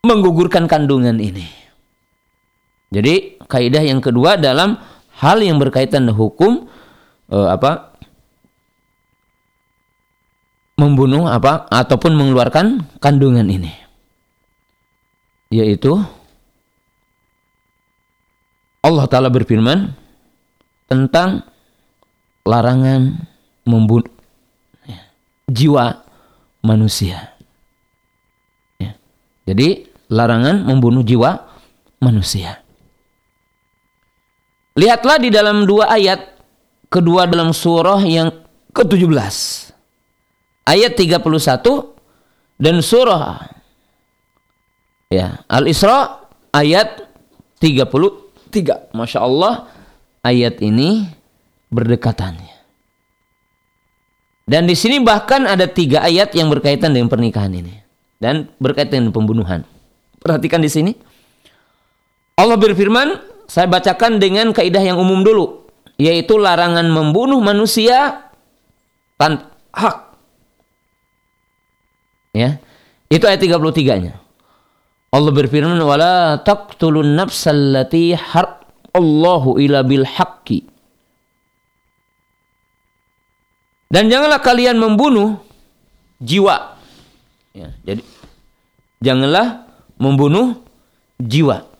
menggugurkan 0.00 0.64
kandungan 0.64 1.20
ini. 1.20 1.44
Jadi 2.90 3.38
kaidah 3.46 3.84
yang 3.84 4.00
kedua 4.02 4.40
dalam 4.40 4.80
hal 5.20 5.38
yang 5.44 5.60
berkaitan 5.60 6.08
dengan 6.08 6.16
hukum 6.18 6.66
eh, 7.30 7.48
apa 7.52 7.94
membunuh 10.80 11.28
apa 11.28 11.68
ataupun 11.68 12.16
mengeluarkan 12.16 12.96
kandungan 12.98 13.44
ini 13.52 13.70
yaitu 15.52 16.00
Allah 18.80 19.04
taala 19.08 19.28
berfirman 19.28 19.92
tentang 20.88 21.44
larangan 22.48 23.28
membunuh 23.68 24.08
ya, 24.88 25.00
jiwa 25.46 26.00
manusia. 26.64 27.36
Ya. 28.80 28.96
jadi 29.44 29.84
larangan 30.08 30.64
membunuh 30.64 31.04
jiwa 31.04 31.44
manusia. 32.00 32.64
Lihatlah 34.74 35.20
di 35.20 35.28
dalam 35.28 35.68
dua 35.68 35.92
ayat 35.92 36.40
kedua 36.88 37.28
dalam 37.28 37.52
surah 37.52 38.00
yang 38.02 38.32
ke-17 38.72 39.36
ayat 40.66 40.92
31 40.94 41.22
dan 42.58 42.76
surah 42.82 43.50
ya 45.10 45.42
Al-Isra 45.50 46.22
ayat 46.54 47.06
33. 48.50 48.92
Masya 48.92 49.18
Allah 49.22 49.70
ayat 50.26 50.58
ini 50.60 51.06
berdekatannya. 51.70 52.58
Dan 54.50 54.66
di 54.66 54.74
sini 54.74 54.98
bahkan 54.98 55.46
ada 55.46 55.70
tiga 55.70 56.02
ayat 56.02 56.34
yang 56.34 56.50
berkaitan 56.50 56.90
dengan 56.90 57.06
pernikahan 57.06 57.54
ini 57.54 57.78
dan 58.18 58.50
berkaitan 58.58 59.06
dengan 59.06 59.14
pembunuhan. 59.14 59.62
Perhatikan 60.18 60.58
di 60.58 60.66
sini. 60.66 60.92
Allah 62.34 62.58
berfirman, 62.58 63.14
saya 63.46 63.70
bacakan 63.70 64.18
dengan 64.18 64.50
kaidah 64.50 64.82
yang 64.82 64.98
umum 64.98 65.22
dulu, 65.22 65.70
yaitu 66.00 66.34
larangan 66.34 66.88
membunuh 66.90 67.38
manusia 67.38 68.26
tanpa 69.14 69.54
hak 69.70 70.10
Ya. 72.34 72.62
Itu 73.10 73.26
ayat 73.26 73.42
33-nya. 73.42 74.14
Allah 75.10 75.32
berfirman 75.34 75.78
wala 75.82 76.38
taqtulun 76.40 77.18
nafsallati 77.18 78.14
har 78.14 78.62
Allahu 78.94 79.58
ila 79.58 79.82
bil 79.86 80.06
haqqi. 80.06 80.66
Dan 83.90 84.06
janganlah 84.06 84.38
kalian 84.38 84.78
membunuh 84.78 85.42
jiwa. 86.22 86.78
Ya, 87.50 87.74
jadi 87.82 88.06
janganlah 89.02 89.66
membunuh 89.98 90.62
jiwa 91.18 91.70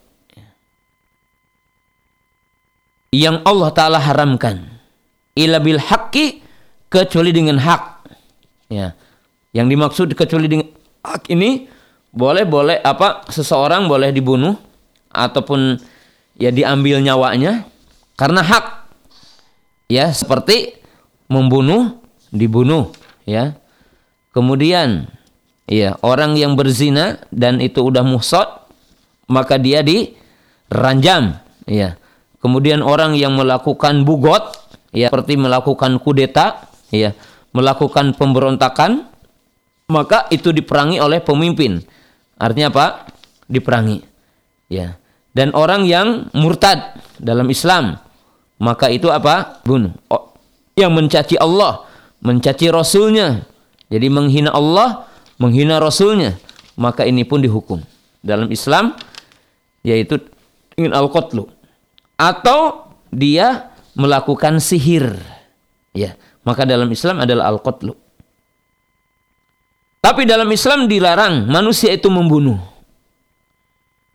yang 3.11 3.43
Allah 3.43 3.71
taala 3.75 3.99
haramkan 3.99 4.71
ila 5.35 5.59
bil 5.59 5.83
haqqi 5.83 6.43
kecuali 6.91 7.35
dengan 7.35 7.59
hak. 7.59 8.07
Ya. 8.71 8.95
Yang 9.51 9.67
dimaksud 9.75 10.09
kecuali 10.15 10.47
dengan 10.47 10.71
hak 11.03 11.27
ini 11.31 11.67
boleh 12.11 12.43
boleh 12.47 12.79
apa 12.83 13.27
seseorang 13.31 13.87
boleh 13.87 14.11
dibunuh 14.11 14.59
ataupun 15.11 15.79
ya 16.39 16.51
diambil 16.51 17.03
nyawanya 17.03 17.67
karena 18.21 18.45
hak. 18.45 18.67
Ya, 19.91 20.15
seperti 20.15 20.79
membunuh 21.27 21.99
dibunuh 22.31 22.95
ya. 23.27 23.59
Kemudian 24.31 25.11
ya 25.67 25.99
orang 26.07 26.39
yang 26.39 26.55
berzina 26.55 27.19
dan 27.35 27.59
itu 27.59 27.83
udah 27.83 28.07
muhsad 28.07 28.47
maka 29.27 29.59
dia 29.59 29.83
diranjam 29.83 31.43
ya. 31.67 31.99
Kemudian 32.39 32.87
orang 32.87 33.19
yang 33.19 33.35
melakukan 33.35 34.07
bugot 34.07 34.55
ya 34.95 35.11
seperti 35.11 35.35
melakukan 35.35 35.99
kudeta 35.99 36.71
ya, 36.95 37.15
melakukan 37.51 38.15
pemberontakan 38.15 39.11
maka 39.91 40.31
itu 40.31 40.55
diperangi 40.55 41.03
oleh 41.03 41.19
pemimpin. 41.19 41.83
Artinya 42.41 42.73
apa? 42.73 42.87
Diperangi. 43.45 44.01
Ya. 44.73 44.97
Dan 45.37 45.53
orang 45.53 45.85
yang 45.85 46.33
murtad 46.33 46.97
dalam 47.21 47.47
Islam 47.53 48.01
maka 48.57 48.89
itu 48.89 49.13
apa? 49.13 49.61
Bunuh. 49.63 49.93
Yang 50.75 50.93
mencaci 50.97 51.37
Allah 51.37 51.91
mencaci 52.21 52.69
Rasulnya. 52.69 53.45
Jadi 53.91 54.07
menghina 54.07 54.55
Allah, 54.55 55.09
menghina 55.41 55.83
Rasulnya. 55.83 56.39
Maka 56.79 57.05
ini 57.05 57.27
pun 57.27 57.43
dihukum. 57.43 57.83
Dalam 58.21 58.49
Islam, 58.53 58.95
yaitu 59.83 60.21
ingin 60.77 60.93
al-qatlu. 60.95 61.49
Atau 62.21 62.93
dia 63.11 63.73
melakukan 63.97 64.61
sihir. 64.63 65.19
Ya, 65.97 66.15
maka 66.47 66.63
dalam 66.69 66.87
Islam 66.93 67.25
adalah 67.25 67.51
al-qatlu. 67.51 67.97
Tapi 70.01 70.25
dalam 70.25 70.49
Islam 70.49 70.89
dilarang 70.89 71.45
manusia 71.45 71.93
itu 71.93 72.09
membunuh. 72.09 72.57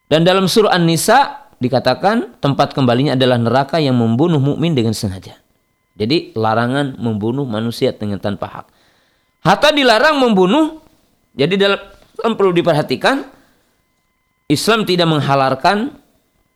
Dan 0.09 0.25
dalam 0.25 0.49
surah 0.49 0.73
An-Nisa 0.73 1.49
dikatakan 1.61 2.41
tempat 2.41 2.73
kembalinya 2.73 3.13
adalah 3.13 3.37
neraka 3.37 3.77
yang 3.77 3.97
membunuh 3.97 4.41
mukmin 4.41 4.73
dengan 4.73 4.93
sengaja. 4.97 5.37
Jadi 5.95 6.35
larangan 6.35 6.97
membunuh 6.99 7.45
manusia 7.47 7.93
dengan 7.95 8.19
tanpa 8.19 8.49
hak. 8.49 8.65
Hatta 9.45 9.69
dilarang 9.71 10.19
membunuh. 10.19 10.81
Jadi 11.37 11.55
dalam, 11.55 11.79
perlu 12.35 12.51
diperhatikan 12.51 13.27
Islam 14.49 14.85
tidak 14.85 15.09
menghalalkan 15.09 15.97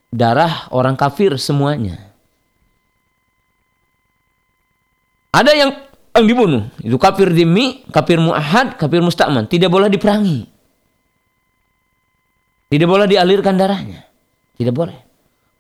darah 0.10 0.70
orang 0.74 0.98
kafir 0.98 1.38
semuanya. 1.38 2.10
Ada 5.30 5.54
yang 5.54 5.72
yang 6.20 6.28
dibunuh, 6.28 6.64
itu 6.84 7.00
kafir 7.00 7.32
dimi, 7.32 7.88
kafir 7.90 8.20
muahad, 8.20 8.76
kafir 8.76 9.00
musta'man, 9.00 9.48
tidak 9.48 9.72
boleh 9.72 9.88
diperangi. 9.88 10.46
Tidak 12.70 12.86
boleh 12.86 13.10
dialirkan 13.10 13.58
darahnya. 13.58 14.06
Tidak 14.54 14.76
boleh. 14.76 14.94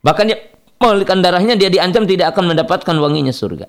Bahkan 0.05 0.23
dia 0.29 0.37
mengalirkan 0.77 1.19
darahnya 1.19 1.57
dia 1.57 1.67
diancam 1.67 2.05
tidak 2.05 2.35
akan 2.35 2.53
mendapatkan 2.53 2.95
wanginya 3.01 3.33
surga. 3.33 3.67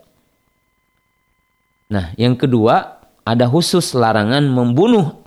Nah, 1.91 2.15
yang 2.15 2.39
kedua 2.39 3.03
ada 3.27 3.51
khusus 3.51 3.97
larangan 3.97 4.45
membunuh 4.47 5.19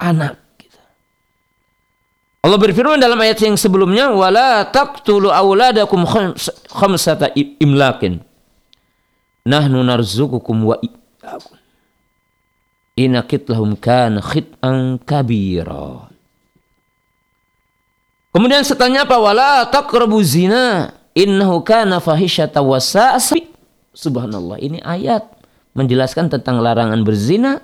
anak. 0.00 0.40
Allah 2.42 2.58
berfirman 2.58 3.02
dalam 3.02 3.18
ayat 3.18 3.44
yang 3.44 3.58
sebelumnya, 3.58 4.14
wala 4.14 4.64
taqtulu 4.70 5.28
auladakum 5.28 6.06
khamsata 6.70 7.34
imlakin. 7.36 8.22
Nahnu 9.44 9.82
narzukukum 9.84 10.56
wa. 10.64 10.76
Inakit 12.98 13.46
lahum 13.46 13.78
kana 13.78 14.18
khit'an 14.22 14.98
kabira. 15.02 16.10
Kemudian 18.34 18.62
setelahnya 18.62 19.06
apa? 19.06 19.16
Wala 19.18 19.66
taqrabu 19.66 20.18
zina 20.22 20.94
innahu 21.14 21.62
kana 21.66 21.98
fahisyata 21.98 22.62
Subhanallah, 23.98 24.62
ini 24.62 24.78
ayat 24.78 25.26
menjelaskan 25.74 26.30
tentang 26.30 26.62
larangan 26.62 27.02
berzina, 27.02 27.58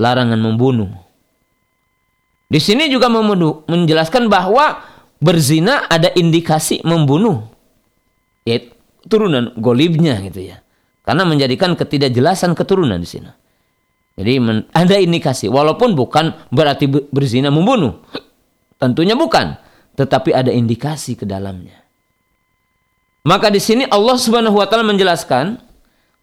larangan 0.00 0.40
membunuh. 0.40 0.88
Di 2.48 2.56
sini 2.56 2.88
juga 2.88 3.12
menjelaskan 3.12 4.32
bahwa 4.32 4.80
berzina 5.20 5.84
ada 5.92 6.08
indikasi 6.16 6.80
membunuh. 6.88 7.44
Yaitu 8.48 8.72
turunan 9.12 9.52
golibnya 9.60 10.16
gitu 10.24 10.56
ya. 10.56 10.63
Karena 11.04 11.28
menjadikan 11.28 11.76
ketidakjelasan 11.76 12.56
keturunan 12.56 12.96
di 12.96 13.08
sini. 13.08 13.30
Jadi 14.16 14.40
ada 14.80 14.96
indikasi, 14.96 15.52
walaupun 15.52 15.92
bukan 15.92 16.48
berarti 16.48 16.88
berzina 16.88 17.52
membunuh. 17.52 18.00
Tentunya 18.82 19.14
bukan, 19.14 19.54
tetapi 19.94 20.34
ada 20.34 20.50
indikasi 20.50 21.14
ke 21.14 21.28
dalamnya. 21.28 21.84
Maka 23.24 23.48
di 23.48 23.56
sini 23.56 23.88
Allah 23.88 24.20
Subhanahu 24.20 24.60
wa 24.60 24.68
taala 24.68 24.84
menjelaskan 24.84 25.56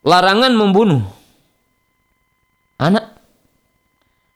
larangan 0.06 0.54
membunuh 0.54 1.02
anak. 2.78 3.18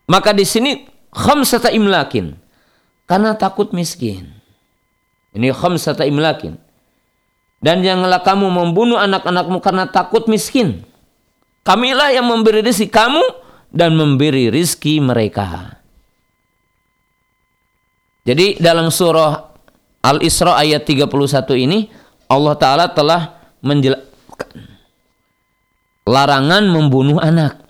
Maka 0.09 0.33
di 0.33 0.45
sini 0.45 0.85
khamsata 1.13 1.69
imlakin 1.69 2.33
karena 3.05 3.37
takut 3.37 3.69
miskin. 3.69 4.33
Ini 5.37 5.53
khamsata 5.53 6.09
imlakin. 6.09 6.57
Dan 7.65 7.81
janganlah 7.81 8.21
kamu 8.21 8.45
membunuh 8.45 9.01
anak-anakmu 9.01 9.57
karena 9.57 9.89
takut 9.89 10.29
miskin. 10.29 10.85
Kamilah 11.65 12.13
yang 12.13 12.29
memberi 12.29 12.61
rezeki 12.61 12.93
kamu 12.93 13.25
dan 13.73 13.97
memberi 13.97 14.53
rizki 14.53 15.01
mereka. 15.01 15.81
Jadi 18.21 18.61
dalam 18.61 18.93
surah 18.93 19.49
Al-Isra 20.05 20.61
ayat 20.61 20.85
31 20.85 21.09
ini 21.57 21.89
Allah 22.29 22.53
Ta'ala 22.53 22.85
telah 22.93 23.33
menjelaskan 23.65 24.61
larangan 26.05 26.69
membunuh 26.69 27.17
anak. 27.17 27.65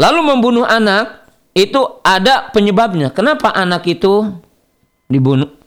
Lalu 0.00 0.20
membunuh 0.24 0.64
anak 0.64 1.28
itu 1.52 2.00
ada 2.00 2.48
penyebabnya. 2.48 3.12
Kenapa 3.12 3.52
anak 3.52 3.84
itu 3.84 4.40
dibunuh? 5.04 5.57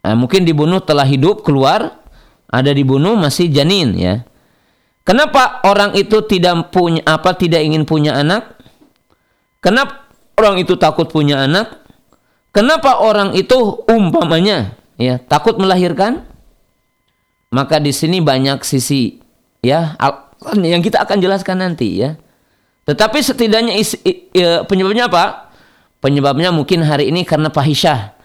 Nah, 0.00 0.16
mungkin 0.16 0.48
dibunuh 0.48 0.80
telah 0.80 1.04
hidup 1.04 1.44
keluar, 1.44 2.00
ada 2.48 2.70
dibunuh 2.72 3.14
masih 3.14 3.52
janin 3.52 3.94
ya. 3.94 4.24
Kenapa 5.04 5.64
orang 5.64 5.96
itu 5.96 6.22
tidak 6.24 6.70
punya 6.70 7.02
apa 7.08 7.34
tidak 7.34 7.64
ingin 7.64 7.88
punya 7.88 8.16
anak? 8.20 8.56
Kenapa 9.60 10.08
orang 10.36 10.60
itu 10.60 10.76
takut 10.76 11.08
punya 11.08 11.44
anak? 11.44 11.82
Kenapa 12.50 12.98
orang 12.98 13.36
itu 13.36 13.84
umpamanya 13.86 14.74
ya 14.98 15.20
takut 15.22 15.56
melahirkan? 15.56 16.26
Maka 17.50 17.82
di 17.82 17.90
sini 17.90 18.22
banyak 18.22 18.62
sisi 18.62 19.18
ya 19.60 19.98
yang 20.56 20.80
kita 20.80 21.02
akan 21.04 21.18
jelaskan 21.20 21.60
nanti 21.60 22.00
ya. 22.00 22.16
Tetapi 22.88 23.18
setidaknya 23.22 23.76
isi, 23.76 24.00
ya, 24.34 24.64
penyebabnya 24.64 25.06
apa? 25.06 25.52
Penyebabnya 26.00 26.50
mungkin 26.50 26.82
hari 26.82 27.12
ini 27.12 27.22
karena 27.28 27.52
fahisyah. 27.52 28.16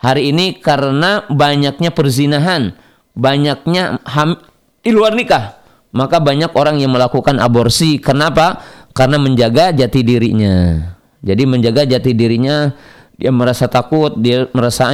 Hari 0.00 0.32
ini 0.32 0.56
karena 0.56 1.28
banyaknya 1.28 1.92
perzinahan, 1.92 2.72
banyaknya 3.12 4.00
ham, 4.08 4.40
di 4.80 4.90
luar 4.96 5.12
nikah. 5.12 5.60
Maka 5.92 6.22
banyak 6.22 6.54
orang 6.56 6.80
yang 6.80 6.94
melakukan 6.94 7.36
aborsi. 7.36 8.00
Kenapa? 8.00 8.64
Karena 8.96 9.20
menjaga 9.20 9.76
jati 9.76 10.00
dirinya. 10.00 10.80
Jadi 11.20 11.42
menjaga 11.44 11.84
jati 11.84 12.16
dirinya, 12.16 12.72
dia 13.20 13.28
merasa 13.28 13.68
takut, 13.68 14.16
dia 14.16 14.48
merasa 14.56 14.88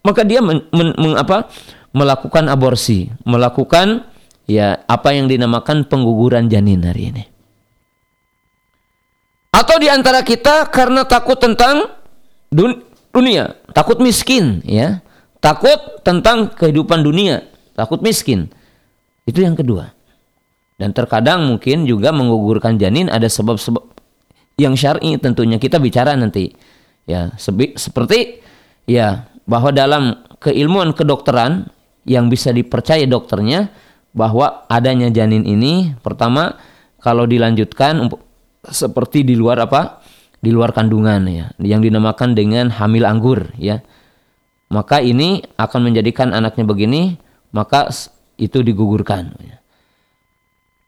maka 0.00 0.24
dia 0.24 0.40
men, 0.40 0.64
men, 0.72 0.96
men, 0.96 1.14
apa? 1.20 1.52
melakukan 1.90 2.46
aborsi, 2.46 3.10
melakukan 3.26 4.06
ya 4.46 4.78
apa 4.86 5.10
yang 5.10 5.26
dinamakan 5.26 5.90
pengguguran 5.90 6.46
janin 6.46 6.86
hari 6.86 7.10
ini. 7.10 7.24
Atau 9.50 9.82
di 9.82 9.90
antara 9.90 10.22
kita 10.22 10.70
karena 10.70 11.02
takut 11.02 11.42
tentang 11.42 11.90
dun 12.46 12.89
dunia, 13.14 13.58
takut 13.74 13.98
miskin 14.02 14.62
ya. 14.66 15.02
Takut 15.40 16.04
tentang 16.04 16.52
kehidupan 16.52 17.00
dunia, 17.00 17.40
takut 17.72 18.04
miskin. 18.04 18.52
Itu 19.24 19.40
yang 19.40 19.56
kedua. 19.56 19.96
Dan 20.76 20.92
terkadang 20.92 21.48
mungkin 21.48 21.88
juga 21.88 22.12
menggugurkan 22.12 22.76
janin 22.76 23.08
ada 23.08 23.24
sebab-sebab 23.24 23.84
yang 24.60 24.76
syar'i 24.76 25.16
tentunya 25.16 25.56
kita 25.56 25.80
bicara 25.80 26.12
nanti. 26.12 26.52
Ya, 27.08 27.32
seperti 27.76 28.44
ya 28.84 29.28
bahwa 29.48 29.72
dalam 29.72 30.24
keilmuan 30.40 30.92
kedokteran 30.92 31.72
yang 32.04 32.28
bisa 32.28 32.52
dipercaya 32.52 33.08
dokternya 33.08 33.72
bahwa 34.12 34.68
adanya 34.68 35.08
janin 35.08 35.48
ini 35.48 35.96
pertama 36.04 36.60
kalau 37.00 37.24
dilanjutkan 37.24 38.12
seperti 38.68 39.24
di 39.24 39.36
luar 39.36 39.64
apa? 39.64 39.99
Di 40.40 40.48
luar 40.48 40.72
kandungan 40.72 41.28
ya, 41.28 41.52
yang 41.60 41.84
dinamakan 41.84 42.32
dengan 42.32 42.72
hamil 42.72 43.04
anggur 43.04 43.52
ya. 43.60 43.84
Maka 44.72 45.04
ini 45.04 45.44
akan 45.60 45.90
menjadikan 45.92 46.32
anaknya 46.32 46.64
begini, 46.64 47.20
maka 47.52 47.92
itu 48.40 48.64
digugurkan. 48.64 49.36
Ya. 49.42 49.60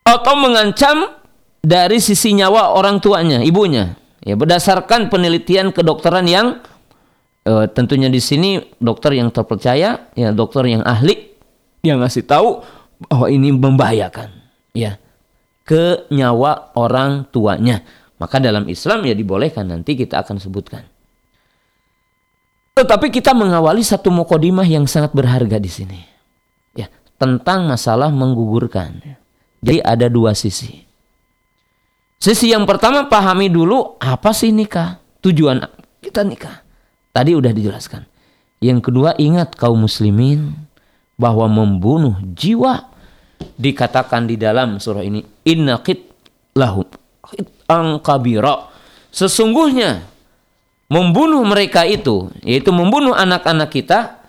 Atau 0.08 0.38
mengancam 0.40 1.18
dari 1.60 2.00
sisi 2.00 2.32
nyawa 2.32 2.72
orang 2.72 2.98
tuanya, 2.98 3.44
ibunya. 3.44 3.98
Ya, 4.22 4.38
berdasarkan 4.38 5.10
penelitian 5.10 5.74
kedokteran 5.74 6.30
yang 6.30 6.62
e, 7.42 7.66
tentunya 7.74 8.06
di 8.06 8.22
sini 8.22 8.62
dokter 8.78 9.18
yang 9.18 9.34
terpercaya, 9.34 10.08
ya 10.14 10.30
dokter 10.30 10.62
yang 10.70 10.86
ahli 10.86 11.34
yang 11.82 11.98
ngasih 11.98 12.22
tahu 12.22 12.62
bahwa 13.10 13.26
ini 13.26 13.50
membahayakan, 13.50 14.30
ya 14.78 15.02
ke 15.66 16.06
nyawa 16.10 16.74
orang 16.78 17.26
tuanya. 17.30 17.82
Maka 18.22 18.38
dalam 18.38 18.70
Islam 18.70 19.02
ya 19.02 19.18
dibolehkan 19.18 19.66
nanti 19.66 19.98
kita 19.98 20.22
akan 20.22 20.38
sebutkan. 20.38 20.86
Tetapi 22.78 23.10
kita 23.10 23.34
mengawali 23.34 23.82
satu 23.82 24.14
mukodimah 24.14 24.62
yang 24.62 24.86
sangat 24.86 25.10
berharga 25.10 25.58
di 25.58 25.66
sini. 25.66 25.98
Ya, 26.78 26.86
tentang 27.18 27.66
masalah 27.66 28.14
menggugurkan. 28.14 29.02
Jadi 29.58 29.82
ada 29.82 30.06
dua 30.06 30.38
sisi. 30.38 30.86
Sisi 32.22 32.54
yang 32.54 32.62
pertama 32.62 33.10
pahami 33.10 33.50
dulu 33.50 33.98
apa 33.98 34.30
sih 34.30 34.54
nikah? 34.54 35.02
Tujuan 35.18 35.66
kita 35.98 36.22
nikah. 36.22 36.62
Tadi 37.10 37.34
udah 37.34 37.50
dijelaskan. 37.50 38.06
Yang 38.62 38.86
kedua 38.86 39.18
ingat 39.18 39.58
kaum 39.58 39.82
muslimin 39.82 40.54
bahwa 41.18 41.50
membunuh 41.50 42.14
jiwa 42.38 42.86
dikatakan 43.58 44.30
di 44.30 44.38
dalam 44.38 44.78
surah 44.78 45.02
ini 45.02 45.26
inna 45.42 45.82
qit 45.82 46.06
lahum 46.54 46.86
kabira 48.04 48.68
sesungguhnya 49.12 50.04
membunuh 50.92 51.40
mereka 51.44 51.88
itu 51.88 52.28
yaitu 52.44 52.68
membunuh 52.68 53.16
anak-anak 53.16 53.72
kita 53.72 54.20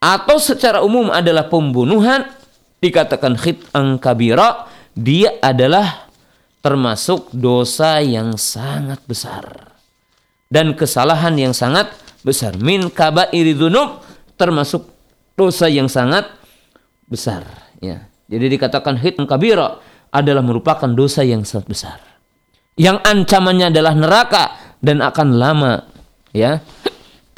atau 0.00 0.36
secara 0.36 0.84
umum 0.84 1.08
adalah 1.12 1.48
pembunuhan 1.48 2.28
dikatakan 2.80 3.36
khit 3.40 3.64
kabira 4.00 4.68
dia 4.94 5.40
adalah 5.42 6.04
termasuk 6.64 7.28
dosa 7.34 8.00
yang 8.00 8.40
sangat 8.40 9.02
besar. 9.04 9.74
Dan 10.48 10.72
kesalahan 10.72 11.36
yang 11.36 11.52
sangat 11.52 11.92
besar. 12.24 12.56
Min 12.56 12.88
kabairi 12.88 13.52
dzunub 13.52 14.00
termasuk 14.38 14.86
dosa 15.36 15.66
yang 15.66 15.90
sangat 15.90 16.30
besar. 17.10 17.44
Ya. 17.82 18.08
Jadi 18.30 18.56
dikatakan 18.56 18.96
hit 18.96 19.20
kabira 19.28 19.76
adalah 20.14 20.40
merupakan 20.40 20.88
dosa 20.88 21.26
yang 21.26 21.44
sangat 21.44 21.66
besar. 21.68 21.98
Yang 22.74 22.98
ancamannya 23.06 23.70
adalah 23.70 23.94
neraka 23.94 24.44
dan 24.82 24.98
akan 24.98 25.28
lama 25.38 25.72
ya 26.34 26.58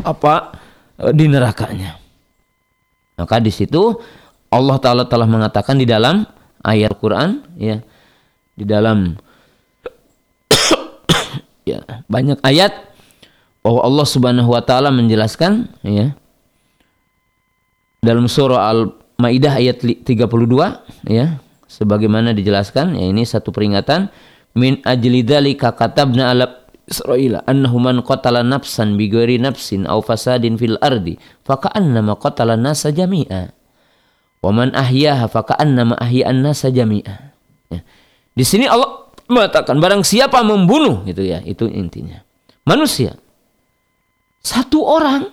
apa 0.00 0.56
e, 0.96 1.12
di 1.12 1.28
nerakanya. 1.28 2.00
Maka 3.20 3.40
di 3.40 3.52
situ 3.52 3.96
Allah 4.48 4.76
Taala 4.80 5.04
telah 5.04 5.28
mengatakan 5.28 5.76
di 5.76 5.84
dalam 5.84 6.24
ayat 6.66 6.96
Quran 6.98 7.46
ya 7.60 7.78
di 8.56 8.64
dalam 8.64 9.14
ya 11.70 11.84
banyak 12.08 12.40
ayat 12.42 12.72
bahwa 13.66 13.80
Allah 13.86 14.06
Subhanahu 14.06 14.50
wa 14.50 14.62
taala 14.62 14.90
menjelaskan 14.90 15.70
ya 15.82 16.14
dalam 18.02 18.26
surah 18.26 18.70
Al 18.70 18.94
Maidah 19.18 19.58
ayat 19.58 19.82
32 19.82 20.06
ya 21.08 21.40
sebagaimana 21.66 22.30
dijelaskan 22.30 22.94
ya 22.94 23.04
ini 23.10 23.26
satu 23.26 23.50
peringatan 23.50 24.06
min 24.56 24.80
ajli 24.82 25.22
dzalika 25.22 25.76
katabna 25.76 26.32
ala 26.32 26.66
Israila 26.86 27.42
annahu 27.44 27.82
man 27.82 28.00
qatala 28.00 28.46
nafsan 28.46 28.94
bighairi 28.94 29.42
nafsin 29.42 29.84
aw 29.90 30.00
fasadin 30.00 30.54
fil 30.56 30.78
ardi 30.78 31.18
faka'annama 31.42 32.14
qatala 32.16 32.54
nasa 32.54 32.94
jami'a 32.94 33.50
wa 34.40 34.50
man 34.54 34.70
ahyaha 34.72 35.26
faka'annama 35.26 35.98
ahya'an 35.98 36.40
nasa 36.40 36.70
jami'a 36.70 37.34
ya. 37.74 37.80
di 38.38 38.44
sini 38.46 38.70
Allah 38.70 39.10
mengatakan 39.26 39.82
barang 39.82 40.06
siapa 40.06 40.40
membunuh 40.46 41.02
gitu 41.04 41.26
ya 41.26 41.42
itu 41.42 41.66
intinya 41.66 42.22
manusia 42.62 43.18
satu 44.46 44.86
orang 44.86 45.26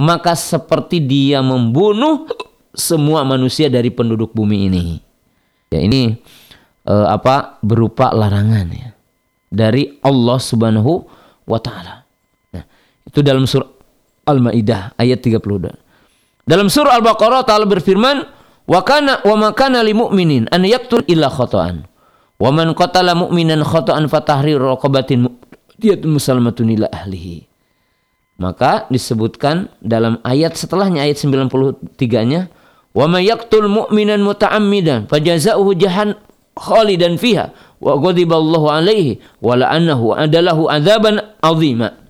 maka 0.00 0.32
seperti 0.32 1.00
dia 1.04 1.44
membunuh 1.44 2.24
semua 2.76 3.24
manusia 3.24 3.72
dari 3.72 3.88
penduduk 3.88 4.36
bumi 4.36 4.68
ini. 4.68 5.00
Ya 5.72 5.80
ini 5.82 6.20
uh, 6.86 7.10
apa 7.10 7.58
berupa 7.60 8.14
larangan 8.14 8.66
ya 8.70 8.90
dari 9.50 9.98
Allah 10.02 10.38
Subhanahu 10.38 10.92
wa 11.46 11.58
taala. 11.58 12.06
Nah, 12.54 12.64
itu 13.06 13.20
dalam 13.22 13.46
surah 13.46 13.68
Al-Maidah 14.26 14.98
ayat 14.98 15.22
32. 15.22 15.70
Dalam 16.46 16.66
surah 16.66 16.98
Al-Baqarah 16.98 17.46
taala 17.46 17.66
berfirman, 17.66 18.26
"Wa 18.66 18.80
kana 18.82 19.22
wa 19.22 19.50
makana 19.50 19.82
lil 19.82 19.98
mu'minin 19.98 20.50
an 20.50 20.66
yaqtul 20.66 21.06
illa 21.06 21.30
khata'an. 21.30 21.86
Wa 22.36 22.50
man 22.50 22.74
qatala 22.74 23.14
mu'minan 23.14 23.62
khata'an 23.62 24.10
fatahrir 24.10 24.58
raqabatin 24.58 25.30
mu'minatun 25.30 26.10
muslimatun 26.10 26.66
ila 26.74 26.86
ahlihi." 26.90 27.46
Maka 28.36 28.84
disebutkan 28.92 29.72
dalam 29.80 30.20
ayat 30.20 30.60
setelahnya 30.60 31.08
ayat 31.08 31.16
93-nya 31.16 32.52
Wa 32.96 33.04
may 33.04 33.28
yaqtul 33.28 33.68
mu'minan 33.68 34.24
muta'ammidan 34.24 35.04
fajaza'uhu 35.12 35.76
jahan 35.76 36.16
khalidan 36.56 37.20
fiha 37.20 37.52
wa 37.78 37.92
ghadiballahu 38.00 38.66
alaihi 38.72 39.20
wa 39.44 39.54
la'annahu 39.54 40.16
adalahu 40.16 40.72
adzaban 40.72 41.20
azima. 41.44 42.00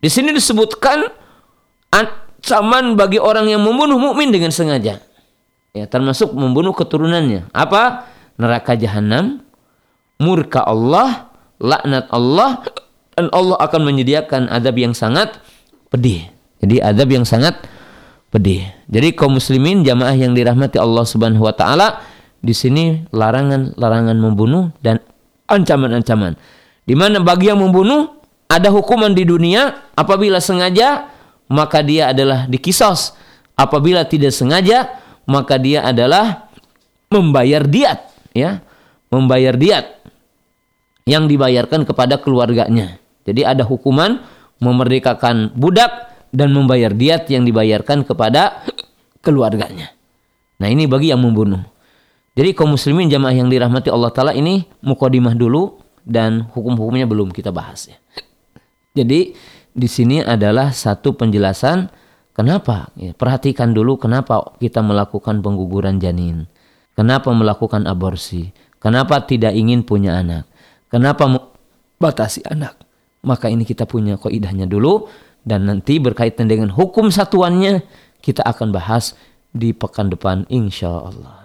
Di 0.00 0.08
sini 0.08 0.32
disebutkan 0.32 1.04
ancaman 1.92 2.96
bagi 2.96 3.20
orang 3.20 3.48
yang 3.48 3.60
membunuh 3.60 4.00
mukmin 4.00 4.32
dengan 4.32 4.52
sengaja. 4.52 5.00
Ya, 5.74 5.84
termasuk 5.88 6.32
membunuh 6.32 6.72
keturunannya. 6.76 7.50
Apa? 7.52 8.08
Neraka 8.36 8.76
jahanam, 8.76 9.42
murka 10.20 10.62
Allah, 10.62 11.32
laknat 11.58 12.08
Allah, 12.12 12.62
dan 13.14 13.30
Allah 13.30 13.56
akan 13.58 13.80
menyediakan 13.86 14.50
adab 14.50 14.74
yang 14.78 14.92
sangat 14.92 15.38
pedih. 15.90 16.30
Jadi 16.62 16.82
adab 16.82 17.08
yang 17.10 17.26
sangat 17.26 17.58
pedih. 18.34 18.66
Jadi 18.90 19.14
kaum 19.14 19.38
muslimin 19.38 19.86
jamaah 19.86 20.14
yang 20.14 20.34
dirahmati 20.34 20.78
Allah 20.78 21.06
Subhanahu 21.06 21.46
wa 21.46 21.54
taala 21.54 22.02
di 22.44 22.52
sini 22.52 23.08
larangan-larangan 23.08 24.16
membunuh 24.20 24.68
dan 24.84 25.00
ancaman-ancaman. 25.48 26.36
Di 26.84 26.92
mana 26.92 27.24
bagi 27.24 27.48
yang 27.48 27.64
membunuh 27.64 28.12
ada 28.44 28.68
hukuman 28.68 29.16
di 29.16 29.24
dunia 29.24 29.88
apabila 29.96 30.36
sengaja 30.38 31.08
maka 31.48 31.80
dia 31.80 32.12
adalah 32.12 32.44
dikisos. 32.44 33.16
Apabila 33.56 34.04
tidak 34.04 34.36
sengaja 34.36 35.00
maka 35.24 35.56
dia 35.56 35.80
adalah 35.88 36.52
membayar 37.08 37.64
diat 37.64 38.04
ya, 38.36 38.60
membayar 39.08 39.56
diat 39.56 40.04
yang 41.08 41.24
dibayarkan 41.24 41.88
kepada 41.88 42.20
keluarganya. 42.20 43.00
Jadi 43.24 43.40
ada 43.40 43.64
hukuman 43.64 44.20
memerdekakan 44.60 45.56
budak 45.56 46.12
dan 46.34 46.52
membayar 46.52 46.92
diat 46.92 47.30
yang 47.32 47.48
dibayarkan 47.48 48.04
kepada 48.04 48.66
keluarganya. 49.24 49.94
Nah 50.60 50.68
ini 50.68 50.84
bagi 50.84 51.14
yang 51.14 51.22
membunuh. 51.22 51.73
Jadi 52.34 52.50
kaum 52.50 52.74
muslimin 52.74 53.06
jamaah 53.06 53.34
yang 53.34 53.46
dirahmati 53.46 53.94
Allah 53.94 54.10
Ta'ala 54.10 54.34
ini 54.34 54.66
mukodimah 54.82 55.38
dulu 55.38 55.78
dan 56.02 56.50
hukum-hukumnya 56.50 57.06
belum 57.06 57.30
kita 57.30 57.54
bahas 57.54 57.86
ya. 57.86 57.98
Jadi 58.94 59.34
di 59.74 59.88
sini 59.90 60.18
adalah 60.22 60.74
satu 60.74 61.14
penjelasan 61.14 61.90
kenapa. 62.34 62.90
Ya, 62.98 63.14
perhatikan 63.14 63.70
dulu 63.70 63.98
kenapa 63.98 64.54
kita 64.58 64.82
melakukan 64.82 65.42
pengguguran 65.42 66.02
janin. 66.02 66.50
Kenapa 66.94 67.30
melakukan 67.30 67.86
aborsi. 67.86 68.54
Kenapa 68.78 69.22
tidak 69.26 69.54
ingin 69.54 69.82
punya 69.86 70.18
anak. 70.18 70.46
Kenapa 70.90 71.26
batasi 71.98 72.42
anak. 72.46 72.78
Maka 73.24 73.50
ini 73.50 73.62
kita 73.62 73.86
punya 73.86 74.18
koidahnya 74.18 74.66
dulu 74.66 75.08
dan 75.46 75.70
nanti 75.70 75.96
berkaitan 76.02 76.50
dengan 76.50 76.70
hukum 76.70 77.08
satuannya 77.08 77.82
kita 78.20 78.44
akan 78.44 78.74
bahas 78.74 79.16
di 79.54 79.72
pekan 79.72 80.12
depan 80.12 80.44
insya 80.52 80.92
Allah. 80.92 81.43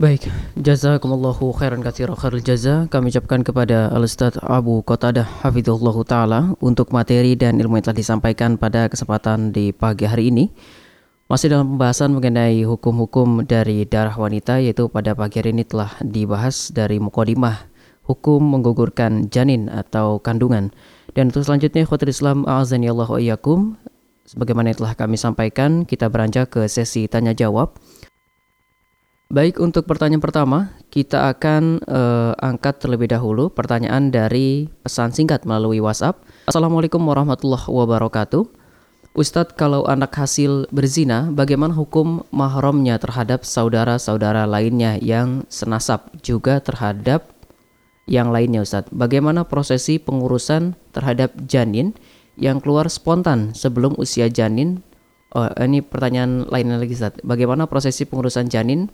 Baik, 0.00 0.32
jazakumullahu 0.56 1.52
khairan 1.52 1.84
katsira 1.84 2.16
khairul 2.16 2.40
jaza. 2.40 2.88
Kami 2.88 3.12
ucapkan 3.12 3.44
kepada 3.44 3.92
Al 3.92 4.08
Abu 4.48 4.80
Qatadah 4.80 5.28
Hafizullah 5.44 5.92
taala 6.08 6.56
untuk 6.64 6.88
materi 6.88 7.36
dan 7.36 7.60
ilmu 7.60 7.76
yang 7.76 7.84
telah 7.84 8.00
disampaikan 8.00 8.56
pada 8.56 8.88
kesempatan 8.88 9.52
di 9.52 9.76
pagi 9.76 10.08
hari 10.08 10.32
ini. 10.32 10.48
Masih 11.28 11.52
dalam 11.52 11.76
pembahasan 11.76 12.16
mengenai 12.16 12.64
hukum-hukum 12.64 13.44
dari 13.44 13.84
darah 13.84 14.16
wanita 14.16 14.64
yaitu 14.64 14.88
pada 14.88 15.12
pagi 15.12 15.44
hari 15.44 15.52
ini 15.52 15.68
telah 15.68 15.92
dibahas 16.00 16.72
dari 16.72 16.96
mukodimah 16.96 17.68
hukum 18.08 18.40
menggugurkan 18.40 19.28
janin 19.28 19.68
atau 19.68 20.16
kandungan. 20.16 20.72
Dan 21.12 21.28
untuk 21.28 21.44
selanjutnya 21.44 21.84
khotbah 21.84 22.08
Islam 22.08 22.48
iyyakum 22.48 23.76
sebagaimana 24.24 24.72
yang 24.72 24.80
telah 24.80 24.96
kami 24.96 25.20
sampaikan 25.20 25.84
kita 25.84 26.08
beranjak 26.08 26.48
ke 26.48 26.64
sesi 26.72 27.04
tanya 27.04 27.36
jawab. 27.36 27.76
Baik, 29.30 29.62
untuk 29.62 29.86
pertanyaan 29.86 30.18
pertama, 30.18 30.74
kita 30.90 31.30
akan 31.30 31.86
uh, 31.86 32.34
angkat 32.42 32.82
terlebih 32.82 33.14
dahulu 33.14 33.46
pertanyaan 33.46 34.10
dari 34.10 34.66
pesan 34.82 35.14
singkat 35.14 35.46
melalui 35.46 35.78
WhatsApp. 35.78 36.18
Assalamualaikum 36.50 36.98
warahmatullahi 36.98 37.62
wabarakatuh. 37.62 38.42
Ustadz, 39.14 39.54
kalau 39.54 39.86
anak 39.86 40.10
hasil 40.18 40.66
berzina, 40.74 41.30
bagaimana 41.30 41.70
hukum 41.78 42.26
mahramnya 42.34 42.98
terhadap 42.98 43.46
saudara-saudara 43.46 44.50
lainnya 44.50 44.98
yang 44.98 45.46
senasab 45.46 46.10
juga 46.26 46.58
terhadap 46.58 47.30
yang 48.10 48.34
lainnya 48.34 48.66
Ustadz? 48.66 48.90
Bagaimana 48.90 49.46
prosesi 49.46 50.02
pengurusan 50.02 50.74
terhadap 50.90 51.38
janin 51.46 51.94
yang 52.34 52.58
keluar 52.58 52.90
spontan 52.90 53.54
sebelum 53.54 53.94
usia 53.94 54.26
janin? 54.26 54.82
Oh, 55.38 55.46
ini 55.62 55.86
pertanyaan 55.86 56.50
lainnya 56.50 56.82
lagi 56.82 56.98
Ustadz. 56.98 57.22
Bagaimana 57.22 57.70
prosesi 57.70 58.02
pengurusan 58.10 58.50
janin 58.50 58.90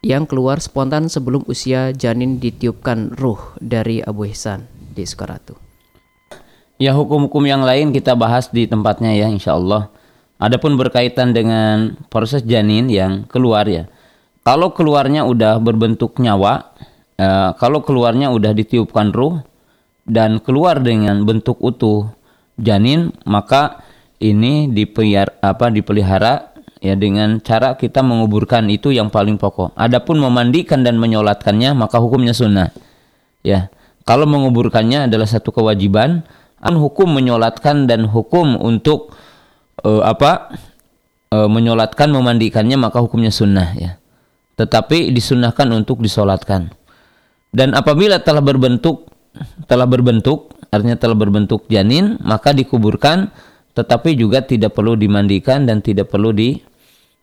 yang 0.00 0.24
keluar 0.24 0.64
spontan 0.64 1.12
sebelum 1.12 1.44
usia 1.44 1.92
janin 1.92 2.40
ditiupkan 2.40 3.12
ruh 3.20 3.40
dari 3.60 4.00
Abu 4.00 4.28
Ihsan 4.32 4.64
di 4.96 5.04
Sukaratu. 5.04 5.56
Ya 6.80 6.96
hukum-hukum 6.96 7.44
yang 7.44 7.60
lain 7.60 7.92
kita 7.92 8.16
bahas 8.16 8.48
di 8.48 8.64
tempatnya 8.64 9.12
ya 9.12 9.28
insya 9.28 9.60
Allah. 9.60 9.92
Adapun 10.40 10.80
berkaitan 10.80 11.36
dengan 11.36 12.00
proses 12.08 12.40
janin 12.48 12.88
yang 12.88 13.28
keluar 13.28 13.68
ya. 13.68 13.84
Kalau 14.40 14.72
keluarnya 14.72 15.28
udah 15.28 15.60
berbentuk 15.60 16.16
nyawa, 16.16 16.72
eh, 17.20 17.52
kalau 17.60 17.84
keluarnya 17.84 18.32
udah 18.32 18.56
ditiupkan 18.56 19.12
ruh 19.12 19.44
dan 20.08 20.40
keluar 20.40 20.80
dengan 20.80 21.28
bentuk 21.28 21.60
utuh 21.60 22.08
janin, 22.56 23.12
maka 23.28 23.84
ini 24.16 24.72
dipelihara, 24.72 25.36
apa 25.44 25.68
dipelihara 25.68 26.49
ya 26.80 26.96
dengan 26.96 27.38
cara 27.44 27.76
kita 27.76 28.00
menguburkan 28.00 28.66
itu 28.72 28.90
yang 28.90 29.12
paling 29.12 29.36
pokok. 29.36 29.76
Adapun 29.76 30.18
memandikan 30.18 30.80
dan 30.80 30.96
menyolatkannya 30.96 31.76
maka 31.76 32.00
hukumnya 32.00 32.32
sunnah. 32.32 32.72
Ya, 33.40 33.72
kalau 34.04 34.28
menguburkannya 34.28 35.08
adalah 35.08 35.28
satu 35.28 35.52
kewajiban, 35.52 36.24
an 36.60 36.74
hukum 36.76 37.08
menyolatkan 37.12 37.88
dan 37.88 38.08
hukum 38.08 38.56
untuk 38.58 39.14
uh, 39.84 40.04
apa 40.04 40.56
uh, 41.32 41.48
menyolatkan 41.48 42.08
memandikannya 42.10 42.76
maka 42.80 43.00
hukumnya 43.00 43.32
sunnah 43.32 43.76
ya. 43.76 44.00
Tetapi 44.56 45.08
disunahkan 45.12 45.72
untuk 45.72 46.04
disolatkan. 46.04 46.68
Dan 47.48 47.72
apabila 47.72 48.20
telah 48.20 48.44
berbentuk 48.44 49.08
telah 49.70 49.86
berbentuk 49.86 50.52
artinya 50.70 50.98
telah 50.98 51.14
berbentuk 51.18 51.66
janin 51.70 52.18
maka 52.22 52.50
dikuburkan 52.50 53.30
tetapi 53.74 54.18
juga 54.18 54.42
tidak 54.42 54.74
perlu 54.74 54.98
dimandikan 54.98 55.66
dan 55.66 55.78
tidak 55.82 56.10
perlu 56.10 56.34
di 56.34 56.58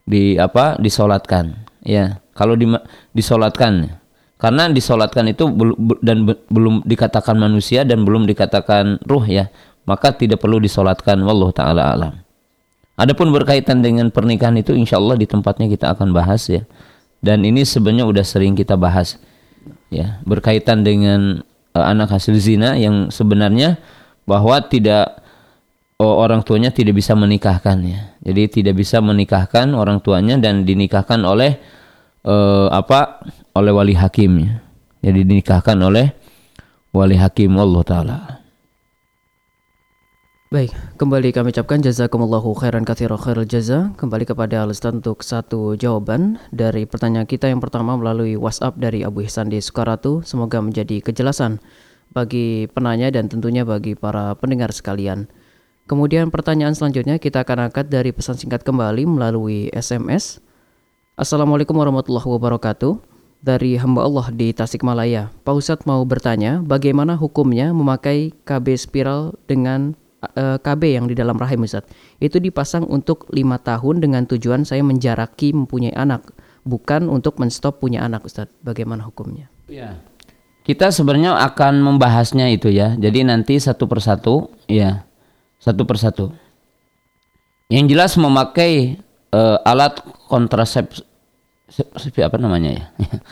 di 0.08 0.39
apa 0.39 0.80
disolatkan. 0.80 1.68
Ya 1.84 2.24
kalau 2.32 2.55
di, 2.55 2.66
disolatkan. 3.12 3.99
Karena 4.38 4.70
disolatkan 4.70 5.26
itu 5.34 5.49
dan 6.05 6.30
belum 6.30 6.86
dikatakan 6.86 7.34
manusia 7.41 7.82
dan 7.82 8.05
belum 8.05 8.30
dikatakan 8.30 9.01
ruh 9.03 9.26
ya. 9.26 9.49
Maka 9.89 10.14
tidak 10.14 10.39
perlu 10.45 10.62
disolatkan 10.62 11.18
wallahu 11.26 11.51
taala 11.51 11.89
alam. 11.89 12.14
Adapun 12.97 13.30
berkaitan 13.30 13.82
dengan 13.82 14.10
pernikahan 14.10 14.58
itu 14.58 14.74
insya 14.74 14.97
Allah 14.97 15.18
di 15.18 15.26
tempatnya 15.26 15.70
kita 15.70 15.93
akan 15.93 16.14
bahas 16.14 16.45
ya. 16.49 16.66
Dan 17.18 17.41
ini 17.45 17.66
sebenarnya 17.66 18.05
udah 18.05 18.26
sering 18.26 18.53
kita 18.53 18.78
bahas 18.78 19.18
ya. 19.89 20.22
Berkaitan 20.22 20.86
dengan 20.86 21.41
uh, 21.74 21.86
anak 21.86 22.14
hasil 22.14 22.38
zina 22.38 22.78
yang 22.78 23.10
sebenarnya 23.10 23.82
bahwa 24.30 24.62
tidak 24.66 25.18
orang 25.98 26.45
tuanya 26.45 26.70
tidak 26.70 27.02
bisa 27.02 27.18
menikahkan 27.18 27.78
ya. 27.82 28.14
Jadi 28.22 28.62
tidak 28.62 28.78
bisa 28.78 29.02
menikahkan 29.02 29.74
orang 29.74 29.98
tuanya 29.98 30.38
dan 30.38 30.62
dinikahkan 30.62 31.26
oleh 31.26 31.58
uh, 32.22 32.70
apa? 32.70 33.26
oleh 33.58 33.74
wali 33.74 33.98
hakim 33.98 34.38
ya. 34.38 34.62
Jadi 35.02 35.26
dinikahkan 35.26 35.74
oleh 35.82 36.14
wali 36.93 37.18
hakim 37.18 37.58
Allah 37.58 37.82
taala. 37.82 38.18
Baik, 40.48 40.72
kembali 40.95 41.36
kami 41.36 41.52
ucapkan 41.52 41.82
jazakumullahu 41.84 42.56
khairan 42.56 42.86
katsira 42.86 43.18
khairul 43.18 43.50
jaza. 43.50 43.91
Kembali 43.98 44.24
kepada 44.24 44.64
Ustaz 44.70 44.93
untuk 44.95 45.26
satu 45.26 45.76
jawaban 45.76 46.39
dari 46.54 46.86
pertanyaan 46.86 47.28
kita 47.28 47.50
yang 47.50 47.60
pertama 47.60 47.98
melalui 47.98 48.38
WhatsApp 48.38 48.80
dari 48.80 49.02
Abu 49.02 49.26
Ihsan 49.26 49.50
di 49.50 49.60
Sukaratu. 49.60 50.22
Semoga 50.24 50.62
menjadi 50.62 51.02
kejelasan 51.02 51.60
bagi 52.14 52.70
penanya 52.72 53.12
dan 53.12 53.28
tentunya 53.28 53.68
bagi 53.68 53.98
para 53.98 54.38
pendengar 54.39 54.72
sekalian. 54.72 55.28
Kemudian 55.88 56.28
pertanyaan 56.28 56.76
selanjutnya 56.76 57.16
kita 57.16 57.48
akan 57.48 57.72
angkat 57.72 57.88
dari 57.88 58.12
pesan 58.12 58.36
singkat 58.36 58.60
kembali 58.68 59.08
melalui 59.08 59.72
SMS. 59.72 60.44
Assalamualaikum 61.16 61.80
warahmatullahi 61.80 62.28
wabarakatuh. 62.28 63.00
Dari 63.40 63.80
hamba 63.80 64.04
Allah 64.04 64.28
di 64.36 64.52
Tasikmalaya, 64.52 65.32
Pak 65.48 65.56
Ustadz 65.56 65.88
mau 65.88 66.04
bertanya 66.04 66.60
bagaimana 66.60 67.16
hukumnya 67.16 67.72
memakai 67.72 68.36
KB 68.44 68.76
spiral 68.76 69.40
dengan 69.48 69.96
uh, 70.36 70.58
eh, 70.58 70.58
KB 70.60 71.00
yang 71.00 71.06
di 71.08 71.16
dalam 71.16 71.40
rahim 71.40 71.64
Ustadz. 71.64 71.88
Itu 72.20 72.44
dipasang 72.44 72.84
untuk 72.84 73.32
lima 73.32 73.56
tahun 73.56 74.04
dengan 74.04 74.28
tujuan 74.28 74.68
saya 74.68 74.84
menjaraki 74.84 75.56
mempunyai 75.56 75.96
anak, 75.96 76.36
bukan 76.68 77.08
untuk 77.08 77.40
menstop 77.40 77.80
punya 77.80 78.04
anak 78.04 78.28
Ustadz. 78.28 78.52
Bagaimana 78.60 79.08
hukumnya? 79.08 79.48
Ya. 79.72 80.04
Kita 80.68 80.92
sebenarnya 80.92 81.40
akan 81.48 81.80
membahasnya 81.80 82.52
itu 82.52 82.68
ya. 82.68 83.00
Jadi 83.00 83.24
nanti 83.24 83.56
satu 83.56 83.88
persatu 83.88 84.52
ya 84.68 85.07
satu 85.68 85.84
persatu. 85.84 86.26
Yang 87.68 87.86
jelas 87.91 88.11
memakai 88.15 89.03
uh, 89.36 89.59
alat 89.68 89.99
kontrasepsi 90.32 91.03
apa 92.24 92.39
namanya 92.39 92.72
ya? 92.80 92.86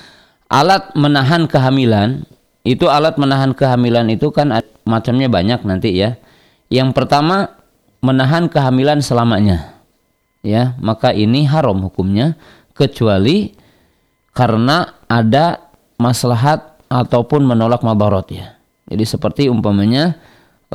alat 0.60 0.92
menahan 1.00 1.48
kehamilan 1.48 2.28
itu 2.68 2.92
alat 2.92 3.16
menahan 3.16 3.56
kehamilan 3.56 4.12
itu 4.12 4.28
kan 4.36 4.52
macamnya 4.84 5.32
banyak 5.32 5.64
nanti 5.64 5.96
ya. 5.96 6.20
Yang 6.68 6.98
pertama 6.98 7.56
menahan 8.04 8.52
kehamilan 8.52 9.00
selamanya. 9.00 9.72
Ya, 10.46 10.78
maka 10.78 11.10
ini 11.10 11.50
haram 11.50 11.82
hukumnya 11.82 12.38
kecuali 12.78 13.58
karena 14.30 14.94
ada 15.10 15.74
maslahat 15.98 16.78
ataupun 16.86 17.42
menolak 17.50 17.82
madarat 17.82 18.30
ya. 18.30 18.48
Jadi 18.86 19.04
seperti 19.10 19.42
umpamanya 19.50 20.22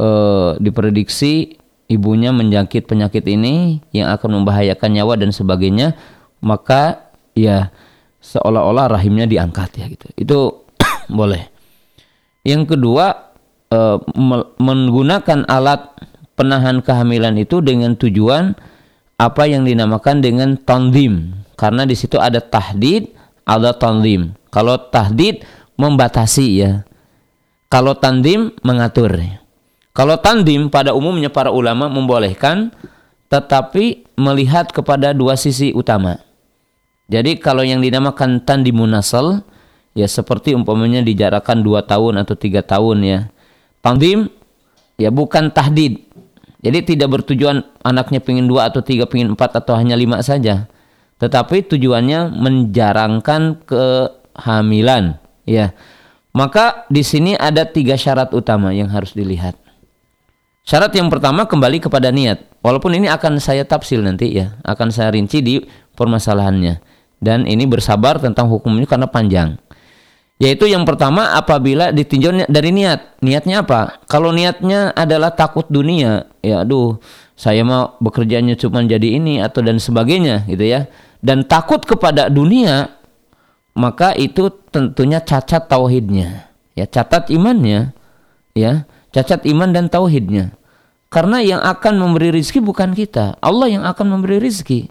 e, 0.01 0.09
diprediksi 0.57 1.61
ibunya 1.93 2.33
menjangkit 2.33 2.89
penyakit 2.89 3.29
ini 3.29 3.85
yang 3.93 4.09
akan 4.09 4.41
membahayakan 4.41 4.91
nyawa 4.97 5.21
dan 5.21 5.37
sebagainya, 5.37 6.01
maka 6.41 7.13
ya 7.37 7.69
seolah-olah 8.25 8.97
rahimnya 8.97 9.29
diangkat 9.29 9.71
ya 9.77 9.85
gitu. 9.93 10.07
Itu 10.17 10.39
boleh. 11.21 11.53
Yang 12.49 12.73
kedua 12.77 13.37
e, 13.69 13.79
menggunakan 14.57 15.45
alat 15.45 15.93
penahan 16.33 16.81
kehamilan 16.81 17.37
itu 17.37 17.61
dengan 17.61 17.93
tujuan 18.01 18.57
apa 19.21 19.45
yang 19.45 19.69
dinamakan 19.69 20.25
dengan 20.25 20.57
tandim 20.57 21.41
karena 21.61 21.85
di 21.85 21.93
situ 21.93 22.17
ada 22.17 22.41
tahdid, 22.41 23.13
ada 23.45 23.77
tandim. 23.77 24.33
Kalau 24.49 24.81
tahdid 24.81 25.45
membatasi 25.77 26.47
ya. 26.57 26.89
Kalau 27.69 27.93
tandim 28.01 28.57
mengatur. 28.65 29.21
Kalau 29.91 30.17
tandim 30.23 30.71
pada 30.71 30.95
umumnya 30.95 31.29
para 31.31 31.51
ulama 31.51 31.91
membolehkan 31.91 32.71
tetapi 33.31 34.11
melihat 34.19 34.71
kepada 34.75 35.15
dua 35.15 35.39
sisi 35.39 35.71
utama. 35.71 36.19
Jadi 37.11 37.39
kalau 37.39 37.67
yang 37.67 37.83
dinamakan 37.83 38.43
tandimun 38.43 38.91
nasal 38.91 39.43
ya 39.95 40.07
seperti 40.07 40.55
umpamanya 40.55 41.03
dijarakan 41.03 41.63
dua 41.63 41.83
tahun 41.83 42.23
atau 42.23 42.35
tiga 42.39 42.63
tahun 42.63 42.99
ya. 43.03 43.21
Tandim 43.83 44.31
ya 44.99 45.11
bukan 45.11 45.51
tahdid. 45.51 46.07
Jadi 46.61 46.95
tidak 46.95 47.09
bertujuan 47.19 47.65
anaknya 47.81 48.21
pingin 48.21 48.45
dua 48.45 48.69
atau 48.69 48.85
tiga 48.85 49.09
pingin 49.09 49.33
empat 49.33 49.59
atau 49.59 49.75
hanya 49.75 49.97
lima 49.97 50.21
saja. 50.21 50.69
Tetapi 51.19 51.67
tujuannya 51.71 52.35
menjarangkan 52.35 53.63
kehamilan 53.65 55.19
ya. 55.47 55.75
Maka 56.31 56.87
di 56.87 57.03
sini 57.03 57.35
ada 57.35 57.67
tiga 57.67 57.99
syarat 57.99 58.31
utama 58.31 58.71
yang 58.71 58.87
harus 58.87 59.15
dilihat. 59.19 59.59
Syarat 60.71 60.95
yang 60.95 61.11
pertama 61.11 61.51
kembali 61.51 61.83
kepada 61.83 62.15
niat. 62.15 62.47
Walaupun 62.63 62.95
ini 62.95 63.11
akan 63.11 63.43
saya 63.43 63.67
tafsil 63.67 64.07
nanti 64.07 64.39
ya, 64.39 64.55
akan 64.63 64.95
saya 64.95 65.11
rinci 65.11 65.43
di 65.43 65.59
permasalahannya. 65.99 66.79
Dan 67.19 67.43
ini 67.51 67.67
bersabar 67.67 68.23
tentang 68.23 68.47
hukumnya 68.47 68.87
karena 68.87 69.11
panjang. 69.11 69.59
Yaitu 70.39 70.71
yang 70.71 70.87
pertama 70.87 71.35
apabila 71.35 71.91
ditinjau 71.91 72.47
dari 72.47 72.71
niat. 72.71 73.19
Niatnya 73.19 73.67
apa? 73.67 73.99
Kalau 74.07 74.31
niatnya 74.31 74.95
adalah 74.95 75.35
takut 75.35 75.67
dunia, 75.67 76.31
ya 76.39 76.63
aduh, 76.63 77.03
saya 77.35 77.67
mau 77.67 77.99
bekerjanya 77.99 78.55
cuma 78.55 78.87
jadi 78.87 79.19
ini 79.19 79.43
atau 79.43 79.67
dan 79.67 79.83
sebagainya 79.83 80.47
gitu 80.47 80.71
ya. 80.71 80.87
Dan 81.19 81.51
takut 81.51 81.83
kepada 81.83 82.31
dunia, 82.31 82.95
maka 83.75 84.15
itu 84.15 84.55
tentunya 84.71 85.19
cacat 85.19 85.67
tauhidnya. 85.67 86.47
Ya, 86.79 86.87
catat 86.87 87.27
imannya. 87.27 87.91
Ya, 88.55 88.87
cacat 89.11 89.43
iman 89.51 89.75
dan 89.75 89.91
tauhidnya. 89.91 90.60
Karena 91.11 91.43
yang 91.43 91.59
akan 91.59 91.99
memberi 91.99 92.31
rizki 92.31 92.63
bukan 92.63 92.95
kita, 92.95 93.35
Allah 93.43 93.67
yang 93.67 93.83
akan 93.83 94.07
memberi 94.15 94.39
rizki. 94.39 94.87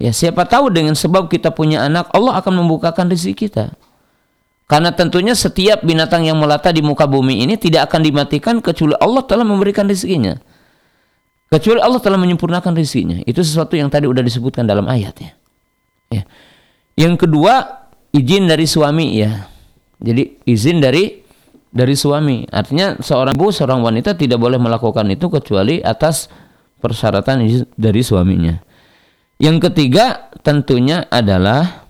Ya, 0.00 0.10
siapa 0.10 0.48
tahu 0.48 0.72
dengan 0.72 0.96
sebab 0.96 1.28
kita 1.28 1.52
punya 1.52 1.84
anak, 1.84 2.08
Allah 2.16 2.40
akan 2.40 2.64
membukakan 2.64 3.12
rezeki 3.12 3.36
kita. 3.36 3.76
Karena 4.64 4.90
tentunya 4.96 5.36
setiap 5.36 5.84
binatang 5.84 6.24
yang 6.24 6.40
melata 6.40 6.72
di 6.72 6.80
muka 6.80 7.04
bumi 7.04 7.44
ini 7.44 7.60
tidak 7.60 7.92
akan 7.92 8.00
dimatikan 8.00 8.64
kecuali 8.64 8.96
Allah 8.96 9.20
telah 9.28 9.44
memberikan 9.44 9.84
rezekinya. 9.84 10.40
Kecuali 11.52 11.78
Allah 11.78 12.00
telah 12.00 12.16
menyempurnakan 12.16 12.72
rezekinya. 12.72 13.20
Itu 13.28 13.44
sesuatu 13.44 13.76
yang 13.76 13.92
tadi 13.92 14.08
sudah 14.08 14.24
disebutkan 14.24 14.64
dalam 14.64 14.88
ayatnya. 14.88 15.36
Ya. 16.08 16.24
Yang 16.96 17.28
kedua, 17.28 17.84
izin 18.16 18.48
dari 18.48 18.64
suami 18.64 19.20
ya. 19.20 19.46
Jadi 20.00 20.40
izin 20.48 20.80
dari 20.80 21.23
dari 21.74 21.98
suami. 21.98 22.46
Artinya 22.46 23.02
seorang 23.02 23.34
ibu, 23.34 23.50
seorang 23.50 23.82
wanita 23.82 24.14
tidak 24.14 24.38
boleh 24.38 24.62
melakukan 24.62 25.10
itu 25.10 25.26
kecuali 25.26 25.82
atas 25.82 26.30
persyaratan 26.78 27.42
dari 27.74 28.00
suaminya. 28.06 28.54
Yang 29.42 29.68
ketiga 29.68 30.30
tentunya 30.46 31.10
adalah 31.10 31.84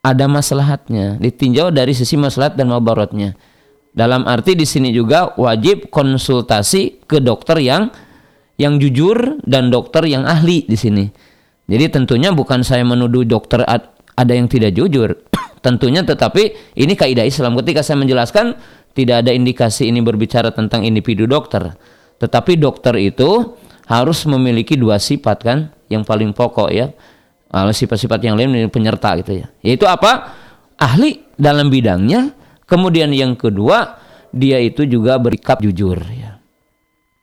ada 0.00 0.24
maslahatnya, 0.24 1.20
ditinjau 1.20 1.68
dari 1.68 1.92
sisi 1.92 2.16
maslahat 2.16 2.56
dan 2.56 2.72
mabaratnya. 2.72 3.36
Dalam 3.92 4.24
arti 4.24 4.56
di 4.56 4.64
sini 4.64 4.88
juga 4.96 5.36
wajib 5.36 5.92
konsultasi 5.92 7.04
ke 7.04 7.20
dokter 7.20 7.60
yang 7.60 7.92
yang 8.56 8.80
jujur 8.80 9.44
dan 9.44 9.68
dokter 9.68 10.08
yang 10.08 10.24
ahli 10.24 10.64
di 10.64 10.78
sini. 10.78 11.04
Jadi 11.68 12.00
tentunya 12.00 12.32
bukan 12.32 12.64
saya 12.64 12.86
menuduh 12.86 13.28
dokter 13.28 13.60
ada 13.66 14.32
yang 14.32 14.48
tidak 14.48 14.72
jujur. 14.72 15.20
tentunya 15.64 16.00
tetapi 16.00 16.74
ini 16.76 16.96
kaidah 16.96 17.28
Islam. 17.28 17.56
Ketika 17.60 17.84
saya 17.84 18.00
menjelaskan 18.00 18.56
tidak 19.02 19.24
ada 19.26 19.32
indikasi 19.32 19.88
ini 19.88 20.04
berbicara 20.04 20.52
tentang 20.52 20.84
individu 20.84 21.24
dokter. 21.24 21.72
Tetapi 22.20 22.60
dokter 22.60 22.94
itu 23.00 23.56
harus 23.88 24.28
memiliki 24.28 24.76
dua 24.76 25.00
sifat 25.00 25.38
kan 25.40 25.58
yang 25.88 26.04
paling 26.04 26.36
pokok 26.36 26.68
ya. 26.68 26.92
Sifat-sifat 27.50 28.22
yang 28.22 28.38
lain 28.38 28.70
penyerta 28.70 29.18
gitu 29.18 29.42
ya. 29.42 29.46
Yaitu 29.64 29.88
apa? 29.88 30.36
Ahli 30.78 31.24
dalam 31.34 31.72
bidangnya. 31.72 32.36
Kemudian 32.68 33.10
yang 33.10 33.34
kedua, 33.34 33.98
dia 34.30 34.62
itu 34.62 34.86
juga 34.86 35.18
berikap 35.18 35.58
jujur 35.58 35.98
ya. 35.98 36.38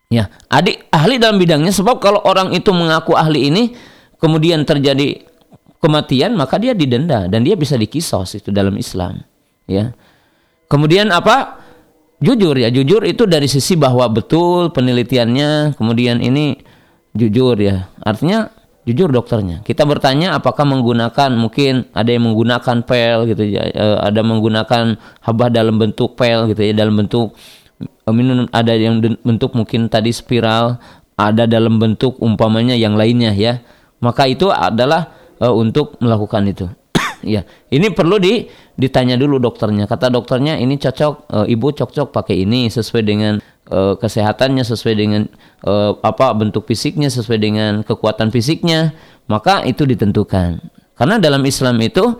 Ya, 0.08 0.32
adik 0.48 0.88
ahli 0.92 1.20
dalam 1.20 1.36
bidangnya 1.36 1.72
sebab 1.72 2.00
kalau 2.00 2.24
orang 2.24 2.56
itu 2.56 2.72
mengaku 2.72 3.16
ahli 3.16 3.52
ini 3.52 3.76
kemudian 4.24 4.64
terjadi 4.64 5.20
kematian 5.84 6.32
maka 6.32 6.56
dia 6.56 6.72
didenda 6.72 7.28
dan 7.28 7.44
dia 7.44 7.60
bisa 7.60 7.76
dikisos 7.76 8.40
itu 8.40 8.48
dalam 8.56 8.72
Islam 8.80 9.20
ya 9.68 9.92
Kemudian 10.68 11.10
apa? 11.16 11.57
Jujur 12.18 12.58
ya, 12.58 12.74
jujur 12.74 13.06
itu 13.06 13.30
dari 13.30 13.46
sisi 13.46 13.78
bahwa 13.78 14.10
betul 14.10 14.74
penelitiannya, 14.74 15.78
kemudian 15.78 16.18
ini 16.18 16.58
jujur 17.14 17.54
ya. 17.62 17.94
Artinya 18.02 18.50
jujur 18.90 19.14
dokternya. 19.14 19.62
Kita 19.62 19.86
bertanya 19.86 20.34
apakah 20.34 20.66
menggunakan 20.66 21.30
mungkin 21.38 21.86
ada 21.94 22.10
yang 22.10 22.26
menggunakan 22.26 22.82
pel 22.90 23.30
gitu 23.30 23.44
ya, 23.46 23.70
e, 23.70 23.86
ada 24.02 24.26
menggunakan 24.26 24.98
habah 25.22 25.50
dalam 25.54 25.78
bentuk 25.78 26.18
pel 26.18 26.50
gitu 26.50 26.66
ya, 26.66 26.74
dalam 26.74 26.98
bentuk 26.98 27.38
minum 28.10 28.50
ada 28.50 28.74
yang 28.74 28.98
bentuk 29.22 29.54
mungkin 29.54 29.86
tadi 29.86 30.10
spiral, 30.10 30.82
ada 31.20 31.46
dalam 31.46 31.78
bentuk 31.78 32.18
umpamanya 32.18 32.74
yang 32.74 32.98
lainnya 32.98 33.34
ya. 33.36 33.62
Maka 34.02 34.30
itu 34.30 34.54
adalah 34.54 35.14
uh, 35.42 35.54
untuk 35.54 35.98
melakukan 35.98 36.46
itu. 36.46 36.66
Ya, 37.24 37.46
ini 37.74 37.90
perlu 37.94 38.18
di 38.22 38.46
ditanya 38.78 39.18
dulu 39.18 39.42
dokternya. 39.42 39.90
Kata 39.90 40.14
dokternya 40.14 40.58
ini 40.62 40.78
cocok 40.78 41.14
e, 41.28 41.38
ibu 41.54 41.68
cocok 41.74 42.14
pakai 42.14 42.46
ini 42.46 42.70
sesuai 42.70 43.04
dengan 43.04 43.42
e, 43.66 43.80
kesehatannya, 43.98 44.62
sesuai 44.62 44.96
dengan 44.98 45.26
e, 45.66 45.74
apa 46.02 46.34
bentuk 46.38 46.70
fisiknya, 46.70 47.10
sesuai 47.10 47.40
dengan 47.42 47.72
kekuatan 47.82 48.30
fisiknya, 48.30 48.94
maka 49.26 49.66
itu 49.66 49.84
ditentukan. 49.84 50.62
Karena 50.98 51.18
dalam 51.22 51.42
Islam 51.46 51.78
itu 51.82 52.18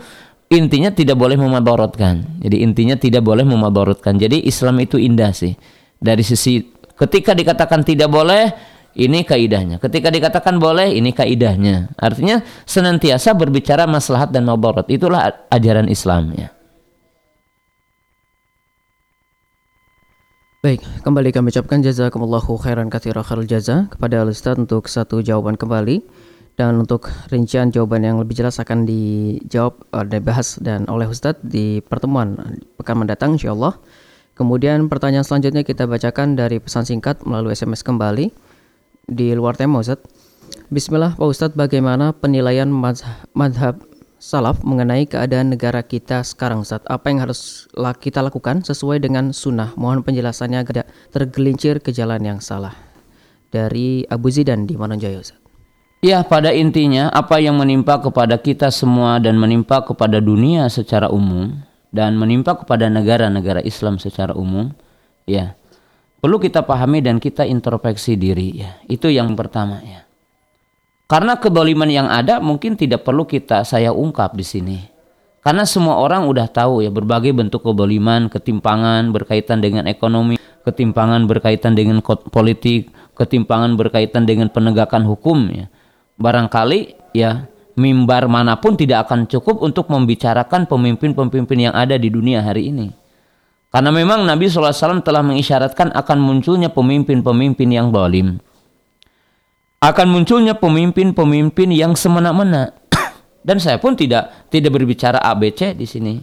intinya 0.50 0.94
tidak 0.94 1.18
boleh 1.20 1.36
memabarotkan. 1.36 2.42
Jadi 2.42 2.64
intinya 2.64 2.96
tidak 2.96 3.26
boleh 3.26 3.44
memabarotkan. 3.44 4.16
Jadi 4.16 4.46
Islam 4.46 4.80
itu 4.80 4.96
indah 5.02 5.34
sih. 5.34 5.54
Dari 5.98 6.22
sisi 6.22 6.62
ketika 6.98 7.34
dikatakan 7.34 7.82
tidak 7.82 8.10
boleh 8.10 8.77
ini 8.98 9.22
kaidahnya. 9.22 9.78
Ketika 9.78 10.10
dikatakan 10.10 10.58
boleh, 10.58 10.90
ini 10.90 11.14
kaidahnya. 11.14 11.94
Artinya 12.02 12.42
senantiasa 12.66 13.38
berbicara 13.38 13.86
maslahat 13.86 14.34
dan 14.34 14.50
mabarat. 14.50 14.90
Itulah 14.90 15.48
ajaran 15.54 15.86
Islam 15.86 16.34
ya. 16.34 16.50
Baik, 20.66 20.82
kembali 21.06 21.30
kami 21.30 21.54
ucapkan 21.54 21.86
jazakumullahu 21.86 22.58
khairan 22.58 22.90
katsira 22.90 23.22
khairul 23.22 23.46
jaza 23.46 23.86
kepada 23.94 24.26
Ustaz 24.26 24.58
untuk 24.58 24.90
satu 24.90 25.22
jawaban 25.22 25.54
kembali 25.54 26.02
dan 26.58 26.82
untuk 26.82 27.14
rincian 27.30 27.70
jawaban 27.70 28.02
yang 28.02 28.18
lebih 28.18 28.34
jelas 28.34 28.58
akan 28.58 28.90
dijawab 28.90 29.78
dibahas 30.10 30.58
dan 30.58 30.90
oleh 30.90 31.06
Ustadz 31.06 31.46
di 31.46 31.86
pertemuan 31.86 32.58
pekan 32.82 32.98
mendatang 32.98 33.38
insyaallah. 33.38 33.78
Kemudian 34.34 34.90
pertanyaan 34.90 35.22
selanjutnya 35.22 35.62
kita 35.62 35.86
bacakan 35.86 36.34
dari 36.34 36.58
pesan 36.58 36.90
singkat 36.90 37.22
melalui 37.22 37.54
SMS 37.54 37.86
kembali 37.86 38.47
di 39.08 39.32
luar 39.32 39.56
tema 39.56 39.80
Ustaz. 39.80 40.04
Bismillah 40.68 41.16
Pak 41.16 41.28
Ustadz 41.32 41.56
bagaimana 41.56 42.12
penilaian 42.12 42.68
madhab 43.32 43.80
salaf 44.20 44.60
mengenai 44.68 45.08
keadaan 45.08 45.56
negara 45.56 45.80
kita 45.80 46.28
sekarang 46.28 46.68
Ustaz? 46.68 46.84
Apa 46.92 47.08
yang 47.08 47.24
harus 47.24 47.72
kita 48.04 48.20
lakukan 48.20 48.68
sesuai 48.68 49.00
dengan 49.00 49.32
sunnah? 49.32 49.72
Mohon 49.80 50.04
penjelasannya 50.04 50.60
agar 50.60 50.92
tergelincir 51.16 51.80
ke 51.80 51.96
jalan 51.96 52.20
yang 52.20 52.40
salah. 52.44 52.76
Dari 53.48 54.04
Abu 54.12 54.28
Zidan 54.28 54.68
di 54.68 54.76
Manonjaya 54.76 55.24
Ustaz. 55.24 55.40
Ya 56.04 56.20
pada 56.28 56.52
intinya 56.52 57.08
apa 57.10 57.40
yang 57.40 57.56
menimpa 57.56 58.04
kepada 58.04 58.36
kita 58.36 58.76
semua 58.76 59.24
dan 59.24 59.40
menimpa 59.40 59.88
kepada 59.88 60.20
dunia 60.20 60.68
secara 60.68 61.08
umum 61.08 61.56
dan 61.96 62.20
menimpa 62.20 62.60
kepada 62.60 62.92
negara-negara 62.92 63.64
Islam 63.64 63.98
secara 64.04 64.36
umum 64.36 64.76
ya 65.26 65.57
perlu 66.20 66.38
kita 66.42 66.66
pahami 66.66 67.02
dan 67.02 67.22
kita 67.22 67.46
introspeksi 67.46 68.18
diri 68.18 68.64
ya. 68.64 68.78
Itu 68.86 69.08
yang 69.10 69.34
pertama 69.38 69.82
ya. 69.82 70.08
Karena 71.08 71.40
kedoliman 71.40 71.88
yang 71.88 72.12
ada 72.12 72.44
mungkin 72.44 72.76
tidak 72.76 73.08
perlu 73.08 73.24
kita 73.24 73.64
saya 73.64 73.96
ungkap 73.96 74.36
di 74.36 74.44
sini. 74.44 74.78
Karena 75.40 75.64
semua 75.64 75.96
orang 76.04 76.28
udah 76.28 76.52
tahu 76.52 76.84
ya 76.84 76.92
berbagai 76.92 77.32
bentuk 77.32 77.64
kedoliman, 77.64 78.28
ketimpangan 78.28 79.16
berkaitan 79.16 79.64
dengan 79.64 79.88
ekonomi, 79.88 80.36
ketimpangan 80.68 81.24
berkaitan 81.24 81.72
dengan 81.72 82.04
politik, 82.04 82.92
ketimpangan 83.16 83.80
berkaitan 83.80 84.28
dengan 84.28 84.52
penegakan 84.52 85.08
hukum 85.08 85.48
ya. 85.48 85.72
Barangkali 86.20 87.00
ya 87.16 87.48
mimbar 87.80 88.28
mana 88.28 88.60
pun 88.60 88.76
tidak 88.76 89.08
akan 89.08 89.30
cukup 89.32 89.64
untuk 89.64 89.88
membicarakan 89.88 90.68
pemimpin-pemimpin 90.68 91.72
yang 91.72 91.76
ada 91.78 91.96
di 91.96 92.12
dunia 92.12 92.44
hari 92.44 92.74
ini. 92.74 92.92
Karena 93.68 93.92
memang 93.92 94.24
Nabi 94.24 94.48
SAW 94.48 95.04
telah 95.04 95.22
mengisyaratkan 95.22 95.92
akan 95.92 96.18
munculnya 96.24 96.72
pemimpin-pemimpin 96.72 97.68
yang 97.68 97.92
zalim. 97.92 98.40
Akan 99.84 100.08
munculnya 100.10 100.58
pemimpin-pemimpin 100.58 101.70
yang 101.76 101.94
semena-mena. 101.94 102.74
Dan 103.48 103.60
saya 103.60 103.78
pun 103.78 103.94
tidak 103.94 104.50
tidak 104.50 104.72
berbicara 104.74 105.20
ABC 105.20 105.76
di 105.76 105.86
sini. 105.86 106.16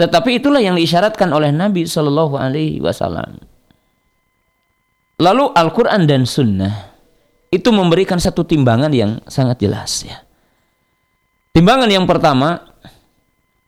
Tetapi 0.00 0.40
itulah 0.40 0.64
yang 0.64 0.80
diisyaratkan 0.80 1.28
oleh 1.28 1.52
Nabi 1.52 1.84
Shallallahu 1.84 2.40
Alaihi 2.40 2.80
Wasallam. 2.80 3.36
Lalu 5.20 5.52
Al-Quran 5.52 6.08
dan 6.08 6.24
Sunnah 6.24 6.96
itu 7.52 7.68
memberikan 7.68 8.16
satu 8.16 8.46
timbangan 8.46 8.88
yang 8.88 9.20
sangat 9.28 9.60
jelas 9.60 10.06
ya. 10.08 10.24
Timbangan 11.52 11.92
yang 11.92 12.08
pertama 12.08 12.69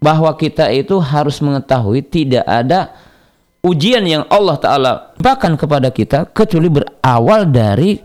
bahwa 0.03 0.35
kita 0.35 0.69
itu 0.75 0.99
harus 0.99 1.39
mengetahui 1.39 2.03
tidak 2.03 2.43
ada 2.43 2.91
ujian 3.63 4.03
yang 4.03 4.27
Allah 4.27 4.59
Ta'ala 4.59 4.93
bahkan 5.23 5.55
kepada 5.55 5.95
kita 5.95 6.27
kecuali 6.35 6.67
berawal 6.67 7.47
dari 7.47 8.03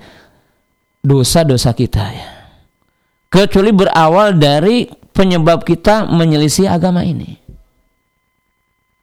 dosa-dosa 1.02 1.74
kita 1.74 2.06
ya. 2.14 2.30
Kecuali 3.28 3.76
berawal 3.76 4.39
dari 4.39 4.88
penyebab 4.88 5.66
kita 5.68 6.08
menyelisih 6.08 6.70
agama 6.72 7.04
ini. 7.04 7.36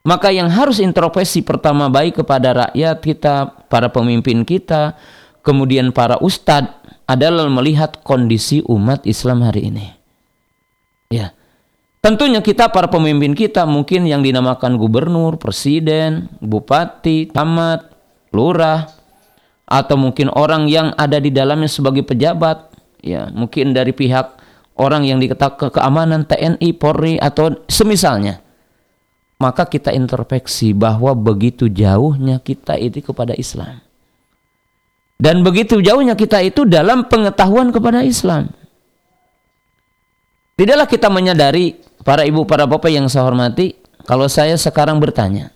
Maka 0.07 0.33
yang 0.33 0.49
harus 0.49 0.81
introspeksi 0.81 1.45
pertama 1.45 1.93
baik 1.93 2.25
kepada 2.25 2.69
rakyat 2.69 2.97
kita, 3.05 3.35
para 3.69 3.89
pemimpin 3.93 4.45
kita, 4.45 4.97
kemudian 5.45 5.93
para 5.93 6.21
ustadz 6.21 6.73
adalah 7.05 7.49
melihat 7.53 8.01
kondisi 8.01 8.65
umat 8.65 9.05
Islam 9.05 9.45
hari 9.45 9.69
ini. 9.69 9.87
Ya 11.13 11.37
Tentunya 12.05 12.45
kita 12.45 12.69
para 12.69 12.85
pemimpin 12.93 13.33
kita 13.33 13.65
mungkin 13.65 14.05
yang 14.05 14.21
dinamakan 14.21 14.77
gubernur, 14.77 15.41
presiden, 15.41 16.29
bupati, 16.37 17.33
tamat, 17.33 17.89
lurah, 18.29 18.93
atau 19.65 19.97
mungkin 19.97 20.29
orang 20.29 20.69
yang 20.69 20.93
ada 21.01 21.17
di 21.17 21.33
dalamnya 21.33 21.65
sebagai 21.65 22.05
pejabat, 22.05 22.69
ya 23.01 23.33
mungkin 23.33 23.73
dari 23.73 23.97
pihak 23.97 24.37
orang 24.77 25.09
yang 25.09 25.17
diketak 25.17 25.57
ke 25.57 25.73
keamanan 25.73 26.29
TNI, 26.29 26.77
Polri 26.77 27.17
atau 27.17 27.57
semisalnya. 27.73 28.45
Maka 29.41 29.65
kita 29.65 29.89
introspeksi 29.97 30.77
bahwa 30.77 31.17
begitu 31.17 31.73
jauhnya 31.73 32.37
kita 32.45 32.77
itu 32.77 33.01
kepada 33.01 33.33
Islam. 33.33 33.81
Dan 35.17 35.41
begitu 35.41 35.81
jauhnya 35.81 36.21
kita 36.21 36.45
itu 36.45 36.69
dalam 36.69 37.09
pengetahuan 37.09 37.73
kepada 37.73 38.05
Islam. 38.05 38.53
Tidaklah 40.55 40.87
kita 40.87 41.09
menyadari 41.09 41.94
para 42.05 42.23
ibu, 42.29 42.45
para 42.45 42.69
bapak 42.69 42.93
yang 42.93 43.09
saya 43.09 43.27
hormati, 43.27 43.75
kalau 44.05 44.29
saya 44.29 44.55
sekarang 44.55 45.01
bertanya, 45.01 45.51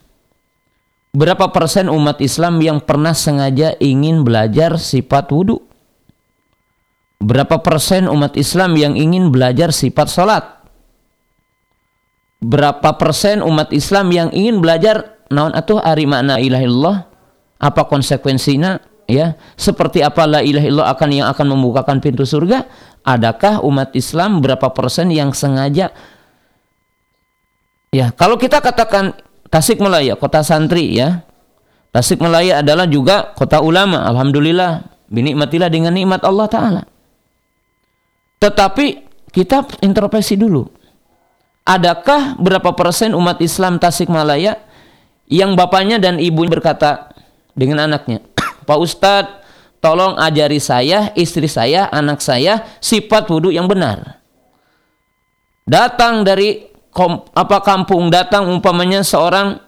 berapa 1.14 1.52
persen 1.52 1.86
umat 1.92 2.18
Islam 2.18 2.58
yang 2.64 2.80
pernah 2.80 3.12
sengaja 3.12 3.76
ingin 3.78 4.24
belajar 4.24 4.80
sifat 4.80 5.28
wudhu? 5.30 5.60
Berapa 7.18 7.60
persen 7.60 8.06
umat 8.08 8.38
Islam 8.38 8.78
yang 8.78 8.94
ingin 8.94 9.28
belajar 9.28 9.74
sifat 9.74 10.08
sholat? 10.08 10.44
Berapa 12.38 12.94
persen 12.94 13.42
umat 13.42 13.74
Islam 13.74 14.14
yang 14.14 14.30
ingin 14.30 14.62
belajar 14.62 15.18
naon 15.26 15.50
atuh 15.52 15.82
ari 15.82 16.06
makna 16.06 16.38
ilahillah? 16.38 17.10
Apa 17.58 17.90
konsekuensinya? 17.90 18.78
Ya, 19.08 19.34
seperti 19.56 20.04
apa 20.04 20.28
la 20.28 20.44
ilaha 20.44 20.68
illallah 20.68 20.90
akan 20.94 21.10
yang 21.10 21.26
akan 21.32 21.46
membukakan 21.58 21.98
pintu 21.98 22.28
surga? 22.28 22.68
adakah 23.08 23.64
umat 23.64 23.96
Islam 23.96 24.44
berapa 24.44 24.68
persen 24.76 25.08
yang 25.08 25.32
sengaja 25.32 25.88
ya 27.94 28.12
kalau 28.12 28.36
kita 28.36 28.60
katakan 28.62 29.16
Tasikmalaya 29.48 30.12
kota 30.20 30.44
santri 30.44 30.92
ya. 30.92 31.24
Tasikmalaya 31.88 32.60
adalah 32.60 32.84
juga 32.84 33.32
kota 33.32 33.64
ulama 33.64 34.04
alhamdulillah 34.04 34.84
binikmatilah 35.08 35.72
dengan 35.72 35.96
nikmat 35.96 36.20
Allah 36.20 36.46
taala. 36.52 36.82
Tetapi 38.38 38.86
kita 39.32 39.64
introspeksi 39.80 40.36
dulu. 40.36 40.68
Adakah 41.64 42.36
berapa 42.36 42.76
persen 42.76 43.16
umat 43.16 43.40
Islam 43.40 43.80
Tasikmalaya 43.80 44.60
yang 45.28 45.56
bapaknya 45.56 45.96
dan 46.00 46.20
ibunya 46.20 46.48
berkata 46.60 47.12
dengan 47.52 47.88
anaknya 47.88 48.24
Pak 48.68 48.78
Ustadz 48.80 49.34
tolong 49.80 50.16
ajari 50.20 50.60
saya, 50.60 51.12
istri 51.16 51.48
saya, 51.48 51.88
anak 51.88 52.20
saya 52.20 52.68
sifat 52.84 53.32
wudhu 53.32 53.52
yang 53.52 53.64
benar. 53.68 54.20
Datang 55.68 56.24
dari 56.24 56.67
kom, 56.92 57.24
apa 57.32 57.62
kampung, 57.62 58.08
datang 58.08 58.48
umpamanya 58.48 59.04
seorang 59.04 59.60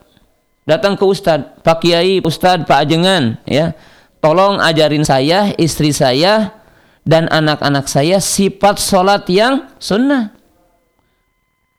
datang 0.65 0.95
ke 0.95 1.03
Ustadz, 1.03 1.63
Pak 1.65 1.77
Kiai, 1.81 2.21
Ustadz, 2.21 2.67
Pak 2.69 2.85
Ajengan, 2.85 3.41
ya, 3.49 3.73
tolong 4.21 4.61
ajarin 4.61 5.03
saya, 5.03 5.51
istri 5.57 5.91
saya, 5.91 6.61
dan 7.01 7.25
anak-anak 7.27 7.89
saya 7.89 8.21
sifat 8.21 8.77
sholat 8.77 9.25
yang 9.27 9.67
sunnah. 9.81 10.37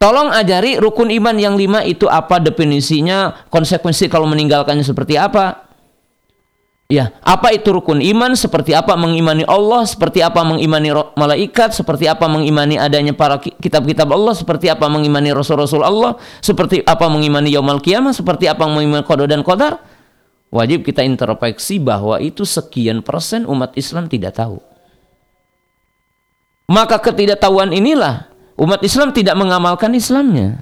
Tolong 0.02 0.34
ajari 0.34 0.82
rukun 0.82 1.14
iman 1.14 1.38
yang 1.38 1.54
lima 1.54 1.86
itu 1.86 2.10
apa 2.10 2.42
definisinya, 2.42 3.46
konsekuensi 3.46 4.10
kalau 4.10 4.26
meninggalkannya 4.26 4.82
seperti 4.82 5.14
apa. 5.14 5.71
Ya, 6.90 7.14
apa 7.24 7.56
itu 7.56 7.72
rukun 7.72 8.04
iman? 8.04 8.36
Seperti 8.36 8.76
apa 8.76 8.92
mengimani 9.00 9.48
Allah? 9.48 9.88
Seperti 9.88 10.20
apa 10.20 10.44
mengimani 10.44 10.92
malaikat? 11.16 11.72
Seperti 11.72 12.04
apa 12.04 12.28
mengimani 12.28 12.76
adanya 12.76 13.16
para 13.16 13.40
kitab-kitab 13.40 14.12
Allah? 14.12 14.36
Seperti 14.36 14.68
apa 14.68 14.92
mengimani 14.92 15.32
rasul-rasul 15.32 15.80
Allah? 15.80 16.20
Seperti 16.44 16.84
apa 16.84 17.08
mengimani 17.08 17.48
yaumal 17.48 17.80
kiamah? 17.80 18.12
Seperti 18.12 18.44
apa 18.44 18.68
mengimani 18.68 19.08
qada 19.08 19.24
dan 19.24 19.40
qadar? 19.40 19.80
Wajib 20.52 20.84
kita 20.84 21.00
introspeksi 21.00 21.80
bahwa 21.80 22.20
itu 22.20 22.44
sekian 22.44 23.00
persen 23.00 23.48
umat 23.48 23.72
Islam 23.72 24.04
tidak 24.12 24.36
tahu. 24.36 24.60
Maka 26.68 27.00
ketidaktahuan 27.00 27.72
inilah 27.72 28.28
umat 28.60 28.84
Islam 28.84 29.16
tidak 29.16 29.32
mengamalkan 29.40 29.96
Islamnya. 29.96 30.60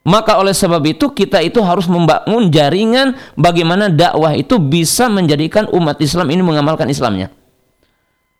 Maka 0.00 0.40
oleh 0.40 0.56
sebab 0.56 0.80
itu 0.88 1.12
kita 1.12 1.44
itu 1.44 1.60
harus 1.60 1.84
membangun 1.84 2.48
jaringan 2.48 3.20
bagaimana 3.36 3.92
dakwah 3.92 4.32
itu 4.32 4.56
bisa 4.56 5.12
menjadikan 5.12 5.68
umat 5.76 6.00
Islam 6.00 6.32
ini 6.32 6.40
mengamalkan 6.40 6.88
Islamnya. 6.88 7.28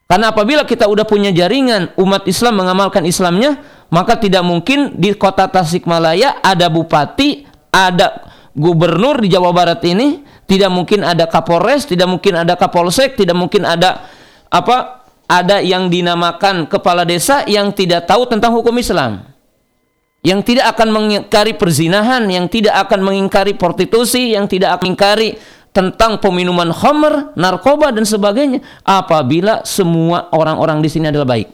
Karena 0.09 0.33
apabila 0.33 0.65
kita 0.65 0.89
udah 0.89 1.05
punya 1.05 1.31
jaringan 1.31 1.93
umat 2.01 2.25
Islam 2.25 2.65
mengamalkan 2.65 3.05
Islamnya, 3.05 3.61
maka 3.93 4.17
tidak 4.17 4.41
mungkin 4.41 4.97
di 4.97 5.13
kota 5.15 5.47
Tasikmalaya 5.47 6.41
ada 6.41 6.67
bupati, 6.73 7.45
ada 7.71 8.33
gubernur 8.57 9.21
di 9.21 9.29
Jawa 9.31 9.53
Barat 9.53 9.85
ini, 9.85 10.25
tidak 10.49 10.73
mungkin 10.73 11.07
ada 11.07 11.29
Kapolres, 11.29 11.87
tidak 11.87 12.09
mungkin 12.09 12.41
ada 12.41 12.57
Kapolsek, 12.57 13.21
tidak 13.21 13.37
mungkin 13.37 13.69
ada 13.69 14.09
apa? 14.51 15.07
Ada 15.31 15.63
yang 15.63 15.87
dinamakan 15.87 16.67
kepala 16.67 17.07
desa 17.07 17.47
yang 17.47 17.71
tidak 17.71 18.11
tahu 18.11 18.27
tentang 18.27 18.51
hukum 18.51 18.75
Islam 18.83 19.31
yang 20.21 20.45
tidak 20.45 20.77
akan 20.77 20.89
mengingkari 20.93 21.57
perzinahan, 21.57 22.29
yang 22.29 22.45
tidak 22.47 22.77
akan 22.89 23.01
mengingkari 23.01 23.57
prostitusi, 23.57 24.37
yang 24.37 24.45
tidak 24.45 24.77
akan 24.77 24.93
mengingkari 24.93 25.41
tentang 25.71 26.19
peminuman 26.19 26.75
khamr, 26.75 27.33
narkoba 27.39 27.95
dan 27.95 28.05
sebagainya 28.05 28.61
apabila 28.83 29.63
semua 29.65 30.29
orang-orang 30.35 30.83
di 30.83 30.91
sini 30.91 31.09
adalah 31.09 31.29
baik. 31.31 31.49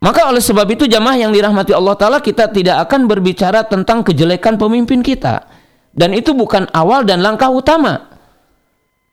Maka 0.00 0.32
oleh 0.32 0.40
sebab 0.40 0.64
itu 0.72 0.88
jamaah 0.88 1.16
yang 1.20 1.32
dirahmati 1.32 1.76
Allah 1.76 1.92
taala 1.92 2.18
kita 2.24 2.48
tidak 2.48 2.88
akan 2.88 3.04
berbicara 3.04 3.68
tentang 3.68 4.00
kejelekan 4.00 4.56
pemimpin 4.56 5.04
kita. 5.04 5.44
Dan 5.92 6.16
itu 6.16 6.32
bukan 6.32 6.70
awal 6.72 7.04
dan 7.04 7.20
langkah 7.20 7.52
utama. 7.52 8.08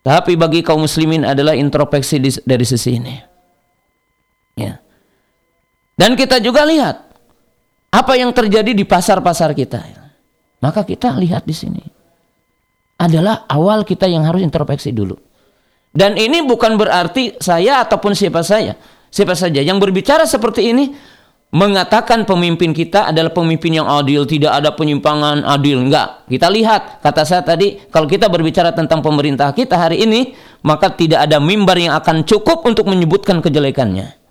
Tapi 0.07 0.39
bagi 0.39 0.63
kaum 0.63 0.87
muslimin 0.87 1.27
adalah 1.27 1.51
introspeksi 1.51 2.39
dari 2.47 2.63
sisi 2.63 2.95
ini. 2.95 3.15
Ya. 4.55 4.79
Dan 5.97 6.13
kita 6.13 6.37
juga 6.37 6.61
lihat 6.61 7.09
apa 7.89 8.13
yang 8.13 8.29
terjadi 8.29 8.71
di 8.77 8.85
pasar-pasar 8.85 9.57
kita. 9.57 9.81
Maka 10.61 10.85
kita 10.85 11.17
lihat 11.17 11.49
di 11.49 11.57
sini. 11.57 11.81
Adalah 12.97 13.49
awal 13.49 13.81
kita 13.81 14.05
yang 14.05 14.25
harus 14.25 14.45
introspeksi 14.45 14.93
dulu. 14.93 15.17
Dan 15.93 16.13
ini 16.13 16.45
bukan 16.45 16.77
berarti 16.77 17.37
saya 17.41 17.81
ataupun 17.81 18.13
siapa 18.13 18.45
saya, 18.45 18.77
siapa 19.09 19.33
saja 19.33 19.61
yang 19.61 19.81
berbicara 19.81 20.29
seperti 20.29 20.69
ini 20.69 20.93
mengatakan 21.47 22.27
pemimpin 22.27 22.75
kita 22.75 23.09
adalah 23.09 23.31
pemimpin 23.33 23.81
yang 23.81 23.87
adil, 23.89 24.27
tidak 24.29 24.61
ada 24.61 24.69
penyimpangan 24.77 25.41
adil. 25.47 25.81
Enggak. 25.81 26.27
Kita 26.29 26.51
lihat, 26.51 27.01
kata 27.01 27.23
saya 27.23 27.41
tadi, 27.41 27.81
kalau 27.89 28.05
kita 28.05 28.29
berbicara 28.29 28.75
tentang 28.75 29.01
pemerintah 29.01 29.49
kita 29.55 29.79
hari 29.79 30.03
ini, 30.03 30.37
maka 30.61 30.91
tidak 30.93 31.25
ada 31.25 31.41
mimbar 31.41 31.79
yang 31.79 31.97
akan 31.97 32.27
cukup 32.27 32.61
untuk 32.67 32.85
menyebutkan 32.85 33.41
kejelekannya. 33.41 34.26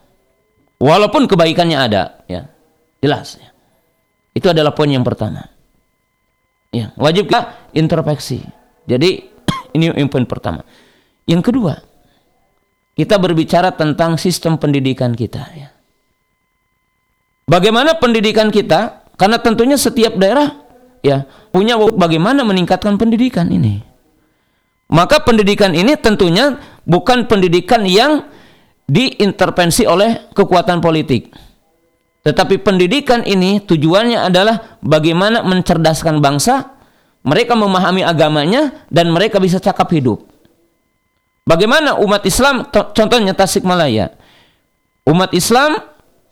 Walaupun 0.76 1.24
kebaikannya 1.24 1.78
ada, 1.78 2.20
ya. 2.28 2.52
Jelas 3.00 3.40
ya. 3.40 3.48
Itu 4.36 4.52
adalah 4.52 4.76
poin 4.76 4.92
yang 4.92 5.04
pertama. 5.04 5.48
Ya, 6.74 6.92
wajib 7.00 7.32
introspeksi. 7.72 8.44
Jadi 8.84 9.24
ini 9.76 9.88
poin 10.12 10.28
pertama. 10.28 10.60
Yang 11.24 11.52
kedua, 11.52 11.74
kita 12.96 13.16
berbicara 13.20 13.72
tentang 13.72 14.16
sistem 14.20 14.56
pendidikan 14.56 15.12
kita 15.16 15.42
ya. 15.52 15.68
Bagaimana 17.46 17.96
pendidikan 17.96 18.50
kita? 18.50 19.06
Karena 19.16 19.40
tentunya 19.40 19.78
setiap 19.80 20.18
daerah 20.20 20.66
ya 21.00 21.24
punya 21.54 21.78
bagaimana 21.78 22.44
meningkatkan 22.44 23.00
pendidikan 23.00 23.48
ini. 23.48 23.80
Maka 24.92 25.22
pendidikan 25.24 25.72
ini 25.72 25.96
tentunya 25.98 26.60
bukan 26.84 27.26
pendidikan 27.26 27.82
yang 27.88 28.28
diintervensi 28.86 29.84
oleh 29.84 30.30
kekuatan 30.30 30.78
politik. 30.78 31.30
Tetapi 32.26 32.58
pendidikan 32.58 33.22
ini 33.22 33.62
tujuannya 33.62 34.18
adalah 34.18 34.78
bagaimana 34.82 35.46
mencerdaskan 35.46 36.18
bangsa, 36.18 36.74
mereka 37.22 37.54
memahami 37.54 38.02
agamanya 38.02 38.86
dan 38.90 39.14
mereka 39.14 39.38
bisa 39.38 39.62
cakap 39.62 39.90
hidup. 39.94 40.26
Bagaimana 41.46 42.02
umat 42.02 42.26
Islam 42.26 42.66
contohnya 42.70 43.30
Tasikmalaya. 43.30 44.10
Umat 45.06 45.30
Islam 45.30 45.78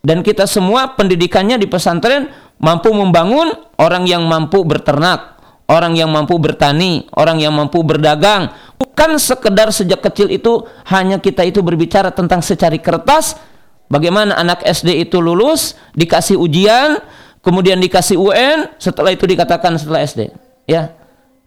dan 0.03 0.27
kita 0.27 0.51
semua 0.51 0.99
pendidikannya 0.99 1.63
di 1.63 1.71
pesantren 1.71 2.27
mampu 2.59 2.91
membangun 2.91 3.55
orang 3.79 4.11
yang 4.11 4.27
mampu 4.27 4.67
berternak, 4.67 5.39
orang 5.71 5.95
yang 5.95 6.11
mampu 6.11 6.43
bertani, 6.43 7.07
orang 7.15 7.39
yang 7.39 7.55
mampu 7.55 7.87
berdagang. 7.87 8.51
Bukan 8.85 9.17
sekedar 9.17 9.73
sejak 9.73 10.05
kecil 10.05 10.29
itu 10.29 10.69
hanya 10.93 11.17
kita 11.17 11.41
itu 11.41 11.65
berbicara 11.65 12.13
tentang 12.13 12.45
secari 12.45 12.77
kertas, 12.77 13.41
bagaimana 13.89 14.37
anak 14.37 14.61
SD 14.61 15.09
itu 15.09 15.25
lulus, 15.25 15.73
dikasih 15.97 16.37
ujian, 16.37 17.01
kemudian 17.41 17.81
dikasih 17.81 18.21
UN, 18.21 18.69
setelah 18.77 19.17
itu 19.17 19.25
dikatakan 19.25 19.81
setelah 19.81 20.05
SD. 20.05 20.29
Ya. 20.69 20.93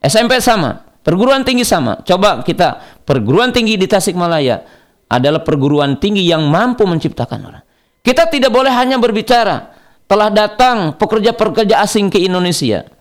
SMP 0.02 0.42
sama, 0.42 0.82
perguruan 1.06 1.46
tinggi 1.46 1.62
sama. 1.62 2.02
Coba 2.02 2.42
kita 2.42 2.82
perguruan 3.06 3.54
tinggi 3.54 3.78
di 3.78 3.86
Tasikmalaya 3.86 4.66
adalah 5.06 5.46
perguruan 5.46 6.02
tinggi 6.02 6.26
yang 6.26 6.42
mampu 6.50 6.90
menciptakan 6.90 7.40
orang. 7.46 7.64
Kita 8.02 8.26
tidak 8.34 8.50
boleh 8.50 8.74
hanya 8.74 8.98
berbicara 8.98 9.78
telah 10.10 10.34
datang 10.34 10.96
pekerja-pekerja 10.98 11.86
asing 11.86 12.10
ke 12.10 12.18
Indonesia 12.24 12.97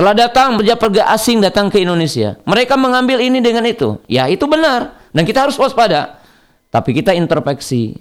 telah 0.00 0.16
datang 0.16 0.56
pekerja-pekerja 0.56 1.12
asing 1.12 1.44
datang 1.44 1.68
ke 1.68 1.84
Indonesia. 1.84 2.40
Mereka 2.48 2.72
mengambil 2.80 3.20
ini 3.20 3.44
dengan 3.44 3.68
itu. 3.68 4.00
Ya, 4.08 4.32
itu 4.32 4.48
benar 4.48 4.96
dan 5.12 5.28
kita 5.28 5.44
harus 5.44 5.60
waspada. 5.60 6.24
Tapi 6.72 6.96
kita 6.96 7.12
introspeksi. 7.12 8.00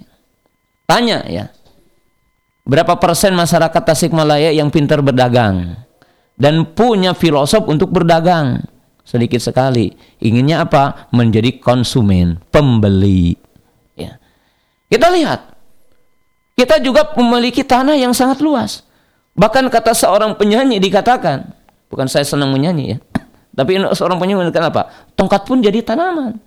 Tanya 0.87 1.27
ya. 1.27 1.51
Berapa 2.63 2.95
persen 2.95 3.35
masyarakat 3.35 3.83
Tasikmalaya 3.83 4.55
yang 4.55 4.71
pintar 4.71 5.03
berdagang 5.03 5.75
dan 6.39 6.63
punya 6.71 7.11
filosof 7.11 7.67
untuk 7.67 7.91
berdagang? 7.91 8.63
Sedikit 9.03 9.43
sekali. 9.43 9.91
Inginnya 10.23 10.63
apa? 10.63 11.11
Menjadi 11.11 11.59
konsumen, 11.59 12.39
pembeli. 12.47 13.35
Ya. 13.99 14.23
Kita 14.87 15.11
lihat. 15.11 15.51
Kita 16.55 16.79
juga 16.79 17.11
memiliki 17.19 17.67
tanah 17.67 17.99
yang 17.99 18.15
sangat 18.15 18.39
luas. 18.39 18.87
Bahkan 19.35 19.67
kata 19.67 19.91
seorang 19.91 20.37
penyanyi 20.37 20.77
dikatakan, 20.77 21.58
bukan 21.89 22.07
saya 22.07 22.23
senang 22.23 22.53
menyanyi 22.53 22.95
ya, 22.95 22.97
tapi 23.57 23.75
seorang 23.97 24.21
penyanyi 24.21 24.47
mengatakan 24.47 24.69
apa? 24.71 24.81
Tongkat 25.17 25.41
pun 25.43 25.59
jadi 25.59 25.81
tanaman. 25.83 26.37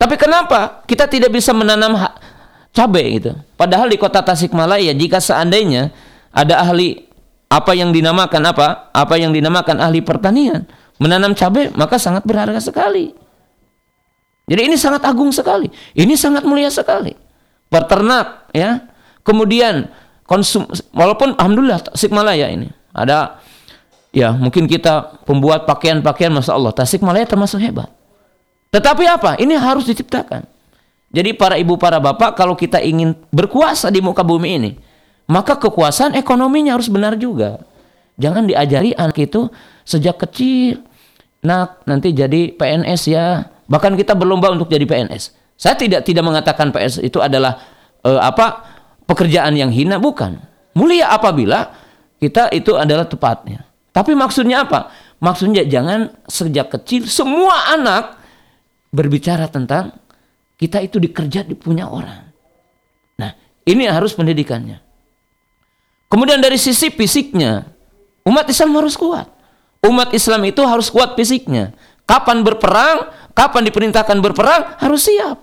Tapi 0.00 0.16
kenapa 0.16 0.84
kita 0.88 1.04
tidak 1.06 1.30
bisa 1.32 1.52
menanam 1.52 1.92
cabai 2.72 3.20
gitu? 3.20 3.36
Padahal 3.56 3.88
di 3.92 4.00
kota 4.00 4.24
Tasikmalaya 4.24 4.96
jika 4.96 5.20
seandainya 5.20 5.92
ada 6.32 6.64
ahli 6.64 7.04
apa 7.52 7.76
yang 7.76 7.92
dinamakan 7.92 8.42
apa? 8.48 8.88
Apa 8.96 9.20
yang 9.20 9.36
dinamakan 9.36 9.76
ahli 9.76 10.00
pertanian 10.00 10.64
menanam 10.96 11.36
cabai 11.36 11.68
maka 11.76 12.00
sangat 12.00 12.24
berharga 12.24 12.60
sekali. 12.60 13.12
Jadi 14.46 14.60
ini 14.66 14.76
sangat 14.80 15.04
agung 15.04 15.30
sekali. 15.30 15.68
Ini 15.94 16.14
sangat 16.14 16.48
mulia 16.48 16.72
sekali. 16.72 17.16
Peternak 17.68 18.50
ya. 18.56 18.88
Kemudian 19.20 19.90
konsum 20.24 20.64
walaupun 20.96 21.36
alhamdulillah 21.36 21.92
Tasikmalaya 21.92 22.48
ini 22.48 22.72
ada 22.96 23.36
ya 24.10 24.34
mungkin 24.34 24.66
kita 24.66 25.22
pembuat 25.26 25.66
pakaian-pakaian 25.66 26.30
Masya 26.30 26.52
Allah 26.54 26.72
Tasikmalaya 26.74 27.26
termasuk 27.26 27.62
hebat. 27.62 27.90
Tetapi 28.70 29.04
apa? 29.06 29.34
Ini 29.38 29.58
harus 29.58 29.86
diciptakan. 29.86 30.46
Jadi 31.10 31.34
para 31.34 31.58
ibu, 31.58 31.74
para 31.74 31.98
bapak, 31.98 32.38
kalau 32.38 32.54
kita 32.54 32.78
ingin 32.78 33.18
berkuasa 33.34 33.90
di 33.90 33.98
muka 33.98 34.22
bumi 34.22 34.48
ini, 34.62 34.70
maka 35.26 35.58
kekuasaan 35.58 36.14
ekonominya 36.14 36.78
harus 36.78 36.86
benar 36.86 37.18
juga. 37.18 37.66
Jangan 38.14 38.46
diajari 38.46 38.94
anak 38.94 39.18
itu 39.18 39.50
sejak 39.82 40.22
kecil. 40.22 40.86
Nak, 41.42 41.82
nanti 41.88 42.14
jadi 42.14 42.54
PNS 42.54 43.02
ya. 43.10 43.42
Bahkan 43.66 43.98
kita 43.98 44.14
berlomba 44.14 44.54
untuk 44.54 44.70
jadi 44.70 44.86
PNS. 44.86 45.34
Saya 45.58 45.74
tidak 45.74 46.06
tidak 46.06 46.22
mengatakan 46.22 46.70
PNS 46.70 47.02
itu 47.02 47.18
adalah 47.18 47.58
uh, 48.06 48.22
apa 48.22 48.62
pekerjaan 49.10 49.58
yang 49.58 49.74
hina, 49.74 49.98
bukan. 49.98 50.38
Mulia 50.78 51.10
apabila 51.10 51.74
kita 52.22 52.54
itu 52.54 52.78
adalah 52.78 53.08
tepatnya. 53.08 53.69
Tapi 53.90 54.14
maksudnya 54.14 54.66
apa? 54.66 54.94
Maksudnya 55.20 55.66
jangan 55.66 56.14
sejak 56.30 56.72
kecil 56.78 57.04
semua 57.04 57.74
anak 57.74 58.16
berbicara 58.94 59.50
tentang 59.50 59.92
kita 60.56 60.80
itu 60.80 60.96
dikerja 60.96 61.44
di 61.44 61.56
punya 61.56 61.88
orang. 61.88 62.30
Nah, 63.18 63.32
ini 63.66 63.84
harus 63.88 64.16
pendidikannya. 64.16 64.80
Kemudian 66.10 66.42
dari 66.42 66.58
sisi 66.58 66.90
fisiknya, 66.90 67.64
umat 68.26 68.46
Islam 68.50 68.74
harus 68.76 68.98
kuat. 68.98 69.30
Umat 69.80 70.12
Islam 70.12 70.42
itu 70.44 70.60
harus 70.66 70.90
kuat 70.92 71.16
fisiknya. 71.16 71.72
Kapan 72.04 72.42
berperang, 72.42 73.08
kapan 73.32 73.62
diperintahkan 73.70 74.18
berperang, 74.18 74.76
harus 74.76 75.06
siap. 75.06 75.38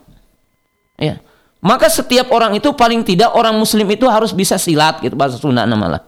Ya. 0.99 1.23
Maka 1.57 1.89
setiap 1.89 2.29
orang 2.29 2.53
itu 2.53 2.69
paling 2.77 3.01
tidak 3.01 3.33
orang 3.33 3.57
muslim 3.57 3.89
itu 3.89 4.05
harus 4.05 4.29
bisa 4.29 4.61
silat 4.61 5.01
gitu 5.01 5.17
bahasa 5.17 5.41
Sunda 5.41 5.65
malah. 5.65 6.05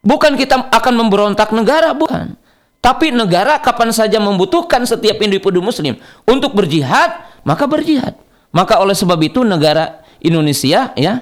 Bukan 0.00 0.36
kita 0.40 0.72
akan 0.72 0.94
memberontak 0.96 1.52
negara, 1.52 1.92
bukan. 1.92 2.36
Tapi 2.80 3.12
negara 3.12 3.60
kapan 3.60 3.92
saja 3.92 4.16
membutuhkan 4.16 4.80
setiap 4.88 5.20
individu 5.20 5.60
muslim 5.60 6.00
untuk 6.24 6.56
berjihad, 6.56 7.28
maka 7.44 7.68
berjihad. 7.68 8.16
Maka 8.50 8.80
oleh 8.80 8.96
sebab 8.96 9.20
itu 9.20 9.44
negara 9.44 10.00
Indonesia 10.24 10.90
ya 10.96 11.14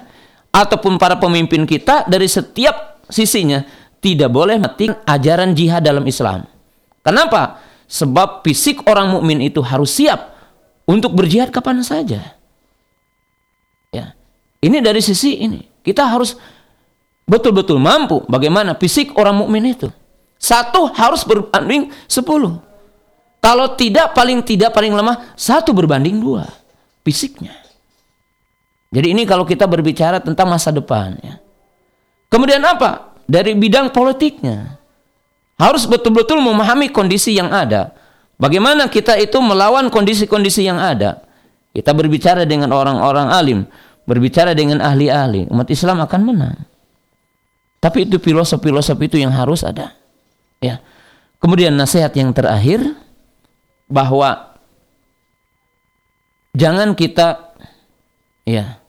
ataupun 0.55 0.95
para 0.95 1.19
pemimpin 1.19 1.67
kita 1.67 2.07
dari 2.07 2.25
setiap 2.31 3.03
sisinya 3.11 3.67
tidak 3.99 4.31
boleh 4.31 4.55
mati 4.55 4.87
ajaran 4.87 5.51
jihad 5.51 5.83
dalam 5.83 6.07
Islam. 6.07 6.47
Kenapa? 7.03 7.59
Sebab 7.91 8.47
fisik 8.47 8.87
orang 8.87 9.11
mukmin 9.11 9.43
itu 9.43 9.59
harus 9.59 9.91
siap 9.91 10.31
untuk 10.87 11.11
berjihad 11.13 11.51
kapan 11.51 11.83
saja. 11.83 12.39
Ya. 13.91 14.15
Ini 14.63 14.79
dari 14.79 15.03
sisi 15.03 15.43
ini. 15.43 15.67
Kita 15.83 16.07
harus 16.07 16.39
betul-betul 17.29 17.77
mampu 17.77 18.25
bagaimana 18.25 18.73
fisik 18.73 19.13
orang 19.13 19.37
mukmin 19.45 19.69
itu. 19.69 19.93
Satu 20.41 20.89
harus 20.89 21.21
berbanding 21.21 21.93
sepuluh. 22.09 22.57
Kalau 23.39 23.77
tidak 23.77 24.17
paling 24.17 24.41
tidak 24.41 24.73
paling 24.73 24.91
lemah 24.91 25.37
satu 25.37 25.71
berbanding 25.71 26.17
dua 26.17 26.49
fisiknya. 27.05 27.53
Jadi 28.89 29.13
ini 29.13 29.23
kalau 29.29 29.45
kita 29.45 29.69
berbicara 29.69 30.17
tentang 30.17 30.49
masa 30.49 30.73
depan 30.73 31.13
ya. 31.21 31.37
Kemudian 32.33 32.61
apa? 32.65 33.13
Dari 33.29 33.53
bidang 33.53 33.93
politiknya. 33.93 34.81
Harus 35.59 35.85
betul-betul 35.85 36.41
memahami 36.41 36.89
kondisi 36.89 37.35
yang 37.37 37.51
ada. 37.53 37.93
Bagaimana 38.39 38.87
kita 38.87 39.19
itu 39.19 39.35
melawan 39.43 39.91
kondisi-kondisi 39.91 40.63
yang 40.63 40.79
ada. 40.79 41.19
Kita 41.75 41.91
berbicara 41.91 42.47
dengan 42.47 42.71
orang-orang 42.71 43.27
alim, 43.29 43.59
berbicara 44.07 44.55
dengan 44.55 44.79
ahli-ahli, 44.79 45.51
umat 45.51 45.67
Islam 45.69 45.99
akan 46.01 46.21
menang. 46.23 46.57
Tapi 47.79 48.07
itu 48.07 48.19
filosofi-filosofi 48.19 49.07
itu 49.07 49.17
yang 49.23 49.31
harus 49.31 49.63
ada. 49.63 49.95
Ya. 50.59 50.83
Kemudian 51.39 51.71
nasihat 51.71 52.11
yang 52.19 52.35
terakhir 52.35 52.83
bahwa 53.87 54.59
jangan 56.51 56.91
kita 56.91 57.55
ya 58.43 58.83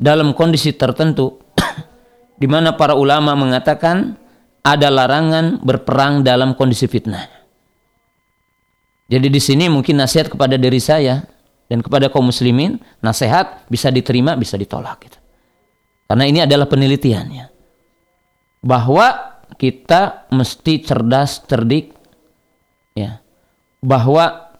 dalam 0.00 0.32
kondisi 0.32 0.72
tertentu 0.72 1.38
di 2.40 2.48
mana 2.48 2.72
para 2.74 2.96
ulama 2.96 3.36
mengatakan 3.36 4.16
ada 4.64 4.88
larangan 4.88 5.60
berperang 5.60 6.24
dalam 6.24 6.56
kondisi 6.56 6.88
fitnah. 6.88 7.28
Jadi 9.12 9.28
di 9.28 9.40
sini 9.44 9.68
mungkin 9.68 10.00
nasihat 10.00 10.32
kepada 10.32 10.56
diri 10.56 10.80
saya 10.80 11.20
dan 11.68 11.84
kepada 11.84 12.08
kaum 12.08 12.32
muslimin, 12.32 12.80
nasihat 13.04 13.68
bisa 13.68 13.92
diterima, 13.92 14.32
bisa 14.40 14.56
ditolak 14.56 15.04
gitu. 15.04 15.21
Karena 16.12 16.28
ini 16.28 16.44
adalah 16.44 16.68
penelitiannya. 16.68 17.48
Bahwa 18.60 19.40
kita 19.56 20.28
mesti 20.28 20.84
cerdas, 20.84 21.40
cerdik, 21.48 21.96
ya, 22.92 23.24
bahwa 23.80 24.52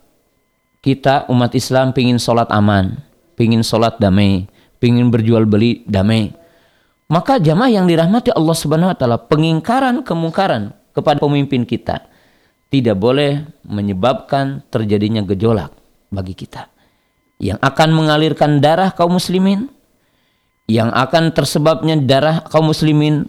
kita 0.80 1.28
umat 1.28 1.52
Islam 1.52 1.92
pingin 1.92 2.16
sholat 2.16 2.48
aman, 2.48 3.04
pingin 3.36 3.60
sholat 3.60 4.00
damai, 4.00 4.48
pingin 4.80 5.12
berjual 5.12 5.44
beli 5.44 5.84
damai. 5.84 6.32
Maka 7.12 7.36
jamaah 7.36 7.68
yang 7.68 7.84
dirahmati 7.84 8.32
Allah 8.32 8.56
Subhanahu 8.56 8.88
Wa 8.88 8.96
Taala, 8.96 9.20
pengingkaran 9.20 10.00
kemungkaran 10.08 10.72
kepada 10.96 11.20
pemimpin 11.20 11.68
kita 11.68 12.08
tidak 12.72 12.96
boleh 12.96 13.44
menyebabkan 13.68 14.64
terjadinya 14.72 15.20
gejolak 15.20 15.68
bagi 16.08 16.32
kita 16.32 16.72
yang 17.36 17.60
akan 17.60 17.92
mengalirkan 17.92 18.64
darah 18.64 18.88
kaum 18.96 19.20
muslimin 19.20 19.68
yang 20.70 20.94
akan 20.94 21.34
tersebabnya 21.34 21.98
darah 21.98 22.44
kaum 22.46 22.70
muslimin 22.70 23.26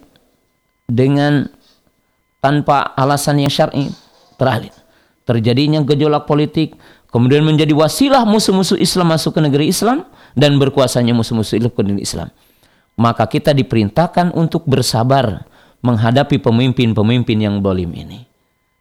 dengan 0.86 1.50
tanpa 2.38 2.92
alasan 2.94 3.40
yang 3.42 3.50
syar'i 3.50 3.90
terakhir. 4.36 4.74
Terjadinya 5.24 5.80
gejolak 5.82 6.28
politik 6.28 6.76
kemudian 7.08 7.42
menjadi 7.42 7.72
wasilah 7.72 8.28
musuh-musuh 8.28 8.76
Islam 8.76 9.08
masuk 9.16 9.36
ke 9.36 9.40
negeri 9.40 9.72
Islam 9.72 10.04
dan 10.36 10.60
berkuasanya 10.60 11.16
musuh-musuh 11.16 11.56
Islam 11.56 11.72
ke 11.72 11.82
negeri 11.82 12.04
Islam. 12.04 12.28
Maka 12.94 13.26
kita 13.26 13.50
diperintahkan 13.56 14.30
untuk 14.36 14.68
bersabar 14.68 15.42
menghadapi 15.82 16.38
pemimpin-pemimpin 16.38 17.38
yang 17.40 17.58
bolim 17.58 17.90
ini. 17.90 18.22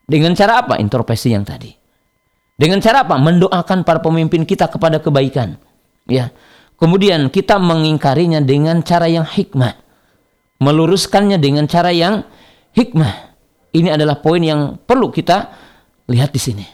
Dengan 0.04 0.38
cara 0.38 0.62
apa? 0.62 0.78
Introspeksi 0.78 1.34
yang 1.34 1.48
tadi. 1.48 1.72
Dengan 2.54 2.78
cara 2.84 3.08
apa? 3.08 3.18
Mendoakan 3.18 3.82
para 3.82 4.04
pemimpin 4.04 4.46
kita 4.46 4.70
kepada 4.70 5.02
kebaikan. 5.02 5.58
Ya 6.06 6.30
kemudian 6.84 7.32
kita 7.32 7.56
mengingkarinya 7.56 8.44
dengan 8.44 8.84
cara 8.84 9.08
yang 9.08 9.24
hikmah 9.24 9.80
meluruskannya 10.60 11.40
dengan 11.40 11.64
cara 11.72 11.96
yang 11.96 12.28
hikmah 12.76 13.34
ini 13.74 13.90
adalah 13.90 14.22
poin 14.22 14.40
yang 14.40 14.78
perlu 14.78 15.10
kita 15.10 15.50
lihat 16.08 16.30
di 16.30 16.40
sini. 16.40 16.66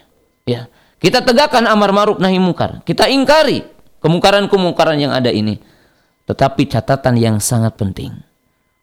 Ya. 0.44 0.68
Kita 1.00 1.24
tegakkan 1.24 1.64
amar 1.64 1.96
ma'ruf 1.96 2.20
nahi 2.20 2.36
mungkar. 2.36 2.84
Kita 2.84 3.08
ingkari 3.08 3.64
kemungkaran-kemungkaran 4.04 5.00
yang 5.00 5.16
ada 5.16 5.32
ini. 5.32 5.56
Tetapi 6.28 6.68
catatan 6.68 7.16
yang 7.16 7.40
sangat 7.40 7.80
penting. 7.80 8.12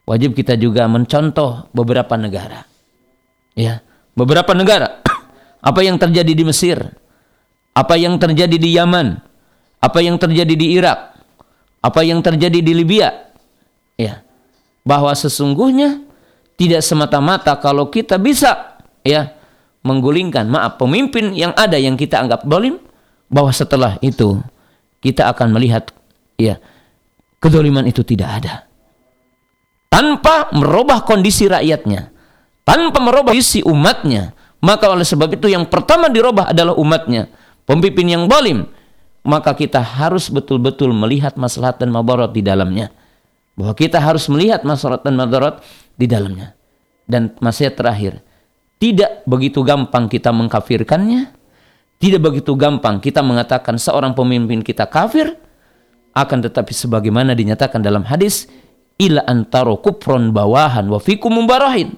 Wajib 0.09 0.33
kita 0.33 0.57
juga 0.57 0.89
mencontoh 0.89 1.69
beberapa 1.77 2.17
negara. 2.17 2.65
Ya, 3.53 3.85
beberapa 4.17 4.57
negara. 4.57 5.05
Apa 5.69 5.85
yang 5.85 6.01
terjadi 6.01 6.33
di 6.33 6.45
Mesir? 6.47 6.81
Apa 7.77 8.01
yang 8.01 8.17
terjadi 8.17 8.57
di 8.57 8.73
Yaman? 8.73 9.21
Apa 9.85 10.01
yang 10.01 10.17
terjadi 10.17 10.57
di 10.57 10.73
Irak? 10.73 11.16
Apa 11.87 12.03
yang 12.03 12.19
terjadi 12.19 12.59
di 12.59 12.73
Libya? 12.75 13.31
Ya. 13.95 14.27
Bahwa 14.83 15.15
sesungguhnya 15.15 16.03
tidak 16.59 16.83
semata-mata 16.83 17.55
kalau 17.63 17.87
kita 17.87 18.19
bisa 18.19 18.81
ya 19.07 19.37
menggulingkan 19.87 20.51
maaf 20.51 20.83
pemimpin 20.83 21.31
yang 21.31 21.55
ada 21.55 21.79
yang 21.79 21.95
kita 21.95 22.19
anggap 22.19 22.43
dolim 22.43 22.83
bahwa 23.31 23.55
setelah 23.55 24.01
itu 24.03 24.43
kita 24.99 25.31
akan 25.31 25.55
melihat 25.55 25.95
ya 26.35 26.59
kedoliman 27.39 27.87
itu 27.87 28.03
tidak 28.03 28.43
ada 28.43 28.55
tanpa 29.87 30.51
merubah 30.51 31.07
kondisi 31.07 31.47
rakyatnya 31.47 32.11
tanpa 32.67 32.99
merubah 32.99 33.31
kondisi 33.31 33.63
umatnya 33.63 34.35
maka 34.59 34.91
oleh 34.91 35.07
sebab 35.07 35.39
itu 35.39 35.47
yang 35.47 35.71
pertama 35.71 36.11
dirubah 36.11 36.51
adalah 36.51 36.75
umatnya 36.75 37.31
pemimpin 37.63 38.11
yang 38.11 38.25
dolim 38.27 38.67
maka 39.27 39.53
kita 39.59 39.83
harus 39.83 40.31
betul-betul 40.31 40.95
melihat 40.95 41.35
maslahat 41.35 41.83
dan 41.83 41.91
madarat 41.91 42.31
di 42.31 42.47
dalamnya. 42.47 42.95
Bahwa 43.59 43.75
kita 43.75 43.99
harus 43.99 44.31
melihat 44.31 44.63
maslahat 44.63 45.03
dan 45.03 45.19
madarat 45.19 45.61
di 45.99 46.07
dalamnya. 46.07 46.55
Dan 47.11 47.35
masih 47.43 47.75
terakhir, 47.75 48.23
tidak 48.79 49.27
begitu 49.27 49.67
gampang 49.67 50.07
kita 50.07 50.31
mengkafirkannya, 50.31 51.35
tidak 51.99 52.21
begitu 52.23 52.53
gampang 52.55 53.03
kita 53.03 53.25
mengatakan 53.25 53.81
seorang 53.81 54.15
pemimpin 54.15 54.63
kita 54.63 54.87
kafir, 54.87 55.35
akan 56.13 56.39
tetapi 56.47 56.73
sebagaimana 56.73 57.33
dinyatakan 57.33 57.81
dalam 57.81 58.05
hadis, 58.05 58.47
ila 59.01 59.25
antaro 59.25 59.81
kupron 59.81 60.33
bawahan 60.33 60.87
wa 60.89 61.01
fikum 61.01 61.35
mumbarahin 61.41 61.97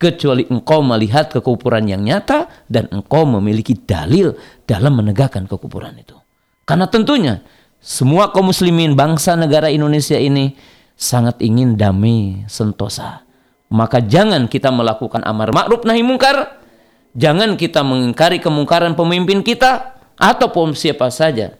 kecuali 0.00 0.44
engkau 0.50 0.84
melihat 0.84 1.30
kekufuran 1.32 1.88
yang 1.88 2.02
nyata 2.04 2.50
dan 2.68 2.90
engkau 2.92 3.24
memiliki 3.24 3.78
dalil 3.78 4.36
dalam 4.68 5.00
menegakkan 5.00 5.48
kekufuran 5.48 5.96
itu. 5.96 6.23
Karena 6.64 6.88
tentunya 6.88 7.44
semua 7.84 8.32
kaum 8.32 8.48
muslimin 8.48 8.96
bangsa 8.96 9.36
negara 9.36 9.68
Indonesia 9.68 10.16
ini 10.16 10.56
sangat 10.96 11.40
ingin 11.44 11.76
damai 11.76 12.48
sentosa. 12.48 13.24
Maka 13.68 14.00
jangan 14.00 14.48
kita 14.48 14.72
melakukan 14.72 15.20
amar 15.26 15.52
ma'ruf 15.52 15.84
nahi 15.84 16.00
mungkar, 16.00 16.60
jangan 17.12 17.60
kita 17.60 17.84
mengingkari 17.84 18.40
kemungkaran 18.40 18.96
pemimpin 18.96 19.44
kita 19.44 19.98
ataupun 20.16 20.72
siapa 20.72 21.10
saja 21.10 21.58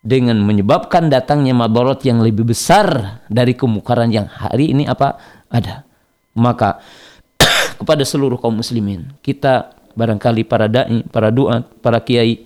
dengan 0.00 0.40
menyebabkan 0.40 1.12
datangnya 1.12 1.52
madorot 1.52 2.00
yang 2.08 2.24
lebih 2.24 2.48
besar 2.48 3.20
dari 3.28 3.52
kemungkaran 3.52 4.08
yang 4.12 4.26
hari 4.26 4.72
ini 4.72 4.88
apa 4.88 5.16
ada. 5.52 5.84
Maka 6.36 6.80
kepada 7.80 8.04
seluruh 8.04 8.40
kaum 8.40 8.60
muslimin. 8.60 9.12
Kita 9.20 9.76
barangkali 9.94 10.42
para 10.48 10.66
dai, 10.66 11.04
para 11.08 11.28
doa, 11.28 11.62
para 11.84 12.00
kiai, 12.00 12.44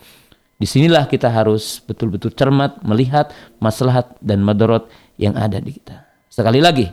di 0.54 0.66
sinilah 0.66 1.10
kita 1.10 1.30
harus 1.30 1.82
betul-betul 1.82 2.30
cermat 2.30 2.78
melihat 2.86 3.34
maslahat 3.58 4.14
dan 4.22 4.40
madarat 4.40 4.86
yang 5.18 5.34
ada 5.34 5.58
di 5.58 5.74
kita. 5.74 6.06
Sekali 6.30 6.62
lagi, 6.62 6.86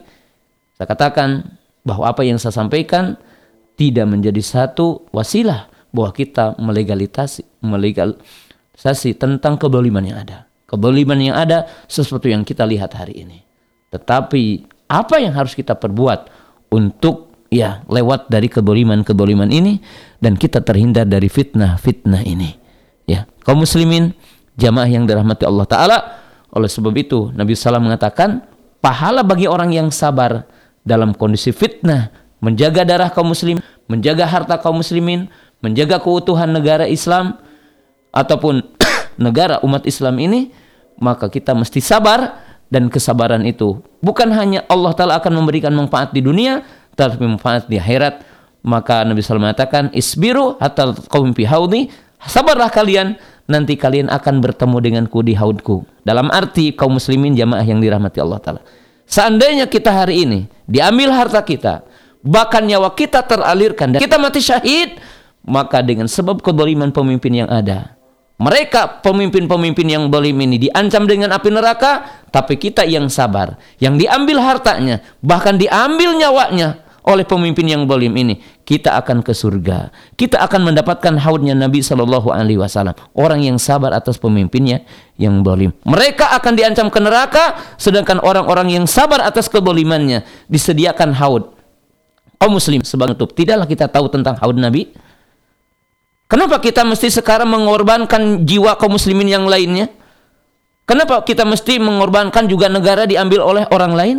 saya 0.77 0.87
katakan 0.89 1.57
bahwa 1.85 2.09
apa 2.09 2.25
yang 2.25 2.41
saya 2.41 2.53
sampaikan 2.53 3.17
tidak 3.77 4.05
menjadi 4.09 4.41
satu 4.41 5.05
wasilah 5.09 5.69
bahwa 5.93 6.11
kita 6.13 6.57
melegalisasi, 6.57 7.61
melegalisasi 7.61 9.17
tentang 9.17 9.57
keboliman 9.57 10.05
yang 10.05 10.21
ada. 10.21 10.45
Keboliman 10.69 11.19
yang 11.19 11.35
ada 11.35 11.67
sesuatu 11.89 12.31
yang 12.31 12.47
kita 12.47 12.63
lihat 12.63 12.95
hari 12.95 13.25
ini. 13.25 13.43
Tetapi 13.91 14.43
apa 14.87 15.19
yang 15.19 15.35
harus 15.35 15.51
kita 15.51 15.75
perbuat 15.75 16.31
untuk 16.71 17.47
ya 17.51 17.83
lewat 17.91 18.31
dari 18.31 18.47
kedoliman-kedoliman 18.47 19.51
ini 19.51 19.83
dan 20.23 20.39
kita 20.39 20.63
terhindar 20.63 21.03
dari 21.09 21.27
fitnah-fitnah 21.27 22.23
ini. 22.23 22.60
Ya, 23.11 23.27
kaum 23.43 23.59
muslimin 23.59 24.15
jamaah 24.55 24.87
yang 24.87 25.03
dirahmati 25.03 25.43
Allah 25.43 25.67
taala. 25.67 25.97
Oleh 26.55 26.71
sebab 26.71 26.95
itu 26.95 27.31
Nabi 27.35 27.55
SAW 27.55 27.83
mengatakan 27.83 28.43
pahala 28.79 29.23
bagi 29.23 29.51
orang 29.51 29.75
yang 29.75 29.91
sabar 29.91 30.47
dalam 30.83 31.11
kondisi 31.15 31.51
fitnah 31.51 32.11
menjaga 32.41 32.81
darah 32.83 33.09
kaum 33.13 33.31
muslim, 33.31 33.61
menjaga 33.85 34.25
harta 34.25 34.57
kaum 34.59 34.81
muslimin, 34.81 35.29
menjaga 35.61 36.01
keutuhan 36.01 36.49
negara 36.49 36.89
Islam 36.89 37.37
ataupun 38.11 38.65
negara 39.25 39.61
umat 39.63 39.85
Islam 39.85 40.17
ini, 40.19 40.51
maka 40.97 41.29
kita 41.29 41.53
mesti 41.53 41.79
sabar 41.79 42.41
dan 42.67 42.89
kesabaran 42.89 43.45
itu. 43.45 43.79
Bukan 44.01 44.33
hanya 44.33 44.65
Allah 44.67 44.91
taala 44.97 45.13
akan 45.21 45.39
memberikan 45.39 45.71
manfaat 45.71 46.11
di 46.11 46.25
dunia 46.25 46.65
tapi 46.97 47.21
manfaat 47.23 47.69
di 47.69 47.77
akhirat. 47.77 48.27
Maka 48.61 49.01
Nabi 49.01 49.25
SAW 49.25 49.41
mengatakan 49.41 49.89
isbiru 49.89 50.53
hatta 50.61 50.93
qaum 51.09 51.33
fi 51.33 51.49
sabarlah 52.25 52.69
kalian 52.69 53.17
nanti 53.49 53.75
kalian 53.75 54.09
akan 54.09 54.41
bertemu 54.41 54.77
denganku 54.79 55.19
di 55.21 55.33
haudku. 55.37 55.85
Dalam 56.01 56.29
arti 56.33 56.73
kaum 56.73 56.97
muslimin 56.97 57.37
jamaah 57.37 57.65
yang 57.65 57.81
dirahmati 57.81 58.17
Allah 58.21 58.39
taala. 58.41 58.61
Seandainya 59.05 59.67
kita 59.67 59.91
hari 59.91 60.23
ini 60.23 60.39
diambil 60.65 61.11
harta 61.11 61.43
kita 61.43 61.83
bahkan 62.21 62.63
nyawa 62.63 62.93
kita 62.93 63.25
teralirkan 63.25 63.97
dan 63.97 63.99
kita 63.99 64.21
mati 64.21 64.39
syahid 64.39 65.01
maka 65.41 65.81
dengan 65.81 66.05
sebab 66.05 66.39
kedoliman 66.39 66.93
pemimpin 66.93 67.43
yang 67.43 67.49
ada 67.49 67.97
mereka 68.41 69.01
pemimpin-pemimpin 69.05 69.85
yang 69.85 70.09
dolim 70.09 70.33
ini 70.41 70.57
diancam 70.57 71.05
dengan 71.05 71.29
api 71.29 71.53
neraka, 71.53 72.25
tapi 72.33 72.57
kita 72.57 72.81
yang 72.81 73.05
sabar, 73.05 73.61
yang 73.77 74.01
diambil 74.01 74.41
hartanya, 74.41 74.97
bahkan 75.21 75.61
diambil 75.61 76.17
nyawanya 76.17 76.81
oleh 77.05 77.21
pemimpin 77.21 77.69
yang 77.69 77.85
dolim 77.85 78.09
ini, 78.17 78.41
kita 78.71 78.95
akan 79.03 79.19
ke 79.19 79.35
surga. 79.35 79.91
Kita 80.15 80.39
akan 80.47 80.71
mendapatkan 80.71 81.19
haudnya 81.19 81.51
Nabi 81.51 81.83
Shallallahu 81.83 82.31
Alaihi 82.31 82.55
Wasallam. 82.55 82.95
Orang 83.11 83.43
yang 83.43 83.59
sabar 83.59 83.91
atas 83.91 84.15
pemimpinnya 84.15 84.87
yang 85.19 85.43
dolim. 85.43 85.75
Mereka 85.83 86.31
akan 86.39 86.55
diancam 86.55 86.87
ke 86.87 87.03
neraka, 87.03 87.59
sedangkan 87.75 88.23
orang-orang 88.23 88.71
yang 88.71 88.87
sabar 88.87 89.19
atas 89.27 89.51
kebolimannya 89.51 90.23
disediakan 90.47 91.11
haud. 91.19 91.51
Oh 92.39 92.47
muslim 92.47 92.79
sebagai 92.87 93.19
tutup, 93.19 93.35
tidaklah 93.35 93.67
kita 93.67 93.91
tahu 93.91 94.07
tentang 94.07 94.39
haud 94.39 94.55
Nabi? 94.55 94.95
Kenapa 96.31 96.63
kita 96.63 96.87
mesti 96.87 97.11
sekarang 97.11 97.51
mengorbankan 97.51 98.47
jiwa 98.47 98.79
kaum 98.79 98.95
muslimin 98.95 99.27
yang 99.27 99.51
lainnya? 99.51 99.91
Kenapa 100.87 101.27
kita 101.27 101.43
mesti 101.43 101.75
mengorbankan 101.75 102.47
juga 102.47 102.71
negara 102.71 103.03
diambil 103.03 103.43
oleh 103.43 103.63
orang 103.67 103.93
lain? 103.99 104.17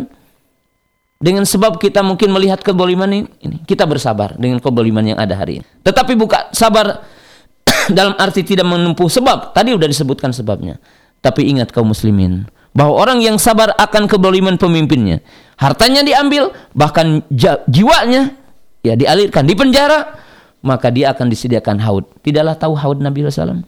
Dengan 1.23 1.47
sebab 1.47 1.79
kita 1.79 2.03
mungkin 2.03 2.35
melihat 2.35 2.59
keboliman 2.59 3.07
ini, 3.07 3.63
kita 3.63 3.87
bersabar 3.87 4.35
dengan 4.35 4.59
keboliman 4.59 5.15
yang 5.15 5.15
ada 5.15 5.39
hari 5.39 5.63
ini. 5.63 5.65
Tetapi 5.79 6.19
bukan 6.19 6.51
sabar 6.51 6.99
dalam 7.97 8.19
arti 8.19 8.43
tidak 8.43 8.67
menempuh 8.67 9.07
sebab. 9.07 9.55
Tadi 9.55 9.71
sudah 9.71 9.87
disebutkan 9.87 10.35
sebabnya. 10.35 10.83
Tapi 11.23 11.47
ingat 11.47 11.71
kaum 11.71 11.95
muslimin, 11.95 12.43
bahwa 12.75 12.99
orang 12.99 13.23
yang 13.23 13.39
sabar 13.39 13.71
akan 13.79 14.11
keboliman 14.11 14.59
pemimpinnya, 14.59 15.23
hartanya 15.55 16.03
diambil, 16.03 16.51
bahkan 16.75 17.23
jiwanya 17.71 18.35
ya 18.83 18.99
dialirkan 18.99 19.47
di 19.47 19.55
penjara, 19.55 20.19
maka 20.59 20.91
dia 20.91 21.15
akan 21.15 21.31
disediakan 21.31 21.79
haud. 21.79 22.03
Tidaklah 22.19 22.59
tahu 22.59 22.75
haud 22.75 22.99
Nabi 22.99 23.23
SAW? 23.31 23.63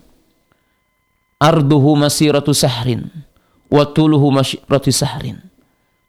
Arduhu 1.40 1.96
masiratu 1.96 2.52
sahrin 2.52 3.08
wa 3.72 3.88
tuluhu 3.88 4.28
masiratu 4.28 4.92
sahrin 4.92 5.55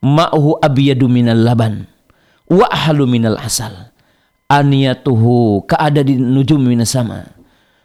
ma'uhu 0.02 0.60
abiyadu 0.60 1.06
minal 1.06 1.40
laban. 1.40 1.86
Wa 2.47 2.66
ahlu 2.70 3.09
minal 3.09 3.39
asal. 3.40 3.93
Aniyatuhu 4.47 5.66
ka'adadi 5.66 6.14
nujum 6.14 6.62
minas 6.62 6.94
sama. 6.94 7.27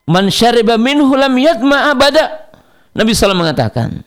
Man 0.06 0.30
syariba 0.30 0.78
minhu 0.78 1.10
lam 1.18 1.34
yadma 1.38 1.90
abada. 1.94 2.54
Nabi 2.92 3.16
SAW 3.16 3.40
mengatakan 3.40 4.04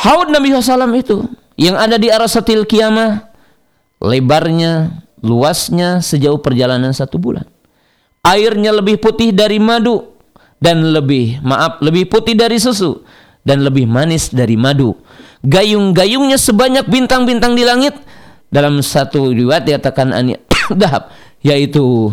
haud 0.00 0.32
Nabi 0.32 0.56
SAW 0.56 0.88
itu 0.96 1.28
yang 1.60 1.76
ada 1.76 2.00
di 2.00 2.08
arasatil 2.08 2.64
kiamah 2.64 3.28
lebarnya 4.00 5.04
luasnya 5.20 6.00
sejauh 6.00 6.40
perjalanan 6.40 6.96
satu 6.96 7.20
bulan. 7.20 7.44
Airnya 8.24 8.72
lebih 8.74 8.98
putih 8.98 9.30
dari 9.30 9.60
madu 9.60 10.16
dan 10.58 10.82
lebih 10.90 11.38
maaf 11.44 11.78
lebih 11.78 12.10
putih 12.10 12.34
dari 12.34 12.58
susu 12.58 13.02
dan 13.46 13.62
lebih 13.62 13.86
manis 13.86 14.30
dari 14.30 14.58
madu. 14.58 14.94
Gayung-gayungnya 15.46 16.38
sebanyak 16.40 16.86
bintang-bintang 16.90 17.54
di 17.54 17.62
langit. 17.62 17.94
Dalam 18.48 18.80
satu 18.80 19.30
riwayat 19.30 19.68
dikatakan 19.68 20.08
dahab 20.80 21.12
yaitu 21.44 22.10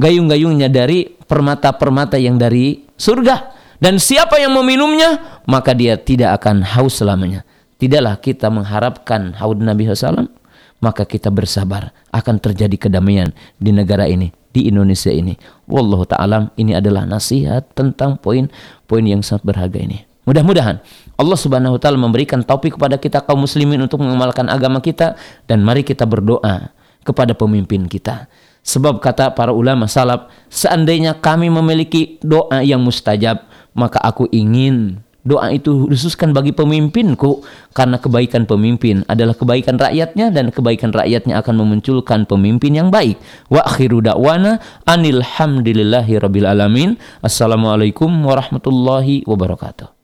gayung-gayungnya 0.00 0.68
dari 0.72 1.16
permata-permata 1.26 2.16
yang 2.20 2.40
dari 2.40 2.86
surga. 2.96 3.56
Dan 3.76 4.00
siapa 4.00 4.40
yang 4.40 4.56
meminumnya, 4.56 5.40
maka 5.44 5.76
dia 5.76 6.00
tidak 6.00 6.40
akan 6.40 6.64
haus 6.64 7.04
selamanya. 7.04 7.44
Tidaklah 7.76 8.16
kita 8.16 8.48
mengharapkan 8.48 9.36
haud 9.36 9.60
Nabi 9.60 9.84
SAW, 9.84 10.32
maka 10.80 11.04
kita 11.04 11.28
bersabar 11.28 11.92
akan 12.08 12.40
terjadi 12.40 12.88
kedamaian 12.88 13.36
di 13.60 13.76
negara 13.76 14.08
ini 14.08 14.32
di 14.56 14.72
Indonesia 14.72 15.12
ini. 15.12 15.36
Wallahu 15.68 16.08
ta'ala 16.08 16.56
ini 16.56 16.72
adalah 16.72 17.04
nasihat 17.04 17.68
tentang 17.76 18.16
poin-poin 18.16 19.04
yang 19.04 19.20
sangat 19.20 19.44
berharga 19.44 19.76
ini. 19.76 20.08
Mudah-mudahan 20.26 20.82
Allah 21.14 21.38
Subhanahu 21.38 21.78
wa 21.78 21.80
taala 21.80 21.96
memberikan 21.96 22.42
taufik 22.42 22.74
kepada 22.74 22.98
kita 22.98 23.22
kaum 23.22 23.46
muslimin 23.46 23.78
untuk 23.78 24.02
mengamalkan 24.02 24.50
agama 24.50 24.82
kita 24.82 25.14
dan 25.46 25.62
mari 25.62 25.86
kita 25.86 26.02
berdoa 26.02 26.74
kepada 27.06 27.32
pemimpin 27.32 27.86
kita. 27.86 28.26
Sebab 28.66 28.98
kata 28.98 29.30
para 29.30 29.54
ulama 29.54 29.86
salaf, 29.86 30.26
seandainya 30.50 31.14
kami 31.22 31.46
memiliki 31.46 32.18
doa 32.18 32.66
yang 32.66 32.82
mustajab, 32.82 33.46
maka 33.78 34.02
aku 34.02 34.26
ingin 34.34 34.98
doa 35.22 35.54
itu 35.54 35.86
khususkan 35.90 36.34
bagi 36.34 36.50
pemimpinku 36.50 37.46
karena 37.74 37.98
kebaikan 38.02 38.46
pemimpin 38.46 39.06
adalah 39.06 39.38
kebaikan 39.38 39.78
rakyatnya 39.78 40.34
dan 40.34 40.50
kebaikan 40.50 40.90
rakyatnya 40.90 41.38
akan 41.38 41.54
memunculkan 41.62 42.26
pemimpin 42.26 42.74
yang 42.74 42.90
baik. 42.90 43.18
Wa 43.46 43.62
akhiru 43.62 44.02
da'wana 44.02 44.58
anil 44.82 45.22
hamdulillahi 45.22 46.18
rabbil 46.18 46.50
alamin. 46.50 46.98
Assalamualaikum 47.22 48.10
warahmatullahi 48.10 49.22
wabarakatuh. 49.30 49.95